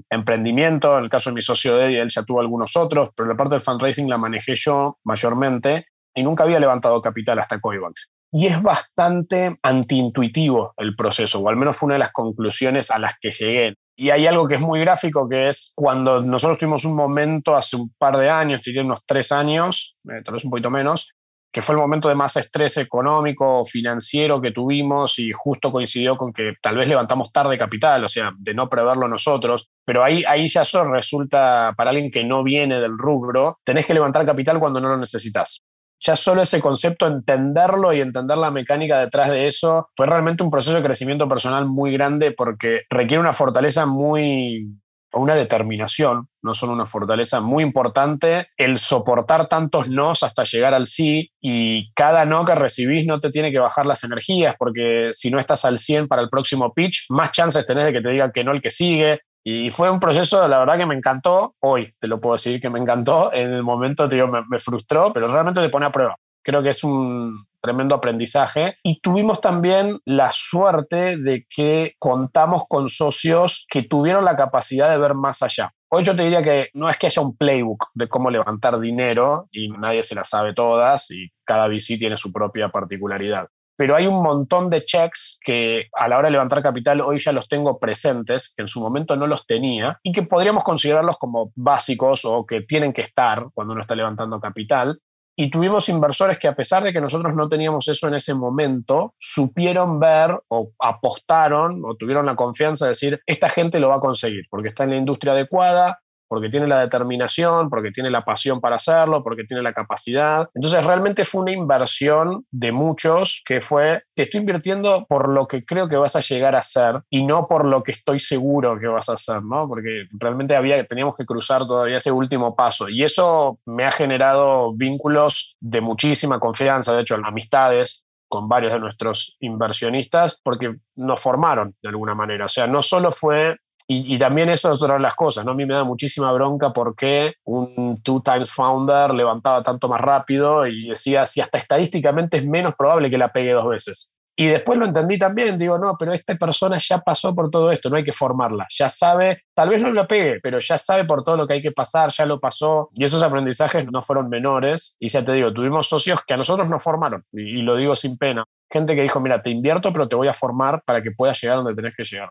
emprendimiento, 0.09 0.97
en 0.97 1.03
el 1.03 1.09
caso 1.09 1.29
de 1.29 1.35
mi 1.35 1.41
socio 1.41 1.79
Eddie, 1.79 2.01
él 2.01 2.09
ya 2.09 2.23
tuvo 2.23 2.41
algunos 2.41 2.75
otros, 2.75 3.11
pero 3.15 3.29
la 3.29 3.35
parte 3.35 3.53
del 3.53 3.61
fundraising 3.61 4.09
la 4.09 4.17
manejé 4.17 4.55
yo 4.55 4.97
mayormente 5.03 5.85
y 6.15 6.23
nunca 6.23 6.45
había 6.45 6.59
levantado 6.59 6.99
capital 6.99 7.37
hasta 7.37 7.59
Coibank 7.59 7.95
y 8.31 8.47
es 8.47 8.61
bastante 8.61 9.57
antiintuitivo 9.61 10.73
el 10.77 10.95
proceso, 10.95 11.39
o 11.39 11.49
al 11.49 11.55
menos 11.55 11.77
fue 11.77 11.87
una 11.87 11.95
de 11.95 11.99
las 11.99 12.11
conclusiones 12.11 12.91
a 12.91 12.99
las 12.99 13.13
que 13.19 13.31
llegué. 13.31 13.75
Y 13.95 14.11
hay 14.11 14.27
algo 14.27 14.47
que 14.47 14.55
es 14.55 14.61
muy 14.61 14.79
gráfico, 14.79 15.27
que 15.27 15.47
es 15.47 15.73
cuando 15.75 16.21
nosotros 16.21 16.57
tuvimos 16.57 16.85
un 16.85 16.95
momento 16.95 17.55
hace 17.55 17.75
un 17.75 17.91
par 17.97 18.17
de 18.17 18.29
años, 18.29 18.61
diría 18.61 18.83
unos 18.83 19.03
tres 19.05 19.31
años, 19.31 19.95
eh, 20.09 20.21
tal 20.23 20.35
vez 20.35 20.43
un 20.43 20.51
poquito 20.51 20.69
menos, 20.69 21.09
que 21.51 21.61
fue 21.61 21.73
el 21.73 21.81
momento 21.81 22.09
de 22.09 22.13
más 22.13 22.35
estrés 22.35 22.77
económico, 22.77 23.63
financiero 23.63 24.39
que 24.39 24.51
tuvimos 24.51 25.17
y 25.17 25.31
justo 25.31 25.71
coincidió 25.71 26.15
con 26.17 26.31
que 26.31 26.53
tal 26.61 26.75
vez 26.75 26.87
levantamos 26.87 27.31
tarde 27.31 27.57
capital, 27.57 28.03
o 28.03 28.07
sea, 28.07 28.31
de 28.37 28.53
no 28.53 28.69
preverlo 28.69 29.07
nosotros, 29.07 29.69
pero 29.83 30.03
ahí, 30.03 30.23
ahí 30.27 30.47
ya 30.47 30.61
eso 30.61 30.83
resulta, 30.83 31.73
para 31.75 31.89
alguien 31.89 32.11
que 32.11 32.23
no 32.23 32.43
viene 32.43 32.79
del 32.79 32.97
rubro, 32.97 33.57
tenés 33.63 33.87
que 33.87 33.95
levantar 33.95 34.25
capital 34.25 34.59
cuando 34.59 34.79
no 34.79 34.89
lo 34.89 34.97
necesitas 34.97 35.63
ya 35.99 36.15
solo 36.15 36.41
ese 36.41 36.61
concepto, 36.61 37.07
entenderlo 37.07 37.93
y 37.93 38.01
entender 38.01 38.37
la 38.37 38.51
mecánica 38.51 38.99
detrás 38.99 39.29
de 39.29 39.47
eso, 39.47 39.89
fue 39.95 40.05
realmente 40.05 40.43
un 40.43 40.51
proceso 40.51 40.75
de 40.75 40.83
crecimiento 40.83 41.27
personal 41.27 41.65
muy 41.65 41.91
grande 41.91 42.31
porque 42.31 42.81
requiere 42.89 43.19
una 43.19 43.33
fortaleza 43.33 43.85
muy, 43.85 44.67
una 45.13 45.35
determinación, 45.35 46.29
no 46.41 46.53
solo 46.53 46.73
una 46.73 46.85
fortaleza 46.85 47.41
muy 47.41 47.63
importante, 47.63 48.47
el 48.57 48.77
soportar 48.77 49.47
tantos 49.47 49.89
nos 49.89 50.23
hasta 50.23 50.43
llegar 50.43 50.73
al 50.73 50.87
sí. 50.87 51.31
Y 51.41 51.89
cada 51.93 52.25
no 52.25 52.45
que 52.45 52.55
recibís 52.55 53.05
no 53.05 53.19
te 53.19 53.29
tiene 53.29 53.51
que 53.51 53.59
bajar 53.59 53.85
las 53.85 54.03
energías 54.03 54.55
porque 54.57 55.09
si 55.11 55.31
no 55.31 55.39
estás 55.39 55.65
al 55.65 55.77
100 55.77 56.07
para 56.07 56.21
el 56.21 56.29
próximo 56.29 56.73
pitch, 56.73 57.05
más 57.09 57.31
chances 57.31 57.65
tenés 57.65 57.85
de 57.85 57.93
que 57.93 58.01
te 58.01 58.09
digan 58.09 58.31
que 58.33 58.43
no 58.43 58.51
el 58.51 58.61
que 58.61 58.69
sigue, 58.69 59.21
y 59.49 59.71
fue 59.71 59.89
un 59.89 60.01
proceso, 60.01 60.45
la 60.45 60.59
verdad, 60.59 60.77
que 60.77 60.85
me 60.85 60.93
encantó. 60.93 61.55
Hoy 61.61 61.93
te 62.01 62.09
lo 62.09 62.19
puedo 62.19 62.33
decir 62.33 62.59
que 62.59 62.69
me 62.69 62.79
encantó. 62.79 63.31
En 63.31 63.53
el 63.53 63.63
momento, 63.63 64.05
tío, 64.09 64.27
me, 64.27 64.41
me 64.49 64.59
frustró, 64.59 65.13
pero 65.13 65.29
realmente 65.29 65.61
te 65.61 65.69
pone 65.69 65.85
a 65.85 65.89
prueba. 65.89 66.17
Creo 66.43 66.61
que 66.61 66.71
es 66.71 66.83
un 66.83 67.47
tremendo 67.61 67.95
aprendizaje. 67.95 68.75
Y 68.83 68.99
tuvimos 68.99 69.39
también 69.39 70.01
la 70.03 70.31
suerte 70.31 71.15
de 71.15 71.45
que 71.49 71.93
contamos 71.97 72.63
con 72.67 72.89
socios 72.89 73.65
que 73.69 73.83
tuvieron 73.83 74.25
la 74.25 74.35
capacidad 74.35 74.89
de 74.89 74.97
ver 74.97 75.13
más 75.13 75.41
allá. 75.41 75.71
Hoy 75.89 76.03
yo 76.03 76.13
te 76.13 76.23
diría 76.23 76.43
que 76.43 76.69
no 76.73 76.89
es 76.89 76.97
que 76.97 77.07
haya 77.07 77.21
un 77.21 77.37
playbook 77.37 77.91
de 77.93 78.09
cómo 78.09 78.29
levantar 78.29 78.77
dinero 78.81 79.47
y 79.49 79.69
nadie 79.69 80.03
se 80.03 80.15
la 80.15 80.25
sabe 80.25 80.53
todas 80.53 81.09
y 81.09 81.31
cada 81.45 81.69
VC 81.69 81.97
tiene 81.97 82.17
su 82.17 82.33
propia 82.33 82.67
particularidad 82.67 83.47
pero 83.77 83.95
hay 83.95 84.07
un 84.07 84.21
montón 84.21 84.69
de 84.69 84.83
checks 84.83 85.39
que 85.43 85.85
a 85.93 86.07
la 86.09 86.17
hora 86.17 86.27
de 86.27 86.33
levantar 86.33 86.61
capital 86.61 86.99
hoy 86.99 87.19
ya 87.19 87.31
los 87.31 87.47
tengo 87.47 87.79
presentes, 87.79 88.51
que 88.53 88.63
en 88.63 88.67
su 88.67 88.81
momento 88.81 89.15
no 89.15 89.27
los 89.27 89.45
tenía, 89.45 89.99
y 90.03 90.11
que 90.11 90.23
podríamos 90.23 90.63
considerarlos 90.63 91.17
como 91.17 91.51
básicos 91.55 92.25
o 92.25 92.45
que 92.45 92.61
tienen 92.61 92.91
que 92.91 93.01
estar 93.01 93.45
cuando 93.53 93.73
uno 93.73 93.81
está 93.81 93.95
levantando 93.95 94.39
capital. 94.39 94.99
Y 95.39 95.51
tuvimos 95.51 95.87
inversores 95.87 96.39
que 96.39 96.47
a 96.47 96.55
pesar 96.55 96.83
de 96.83 96.91
que 96.91 96.99
nosotros 96.99 97.35
no 97.35 97.47
teníamos 97.47 97.87
eso 97.87 98.07
en 98.07 98.15
ese 98.15 98.33
momento, 98.33 99.13
supieron 99.19 99.99
ver 99.99 100.35
o 100.47 100.71
apostaron 100.79 101.83
o 101.85 101.95
tuvieron 101.95 102.25
la 102.25 102.35
confianza 102.35 102.85
de 102.85 102.89
decir, 102.89 103.21
esta 103.27 103.47
gente 103.47 103.79
lo 103.79 103.89
va 103.89 103.97
a 103.97 103.99
conseguir, 103.99 104.45
porque 104.49 104.69
está 104.69 104.85
en 104.85 104.89
la 104.89 104.95
industria 104.95 105.33
adecuada, 105.33 105.99
porque 106.27 106.49
tiene 106.49 106.67
la 106.67 106.79
determinación, 106.79 107.69
porque 107.69 107.91
tiene 107.91 108.09
la 108.09 108.23
pasión 108.23 108.61
para 108.61 108.77
hacerlo, 108.77 109.23
porque 109.23 109.43
tiene 109.43 109.63
la 109.63 109.73
capacidad. 109.73 110.49
Entonces 110.53 110.83
realmente 110.83 111.25
fue 111.25 111.41
una 111.41 111.51
inversión 111.51 112.45
de 112.51 112.71
muchos 112.71 113.41
que 113.45 113.61
fue, 113.61 114.03
te 114.15 114.23
estoy 114.23 114.41
invirtiendo 114.41 115.05
por 115.07 115.29
lo 115.29 115.47
que 115.47 115.65
creo 115.65 115.87
que 115.87 115.95
vas 115.97 116.15
a 116.15 116.21
llegar 116.21 116.55
a 116.55 116.61
ser 116.61 117.01
y 117.09 117.25
no 117.25 117.47
por 117.47 117.65
lo 117.65 117.83
que 117.83 117.91
estoy 117.91 118.19
seguro 118.19 118.79
que 118.79 118.87
vas 118.87 119.09
a 119.09 119.13
hacer, 119.13 119.43
¿no? 119.43 119.67
Porque 119.67 120.07
realmente 120.11 120.55
había, 120.55 120.85
teníamos 120.85 121.15
que 121.15 121.25
cruzar 121.25 121.65
todavía 121.65 121.97
ese 121.97 122.11
último 122.11 122.55
paso 122.55 122.89
y 122.89 123.03
eso 123.03 123.59
me 123.65 123.85
ha 123.85 123.91
generado 123.91 124.73
vínculos 124.73 125.57
de 125.59 125.81
muchísima 125.81 126.39
confianza, 126.39 126.95
de 126.95 127.01
hecho, 127.01 127.15
amistades 127.23 128.05
con 128.27 128.47
varios 128.49 128.73
de 128.73 128.79
nuestros 128.79 129.37
inversionistas 129.39 130.39
porque 130.43 130.75
nos 130.95 131.21
formaron 131.21 131.75
de 131.81 131.89
alguna 131.89 132.13
manera. 132.13 132.45
O 132.45 132.49
sea, 132.49 132.67
no 132.67 132.81
solo 132.81 133.11
fue 133.11 133.57
y, 133.89 134.17
también 134.17 134.49
eso 134.49 134.71
es 134.71 134.83
otra 134.83 134.95
de 134.95 134.99
las 134.99 135.15
cosas, 135.15 135.45
¿no? 135.45 135.51
A 135.51 135.55
mí 135.55 135.65
me 135.65 135.73
da 135.73 135.85
muchísima 135.85 136.31
bronca 136.33 136.73
porque 136.73 137.35
un 137.45 138.01
two 138.03 138.21
times 138.21 138.53
founder 138.53 139.13
levantaba 139.13 139.63
tanto 139.63 139.87
más 139.87 140.01
rápido 140.01 140.67
y 140.67 140.89
decía, 140.89 141.25
si 141.25 141.39
hasta 141.39 141.57
estadísticamente 141.57 142.37
es 142.37 142.45
menos 142.45 142.75
probable 142.75 143.09
que 143.09 143.17
la 143.17 143.31
pegue 143.31 143.53
dos 143.53 143.69
veces. 143.69 144.11
Y 144.35 144.47
después 144.47 144.77
lo 144.77 144.85
entendí 144.85 145.17
también, 145.17 145.57
digo, 145.57 145.79
no, 145.79 145.95
pero 145.97 146.13
esta 146.13 146.35
persona 146.35 146.77
ya 146.79 146.99
pasó 146.99 147.33
por 147.33 147.49
todo 147.49 147.71
esto, 147.71 147.89
no 147.89 147.95
hay 147.95 148.03
que 148.03 148.11
formarla, 148.11 148.67
ya 148.69 148.87
sabe, 148.87 149.41
tal 149.55 149.69
vez 149.69 149.81
no 149.81 149.89
lo 149.89 150.07
pegue, 150.07 150.39
pero 150.43 150.59
ya 150.59 150.77
sabe 150.77 151.05
por 151.05 151.23
todo 151.23 151.37
lo 151.37 151.47
que 151.47 151.55
hay 151.55 151.61
que 151.61 151.71
pasar, 151.71 152.11
ya 152.11 152.23
lo 152.23 152.39
pasó, 152.39 152.89
y 152.93 153.03
esos 153.03 153.23
aprendizajes 153.23 153.91
no 153.91 153.99
fueron 154.03 154.29
menores, 154.29 154.95
y 154.99 155.07
ya 155.07 155.25
te 155.25 155.31
digo, 155.31 155.51
tuvimos 155.53 155.87
socios 155.87 156.19
que 156.23 156.35
a 156.35 156.37
nosotros 156.37 156.69
nos 156.69 156.83
formaron, 156.83 157.23
y, 157.31 157.41
y 157.41 157.61
lo 157.63 157.75
digo 157.77 157.95
sin 157.95 158.15
pena, 158.15 158.43
gente 158.71 158.95
que 158.95 159.01
dijo, 159.01 159.19
mira, 159.19 159.41
te 159.41 159.49
invierto, 159.49 159.91
pero 159.91 160.07
te 160.07 160.15
voy 160.15 160.27
a 160.27 160.33
formar 160.33 160.83
para 160.85 161.01
que 161.01 161.09
puedas 161.09 161.41
llegar 161.41 161.57
donde 161.57 161.73
tenés 161.73 161.95
que 161.97 162.03
llegar. 162.03 162.29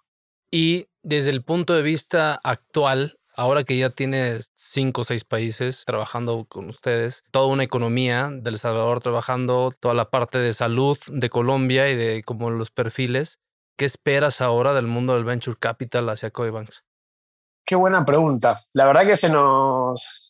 Y 0.52 0.86
desde 1.06 1.30
el 1.30 1.44
punto 1.44 1.72
de 1.72 1.82
vista 1.82 2.34
actual, 2.42 3.20
ahora 3.36 3.62
que 3.62 3.78
ya 3.78 3.90
tienes 3.90 4.50
cinco 4.56 5.02
o 5.02 5.04
seis 5.04 5.22
países 5.22 5.84
trabajando 5.86 6.46
con 6.48 6.68
ustedes, 6.68 7.22
toda 7.30 7.46
una 7.46 7.62
economía 7.62 8.28
del 8.32 8.54
El 8.54 8.58
Salvador 8.58 9.00
trabajando, 9.00 9.72
toda 9.78 9.94
la 9.94 10.10
parte 10.10 10.38
de 10.38 10.52
salud 10.52 10.98
de 11.06 11.30
Colombia 11.30 11.88
y 11.88 11.94
de 11.94 12.24
como 12.24 12.50
los 12.50 12.72
perfiles, 12.72 13.38
¿qué 13.76 13.84
esperas 13.84 14.40
ahora 14.40 14.74
del 14.74 14.88
mundo 14.88 15.14
del 15.14 15.22
venture 15.22 15.56
capital 15.56 16.08
hacia 16.08 16.32
Coibanks? 16.32 16.82
Qué 17.64 17.76
buena 17.76 18.04
pregunta. 18.04 18.60
La 18.72 18.86
verdad 18.86 19.06
que 19.06 19.16
se 19.16 19.28
nos 19.28 20.25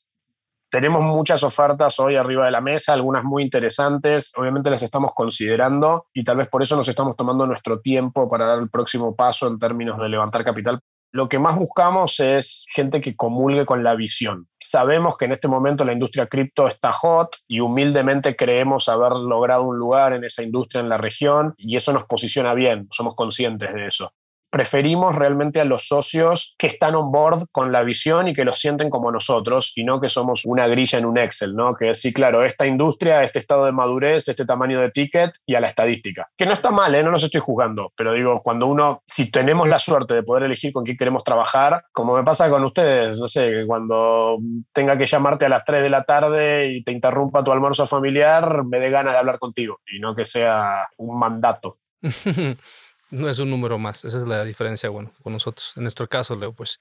tenemos 0.71 1.03
muchas 1.03 1.43
ofertas 1.43 1.99
hoy 2.01 2.17
arriba 2.17 2.47
de 2.47 2.51
la 2.51 2.61
mesa, 2.61 2.93
algunas 2.93 3.25
muy 3.25 3.43
interesantes, 3.43 4.33
obviamente 4.37 4.71
las 4.71 4.83
estamos 4.83 5.13
considerando 5.15 6.07
y 6.13 6.25
tal 6.25 6.39
vez 6.39 6.49
por 6.49 6.63
eso 6.63 6.77
nos 6.77 6.89
estamos 6.89 7.17
tomando 7.17 7.47
nuestro 7.47 7.81
tiempo 7.81 8.29
para 8.29 8.47
dar 8.47 8.59
el 8.59 8.71
próximo 8.71 9.15
paso 9.15 9.47
en 9.47 9.59
términos 9.59 9.99
de 9.99 10.09
levantar 10.09 10.45
capital. 10.45 10.81
Lo 11.13 11.29
que 11.29 11.39
más 11.39 11.57
buscamos 11.57 12.21
es 12.21 12.67
gente 12.75 13.01
que 13.01 13.17
comulgue 13.17 13.65
con 13.65 13.83
la 13.83 13.95
visión. 13.95 14.49
Sabemos 14.61 15.17
que 15.17 15.25
en 15.25 15.33
este 15.33 15.49
momento 15.49 15.85
la 15.85 15.93
industria 15.93 16.27
cripto 16.27 16.67
está 16.67 16.93
hot 16.93 17.37
y 17.47 17.61
humildemente 17.61 18.37
creemos 18.37 18.89
haber 18.89 19.13
logrado 19.13 19.63
un 19.63 19.79
lugar 19.79 20.13
en 20.13 20.25
esa 20.25 20.43
industria 20.43 20.81
en 20.81 20.89
la 20.89 20.99
región 20.99 21.55
y 21.57 21.77
eso 21.77 21.93
nos 21.93 22.05
posiciona 22.05 22.55
bien, 22.55 22.89
somos 22.91 23.15
conscientes 23.15 23.73
de 23.73 23.87
eso 23.87 24.13
preferimos 24.57 25.15
realmente 25.15 25.61
a 25.61 25.67
los 25.67 25.87
socios 25.87 26.55
que 26.57 26.67
están 26.67 26.95
on 26.95 27.13
board 27.13 27.45
con 27.53 27.73
la 27.73 27.83
visión 27.83 28.27
y 28.27 28.33
que 28.33 28.43
lo 28.43 28.53
sienten 28.53 28.89
como 28.89 29.13
nosotros 29.13 29.75
y 29.77 29.85
no 29.85 30.01
que 30.01 30.09
somos 30.09 30.47
una 30.47 30.67
grilla 30.67 30.99
en 30.99 31.05
un 31.05 31.19
Excel, 31.19 31.55
¿no? 31.55 31.75
Que 31.75 31.93
sí, 31.93 32.11
claro, 32.11 32.43
esta 32.43 32.67
industria, 32.67 33.23
este 33.23 33.39
estado 33.39 33.67
de 33.67 33.73
madurez, 33.73 34.27
este 34.29 34.47
tamaño 34.47 34.81
de 34.81 34.91
ticket 34.91 35.33
y 35.45 35.57
a 35.57 35.61
la 35.61 35.69
estadística. 35.69 36.31
Que 36.39 36.47
no 36.47 36.55
está 36.55 36.71
mal, 36.71 36.95
¿eh? 36.95 37.03
No 37.03 37.11
los 37.11 37.23
estoy 37.23 37.43
juzgando, 37.43 37.93
pero 37.95 38.15
digo, 38.15 38.41
cuando 38.43 38.67
uno, 38.67 39.03
si 39.05 39.31
tenemos 39.31 39.69
la 39.69 39.79
suerte 39.79 40.15
de 40.15 40.23
poder 40.23 40.45
elegir 40.45 40.73
con 40.73 40.85
quién 40.85 40.97
queremos 40.97 41.23
trabajar, 41.23 41.85
como 41.93 42.17
me 42.17 42.25
pasa 42.25 42.49
con 42.49 42.65
ustedes, 42.65 43.19
no 43.19 43.29
sé, 43.29 43.67
cuando 43.67 44.39
tenga 44.73 44.97
que 44.97 45.05
llamarte 45.05 45.45
a 45.45 45.51
las 45.51 45.67
3 45.67 45.83
de 45.83 45.91
la 45.91 46.05
tarde 46.05 46.73
y 46.73 46.83
te 46.83 46.93
interrumpa 46.93 47.45
tu 47.45 47.53
almuerzo 47.53 47.87
familiar, 47.87 48.65
me 48.65 48.81
dé 48.81 48.89
ganas 48.89 49.13
de 49.13 49.19
hablar 49.19 49.39
contigo 49.39 49.81
y 49.87 50.01
no 50.01 50.17
que 50.17 50.25
sea 50.25 50.89
un 50.97 51.19
mandato. 51.19 51.77
No 53.11 53.29
es 53.29 53.39
un 53.39 53.51
número 53.51 53.79
más, 53.79 54.05
esa 54.05 54.19
es 54.19 54.27
la 54.27 54.45
diferencia, 54.45 54.89
bueno, 54.89 55.13
con 55.23 55.33
nosotros. 55.33 55.75
En 55.77 55.85
nuestro 55.85 56.09
caso, 56.09 56.35
Leo, 56.35 56.53
pues. 56.53 56.81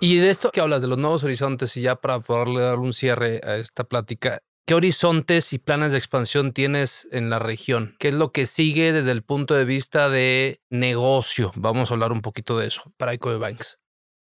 Y 0.00 0.16
de 0.16 0.30
esto 0.30 0.50
que 0.50 0.60
hablas, 0.60 0.82
de 0.82 0.88
los 0.88 0.98
nuevos 0.98 1.24
horizontes, 1.24 1.76
y 1.76 1.82
ya 1.82 1.96
para 1.96 2.20
poderle 2.20 2.60
dar 2.60 2.78
un 2.78 2.92
cierre 2.92 3.40
a 3.44 3.56
esta 3.56 3.84
plática, 3.84 4.40
¿qué 4.66 4.74
horizontes 4.74 5.52
y 5.52 5.58
planes 5.58 5.92
de 5.92 5.98
expansión 5.98 6.52
tienes 6.52 7.08
en 7.12 7.28
la 7.28 7.38
región? 7.38 7.96
¿Qué 7.98 8.08
es 8.08 8.14
lo 8.14 8.30
que 8.30 8.46
sigue 8.46 8.92
desde 8.92 9.10
el 9.10 9.22
punto 9.22 9.54
de 9.54 9.64
vista 9.64 10.08
de 10.08 10.60
negocio? 10.70 11.52
Vamos 11.54 11.90
a 11.90 11.94
hablar 11.94 12.12
un 12.12 12.22
poquito 12.22 12.58
de 12.58 12.66
eso 12.68 12.82
para 12.96 13.16
Banks. 13.16 13.78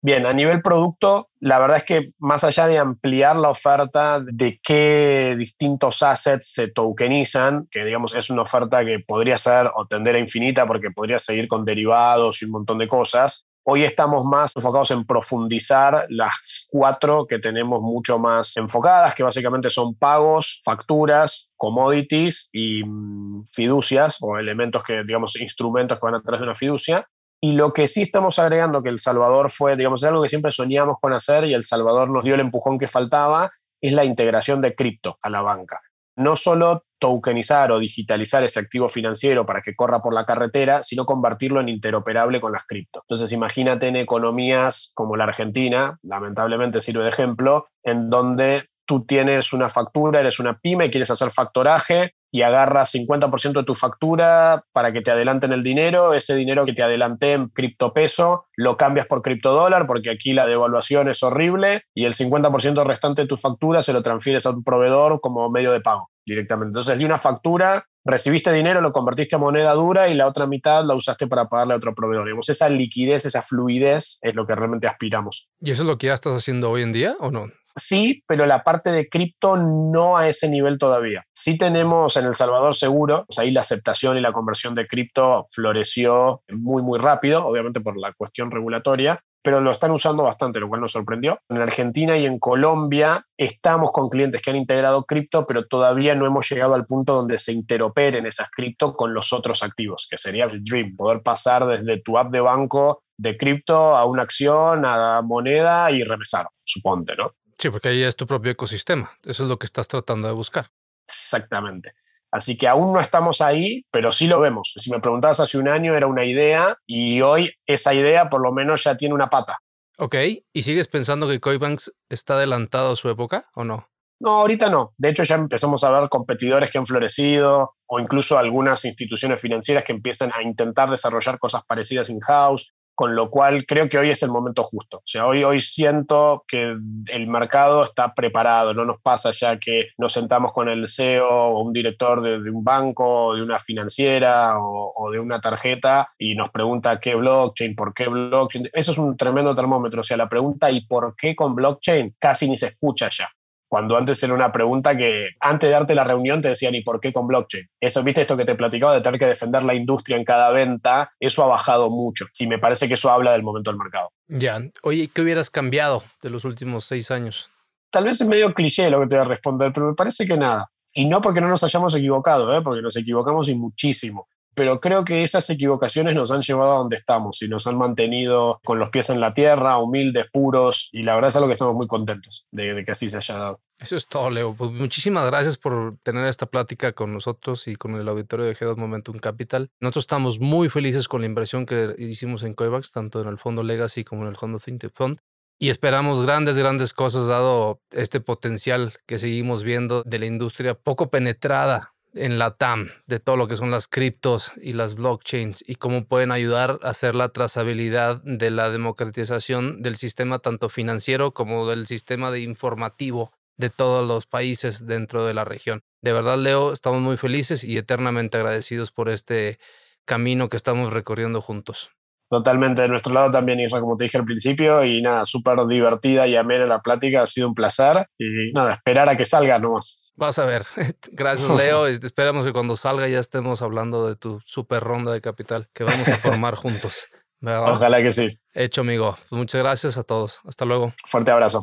Bien, 0.00 0.26
a 0.26 0.32
nivel 0.32 0.62
producto, 0.62 1.28
la 1.40 1.58
verdad 1.58 1.78
es 1.78 1.82
que 1.82 2.12
más 2.18 2.44
allá 2.44 2.68
de 2.68 2.78
ampliar 2.78 3.34
la 3.34 3.50
oferta 3.50 4.20
de 4.20 4.61
qué 4.62 5.34
distintos 5.37 6.04
assets 6.04 6.52
se 6.52 6.68
tokenizan, 6.68 7.66
que 7.68 7.84
digamos 7.84 8.14
es 8.14 8.30
una 8.30 8.42
oferta 8.42 8.84
que 8.84 9.00
podría 9.00 9.37
ser 9.37 9.68
o 9.74 9.87
tender 9.87 10.14
a 10.14 10.20
infinita 10.20 10.66
porque 10.66 10.92
podría 10.92 11.18
seguir 11.18 11.48
con 11.48 11.64
derivados 11.64 12.40
y 12.40 12.44
un 12.44 12.52
montón 12.52 12.78
de 12.78 12.87
cosas, 12.87 13.48
Hoy 13.70 13.84
estamos 13.84 14.24
más 14.24 14.56
enfocados 14.56 14.90
en 14.92 15.04
profundizar 15.04 16.06
las 16.08 16.66
cuatro 16.70 17.26
que 17.26 17.38
tenemos 17.38 17.82
mucho 17.82 18.18
más 18.18 18.56
enfocadas, 18.56 19.14
que 19.14 19.22
básicamente 19.22 19.68
son 19.68 19.94
pagos, 19.94 20.62
facturas, 20.64 21.52
commodities 21.54 22.48
y 22.50 22.82
mm, 22.82 23.44
fiducias 23.52 24.16
o 24.22 24.38
elementos 24.38 24.82
que, 24.82 25.04
digamos, 25.04 25.38
instrumentos 25.38 25.98
que 25.98 26.06
van 26.06 26.14
a 26.14 26.20
de 26.20 26.42
una 26.44 26.54
fiducia. 26.54 27.06
Y 27.40 27.53
lo 27.53 27.72
que 27.72 27.87
sí 27.87 28.03
estamos 28.03 28.38
agregando, 28.38 28.83
que 28.83 28.88
El 28.88 28.98
Salvador 28.98 29.51
fue, 29.51 29.77
digamos, 29.77 30.03
algo 30.03 30.22
que 30.22 30.29
siempre 30.29 30.51
soñamos 30.51 30.96
con 31.01 31.12
hacer 31.12 31.44
y 31.44 31.55
El 31.55 31.62
Salvador 31.62 32.11
nos 32.11 32.24
dio 32.24 32.35
el 32.35 32.40
empujón 32.40 32.79
que 32.79 32.88
faltaba, 32.88 33.53
es 33.81 33.92
la 33.92 34.05
integración 34.05 34.61
de 34.61 34.74
cripto 34.74 35.18
a 35.22 35.31
la 35.31 35.40
banca. 35.40 35.81
No 36.16 36.35
solo 36.35 36.85
tokenizar 36.98 37.70
o 37.70 37.79
digitalizar 37.79 38.42
ese 38.42 38.59
activo 38.59 38.88
financiero 38.88 39.46
para 39.46 39.62
que 39.62 39.77
corra 39.77 40.03
por 40.03 40.12
la 40.12 40.24
carretera, 40.24 40.83
sino 40.83 41.07
convertirlo 41.07 41.61
en 41.61 41.68
interoperable 41.68 42.40
con 42.40 42.51
las 42.51 42.66
cripto. 42.66 43.03
Entonces, 43.03 43.31
imagínate 43.31 43.87
en 43.87 43.94
economías 43.94 44.90
como 44.94 45.16
la 45.16 45.24
Argentina, 45.24 45.96
lamentablemente 46.03 46.81
sirve 46.81 47.05
de 47.05 47.11
ejemplo, 47.11 47.68
en 47.85 48.11
donde 48.11 48.68
tú 48.85 49.05
tienes 49.07 49.53
una 49.53 49.68
factura, 49.68 50.18
eres 50.18 50.40
una 50.40 50.59
pyme 50.59 50.87
y 50.87 50.90
quieres 50.90 51.11
hacer 51.12 51.31
factoraje 51.31 52.14
y 52.30 52.42
agarras 52.42 52.94
50% 52.94 53.60
de 53.60 53.64
tu 53.64 53.74
factura 53.74 54.64
para 54.72 54.92
que 54.92 55.00
te 55.00 55.10
adelanten 55.10 55.52
el 55.52 55.62
dinero, 55.62 56.14
ese 56.14 56.34
dinero 56.34 56.64
que 56.64 56.72
te 56.72 56.82
adelanté 56.82 57.32
en 57.32 57.48
criptopeso 57.48 58.46
lo 58.56 58.76
cambias 58.76 59.06
por 59.06 59.22
criptodólar 59.22 59.86
porque 59.86 60.10
aquí 60.10 60.32
la 60.32 60.46
devaluación 60.46 61.08
es 61.08 61.22
horrible 61.22 61.82
y 61.94 62.04
el 62.04 62.14
50% 62.14 62.84
restante 62.84 63.22
de 63.22 63.28
tu 63.28 63.36
factura 63.36 63.82
se 63.82 63.92
lo 63.92 64.02
transfieres 64.02 64.46
a 64.46 64.50
un 64.50 64.64
proveedor 64.64 65.20
como 65.20 65.50
medio 65.50 65.72
de 65.72 65.80
pago 65.80 66.10
directamente. 66.26 66.70
Entonces, 66.70 66.98
de 66.98 67.04
una 67.04 67.18
factura 67.18 67.84
recibiste 68.04 68.52
dinero, 68.52 68.80
lo 68.80 68.92
convertiste 68.92 69.36
a 69.36 69.38
moneda 69.38 69.72
dura 69.72 70.08
y 70.08 70.14
la 70.14 70.26
otra 70.26 70.46
mitad 70.46 70.84
la 70.84 70.94
usaste 70.94 71.26
para 71.26 71.48
pagarle 71.48 71.74
a 71.74 71.76
otro 71.76 71.94
proveedor. 71.94 72.28
Esa 72.46 72.68
liquidez, 72.68 73.24
esa 73.24 73.42
fluidez 73.42 74.18
es 74.22 74.34
lo 74.34 74.46
que 74.46 74.54
realmente 74.54 74.86
aspiramos. 74.86 75.48
¿Y 75.60 75.70
eso 75.70 75.82
es 75.82 75.86
lo 75.86 75.98
que 75.98 76.08
ya 76.08 76.14
estás 76.14 76.34
haciendo 76.34 76.70
hoy 76.70 76.82
en 76.82 76.92
día 76.92 77.16
o 77.20 77.30
no? 77.30 77.48
Sí, 77.78 78.22
pero 78.26 78.46
la 78.46 78.62
parte 78.62 78.90
de 78.90 79.08
cripto 79.08 79.56
no 79.56 80.16
a 80.16 80.28
ese 80.28 80.48
nivel 80.48 80.78
todavía. 80.78 81.24
Sí 81.32 81.56
tenemos 81.56 82.16
en 82.16 82.26
El 82.26 82.34
Salvador 82.34 82.74
seguro, 82.74 83.26
ahí 83.36 83.50
la 83.50 83.60
aceptación 83.60 84.16
y 84.16 84.20
la 84.20 84.32
conversión 84.32 84.74
de 84.74 84.86
cripto 84.86 85.46
floreció 85.50 86.42
muy, 86.48 86.82
muy 86.82 86.98
rápido, 86.98 87.46
obviamente 87.46 87.80
por 87.80 87.96
la 87.96 88.12
cuestión 88.12 88.50
regulatoria, 88.50 89.20
pero 89.42 89.60
lo 89.60 89.70
están 89.70 89.92
usando 89.92 90.24
bastante, 90.24 90.60
lo 90.60 90.68
cual 90.68 90.80
nos 90.80 90.92
sorprendió. 90.92 91.38
En 91.48 91.58
Argentina 91.58 92.16
y 92.16 92.26
en 92.26 92.38
Colombia 92.38 93.24
estamos 93.36 93.92
con 93.92 94.08
clientes 94.08 94.42
que 94.42 94.50
han 94.50 94.56
integrado 94.56 95.04
cripto, 95.04 95.46
pero 95.46 95.66
todavía 95.66 96.14
no 96.14 96.26
hemos 96.26 96.50
llegado 96.50 96.74
al 96.74 96.84
punto 96.84 97.14
donde 97.14 97.38
se 97.38 97.52
interoperen 97.52 98.26
esas 98.26 98.50
cripto 98.50 98.94
con 98.94 99.14
los 99.14 99.32
otros 99.32 99.62
activos, 99.62 100.06
que 100.10 100.18
sería 100.18 100.44
el 100.44 100.62
dream, 100.64 100.96
poder 100.96 101.22
pasar 101.22 101.66
desde 101.66 102.03
tu 102.03 102.18
app 102.18 102.30
de 102.30 102.40
banco 102.40 103.03
de 103.16 103.36
cripto 103.36 103.96
a 103.96 104.05
una 104.05 104.22
acción, 104.22 104.84
a 104.84 105.22
moneda 105.22 105.90
y 105.90 106.05
remesar, 106.05 106.48
suponte, 106.62 107.16
¿no? 107.16 107.32
Sí, 107.59 107.70
porque 107.70 107.88
ahí 107.88 108.02
es 108.02 108.16
tu 108.16 108.26
propio 108.26 108.52
ecosistema. 108.52 109.11
Eso 109.24 109.42
es 109.42 109.48
lo 109.48 109.59
que 109.59 109.66
estás 109.66 109.88
tratando 109.88 110.28
de 110.28 110.34
buscar. 110.34 110.70
Exactamente. 111.09 111.92
Así 112.30 112.56
que 112.56 112.68
aún 112.68 112.92
no 112.92 113.00
estamos 113.00 113.40
ahí, 113.40 113.84
pero 113.90 114.12
sí 114.12 114.26
lo 114.26 114.38
vemos. 114.40 114.74
Si 114.76 114.90
me 114.90 115.00
preguntabas 115.00 115.40
hace 115.40 115.59
un 115.59 115.68
año 115.68 115.96
era 115.96 116.06
una 116.06 116.24
idea 116.24 116.76
y 116.86 117.20
hoy 117.22 117.52
esa 117.66 117.94
idea 117.94 118.28
por 118.28 118.42
lo 118.42 118.52
menos 118.52 118.84
ya 118.84 118.96
tiene 118.96 119.14
una 119.14 119.30
pata. 119.30 119.59
Ok, 119.96 120.14
¿y 120.52 120.62
sigues 120.62 120.86
pensando 120.86 121.26
que 121.26 121.40
Coibanks 121.40 121.92
está 122.09 122.34
adelantado 122.34 122.92
a 122.92 122.96
su 122.96 123.09
época 123.09 123.48
o 123.54 123.64
no? 123.64 123.88
No, 124.20 124.30
ahorita 124.38 124.68
no. 124.68 124.94
De 124.96 125.09
hecho, 125.09 125.22
ya 125.22 125.36
empezamos 125.36 125.82
a 125.84 125.90
ver 125.90 126.09
competidores 126.09 126.70
que 126.70 126.78
han 126.78 126.86
florecido 126.86 127.76
o 127.86 127.98
incluso 127.98 128.38
algunas 128.38 128.84
instituciones 128.84 129.40
financieras 129.40 129.84
que 129.84 129.92
empiezan 129.92 130.30
a 130.34 130.42
intentar 130.42 130.90
desarrollar 130.90 131.38
cosas 131.38 131.62
parecidas 131.66 132.11
in-house 132.11 132.72
con 132.99 133.14
lo 133.14 133.30
cual 133.30 133.64
creo 133.64 133.88
que 133.88 133.96
hoy 133.96 134.11
es 134.11 134.24
el 134.24 134.32
momento 134.32 134.64
justo. 134.64 134.96
O 134.96 135.07
sea, 135.07 135.24
hoy, 135.24 135.44
hoy 135.44 135.61
siento 135.61 136.44
que 136.49 136.74
el 137.07 137.26
mercado 137.28 137.84
está 137.84 138.12
preparado, 138.12 138.74
no 138.74 138.84
nos 138.84 139.01
pasa 139.01 139.30
ya 139.30 139.57
que 139.57 139.90
nos 139.99 140.12
sentamos 140.12 140.53
con 140.53 140.68
el 140.68 140.88
CEO 140.88 141.28
o 141.28 141.62
un 141.62 141.72
director 141.72 142.20
de, 142.20 142.51
un 142.51 142.64
banco, 142.64 143.26
o 143.26 143.34
de 143.36 143.42
una 143.42 143.61
financiera 143.61 144.59
o, 144.59 144.92
o, 144.96 145.12
de 145.12 145.20
una 145.20 145.40
tarjeta 145.40 146.09
y 146.18 146.34
nos 146.34 146.51
pregunta 146.51 146.99
qué 146.99 147.14
blockchain, 147.14 147.76
por 147.76 147.94
qué 147.94 148.09
blockchain. 148.09 148.68
Eso 148.72 148.90
es 148.90 148.99
un 148.99 149.16
tremendo 149.16 149.55
termómetro. 149.55 150.01
O 150.01 150.03
sea, 150.03 150.16
la 150.16 150.28
pregunta 150.28 150.68
¿y 150.68 150.84
por 150.84 151.14
qué 151.14 151.36
con 151.36 151.55
blockchain? 151.55 152.16
casi 152.18 152.49
ni 152.49 152.57
se 152.57 152.66
escucha 152.66 153.09
ya 153.11 153.28
cuando 153.68 153.96
antes 153.96 154.22
era 154.22 154.34
una 154.34 154.50
pregunta 154.50 154.96
que 154.96 155.28
antes 155.40 155.68
de 155.68 155.72
darte 155.72 155.94
la 155.94 156.04
reunión 156.04 156.40
te 156.40 156.48
decían, 156.48 156.74
¿y 156.74 156.82
por 156.82 157.00
qué 157.00 157.12
con 157.12 157.26
blockchain? 157.26 157.68
Eso, 157.80 158.02
viste, 158.02 158.22
esto 158.22 158.36
que 158.36 158.44
te 158.44 158.54
platicaba 158.54 158.94
de 158.94 159.02
tener 159.02 159.18
que 159.20 159.26
defender 159.26 159.62
la 159.62 159.74
industria 159.74 160.16
en 160.16 160.24
cada 160.24 160.50
venta, 160.50 161.12
eso 161.20 161.44
ha 161.44 161.46
bajado 161.46 161.90
mucho 161.90 162.26
y 162.38 162.46
me 162.46 162.58
parece 162.58 162.88
que 162.88 162.94
eso 162.94 163.10
habla 163.10 163.32
del 163.32 163.42
momento 163.42 163.70
del 163.70 163.78
mercado. 163.78 164.10
Ya, 164.26 164.60
oye, 164.82 165.08
¿qué 165.12 165.22
hubieras 165.22 165.50
cambiado 165.50 166.02
de 166.22 166.30
los 166.30 166.44
últimos 166.44 166.84
seis 166.84 167.10
años? 167.10 167.50
Tal 167.90 168.04
vez 168.04 168.20
es 168.20 168.26
medio 168.26 168.52
cliché 168.52 168.90
lo 168.90 169.00
que 169.00 169.06
te 169.06 169.16
voy 169.16 169.24
a 169.24 169.28
responder, 169.28 169.72
pero 169.72 169.86
me 169.86 169.94
parece 169.94 170.26
que 170.26 170.36
nada. 170.36 170.70
Y 170.92 171.04
no 171.04 171.20
porque 171.20 171.40
no 171.40 171.48
nos 171.48 171.62
hayamos 171.62 171.94
equivocado, 171.94 172.56
¿eh? 172.56 172.62
porque 172.62 172.82
nos 172.82 172.96
equivocamos 172.96 173.48
y 173.48 173.54
muchísimo 173.54 174.26
pero 174.59 174.80
creo 174.80 175.04
que 175.04 175.22
esas 175.22 175.48
equivocaciones 175.50 176.16
nos 176.16 176.32
han 176.32 176.42
llevado 176.42 176.72
a 176.72 176.78
donde 176.78 176.96
estamos 176.96 177.40
y 177.42 177.48
nos 177.48 177.68
han 177.68 177.78
mantenido 177.78 178.59
con 178.64 178.80
los 178.80 178.90
pies 178.90 179.09
en 179.09 179.20
la 179.20 179.32
tierra, 179.32 179.78
humildes, 179.78 180.26
puros, 180.32 180.88
y 180.90 181.04
la 181.04 181.14
verdad 181.14 181.28
es 181.28 181.36
algo 181.36 181.46
que 181.46 181.52
estamos 181.52 181.76
muy 181.76 181.86
contentos 181.86 182.44
de, 182.50 182.84
que 182.84 182.90
así 182.90 183.09
se 183.09 183.18
haya 183.18 183.36
dado. 183.36 183.61
Eso 183.78 183.94
es 183.94 184.09
todo, 184.09 184.30
Leo. 184.30 184.54
Pues 184.54 184.72
muchísimas 184.72 185.26
gracias 185.26 185.56
por 185.56 185.96
tener 186.02 186.26
esta 186.26 186.46
plática 186.46 186.92
con 186.92 187.14
nosotros 187.14 187.68
y 187.68 187.76
con 187.76 187.94
el 187.94 188.09
auditorio 188.09 188.46
de 188.46 188.56
G2 188.56 188.74
Momentum 188.76 189.20
Capital. 189.20 189.70
Nosotros 189.78 190.02
estamos 190.02 190.40
muy 190.40 190.68
felices 190.68 191.06
con 191.06 191.20
la 191.20 191.28
inversión 191.28 191.64
que 191.64 191.94
hicimos 191.96 192.42
en 192.42 192.54
Coivax, 192.54 192.90
tanto 192.90 193.22
en 193.22 193.28
el 193.28 193.38
fondo 193.38 193.62
Legacy 193.62 194.02
como 194.02 194.22
en 194.22 194.30
el 194.30 194.36
fondo 194.36 194.59
FinTech 194.59 194.92
Fund. 194.92 195.20
Y 195.61 195.68
esperamos 195.68 196.20
grandes, 196.20 196.59
grandes 196.59 196.92
cosas 196.92 197.28
dado 197.28 197.80
este 197.92 198.20
potencial 198.20 198.94
que 199.06 199.20
seguimos 199.20 199.62
viendo 199.62 200.02
de 200.02 200.18
la 200.18 200.26
industria 200.26 200.74
poco 200.74 201.11
penetrada 201.11 201.94
en 202.18 202.38
la 202.38 202.52
TAM 202.52 202.90
de 203.06 203.20
todo 203.20 203.36
lo 203.36 203.48
que 203.48 203.56
son 203.56 203.70
las 203.70 203.88
criptos 203.88 204.52
y 204.60 204.72
las 204.72 204.94
blockchains 204.94 205.64
y 205.66 205.76
cómo 205.76 206.06
pueden 206.06 206.32
ayudar 206.32 206.78
a 206.82 206.90
hacer 206.90 207.14
la 207.14 207.30
trazabilidad 207.30 208.22
de 208.24 208.50
la 208.50 208.70
democratización 208.70 209.82
del 209.82 209.96
sistema 209.96 210.38
tanto 210.38 210.68
financiero 210.68 211.32
como 211.32 211.68
del 211.68 211.86
sistema 211.86 212.30
de 212.30 212.40
informativo 212.40 213.32
de 213.56 213.70
todos 213.70 214.06
los 214.06 214.26
países 214.26 214.86
dentro 214.86 215.24
de 215.26 215.34
la 215.34 215.44
región. 215.44 215.82
De 216.00 216.12
verdad, 216.12 216.38
Leo, 216.38 216.72
estamos 216.72 217.00
muy 217.00 217.16
felices 217.16 217.64
y 217.64 217.76
eternamente 217.76 218.36
agradecidos 218.36 218.92
por 218.92 219.08
este 219.08 219.58
camino 220.04 220.48
que 220.48 220.56
estamos 220.56 220.92
recorriendo 220.92 221.40
juntos. 221.40 221.90
Totalmente 222.29 222.83
de 222.83 222.89
nuestro 222.89 223.14
lado 223.14 223.31
también, 223.31 223.61
Isra, 223.61 223.81
como 223.81 223.97
te 223.97 224.05
dije 224.05 224.18
al 224.18 224.24
principio, 224.24 224.85
y 224.85 225.01
nada, 225.01 225.24
súper 225.24 225.59
divertida 225.66 226.26
y 226.26 226.37
amena 226.37 226.66
la 226.66 226.81
plática, 226.81 227.22
ha 227.22 227.26
sido 227.26 227.49
un 227.49 227.55
placer 227.55 228.07
y 228.18 228.53
nada, 228.53 228.74
esperar 228.74 229.09
a 229.09 229.16
que 229.16 229.24
salga 229.24 229.59
nomás. 229.59 230.12
Vas 230.18 230.39
a 230.39 230.45
ver. 230.45 230.66
Gracias, 231.12 231.49
Leo. 231.57 231.87
Esperamos 231.87 232.45
que 232.45 232.53
cuando 232.53 232.76
salga 232.76 233.09
ya 233.09 233.20
estemos 233.20 233.62
hablando 233.62 234.09
de 234.09 234.16
tu 234.16 234.41
super 234.45 234.83
ronda 234.83 235.12
de 235.12 235.20
capital 235.20 235.68
que 235.72 235.85
vamos 235.85 236.09
a 236.09 236.16
formar 236.16 236.55
juntos. 236.57 237.09
Ojalá 237.41 238.03
que 238.03 238.11
sí. 238.11 238.39
Hecho, 238.53 238.81
amigo. 238.81 239.16
Pues 239.29 239.39
muchas 239.39 239.61
gracias 239.62 239.97
a 239.97 240.03
todos. 240.03 240.41
Hasta 240.45 240.64
luego. 240.64 240.93
Fuerte 241.07 241.31
abrazo. 241.31 241.62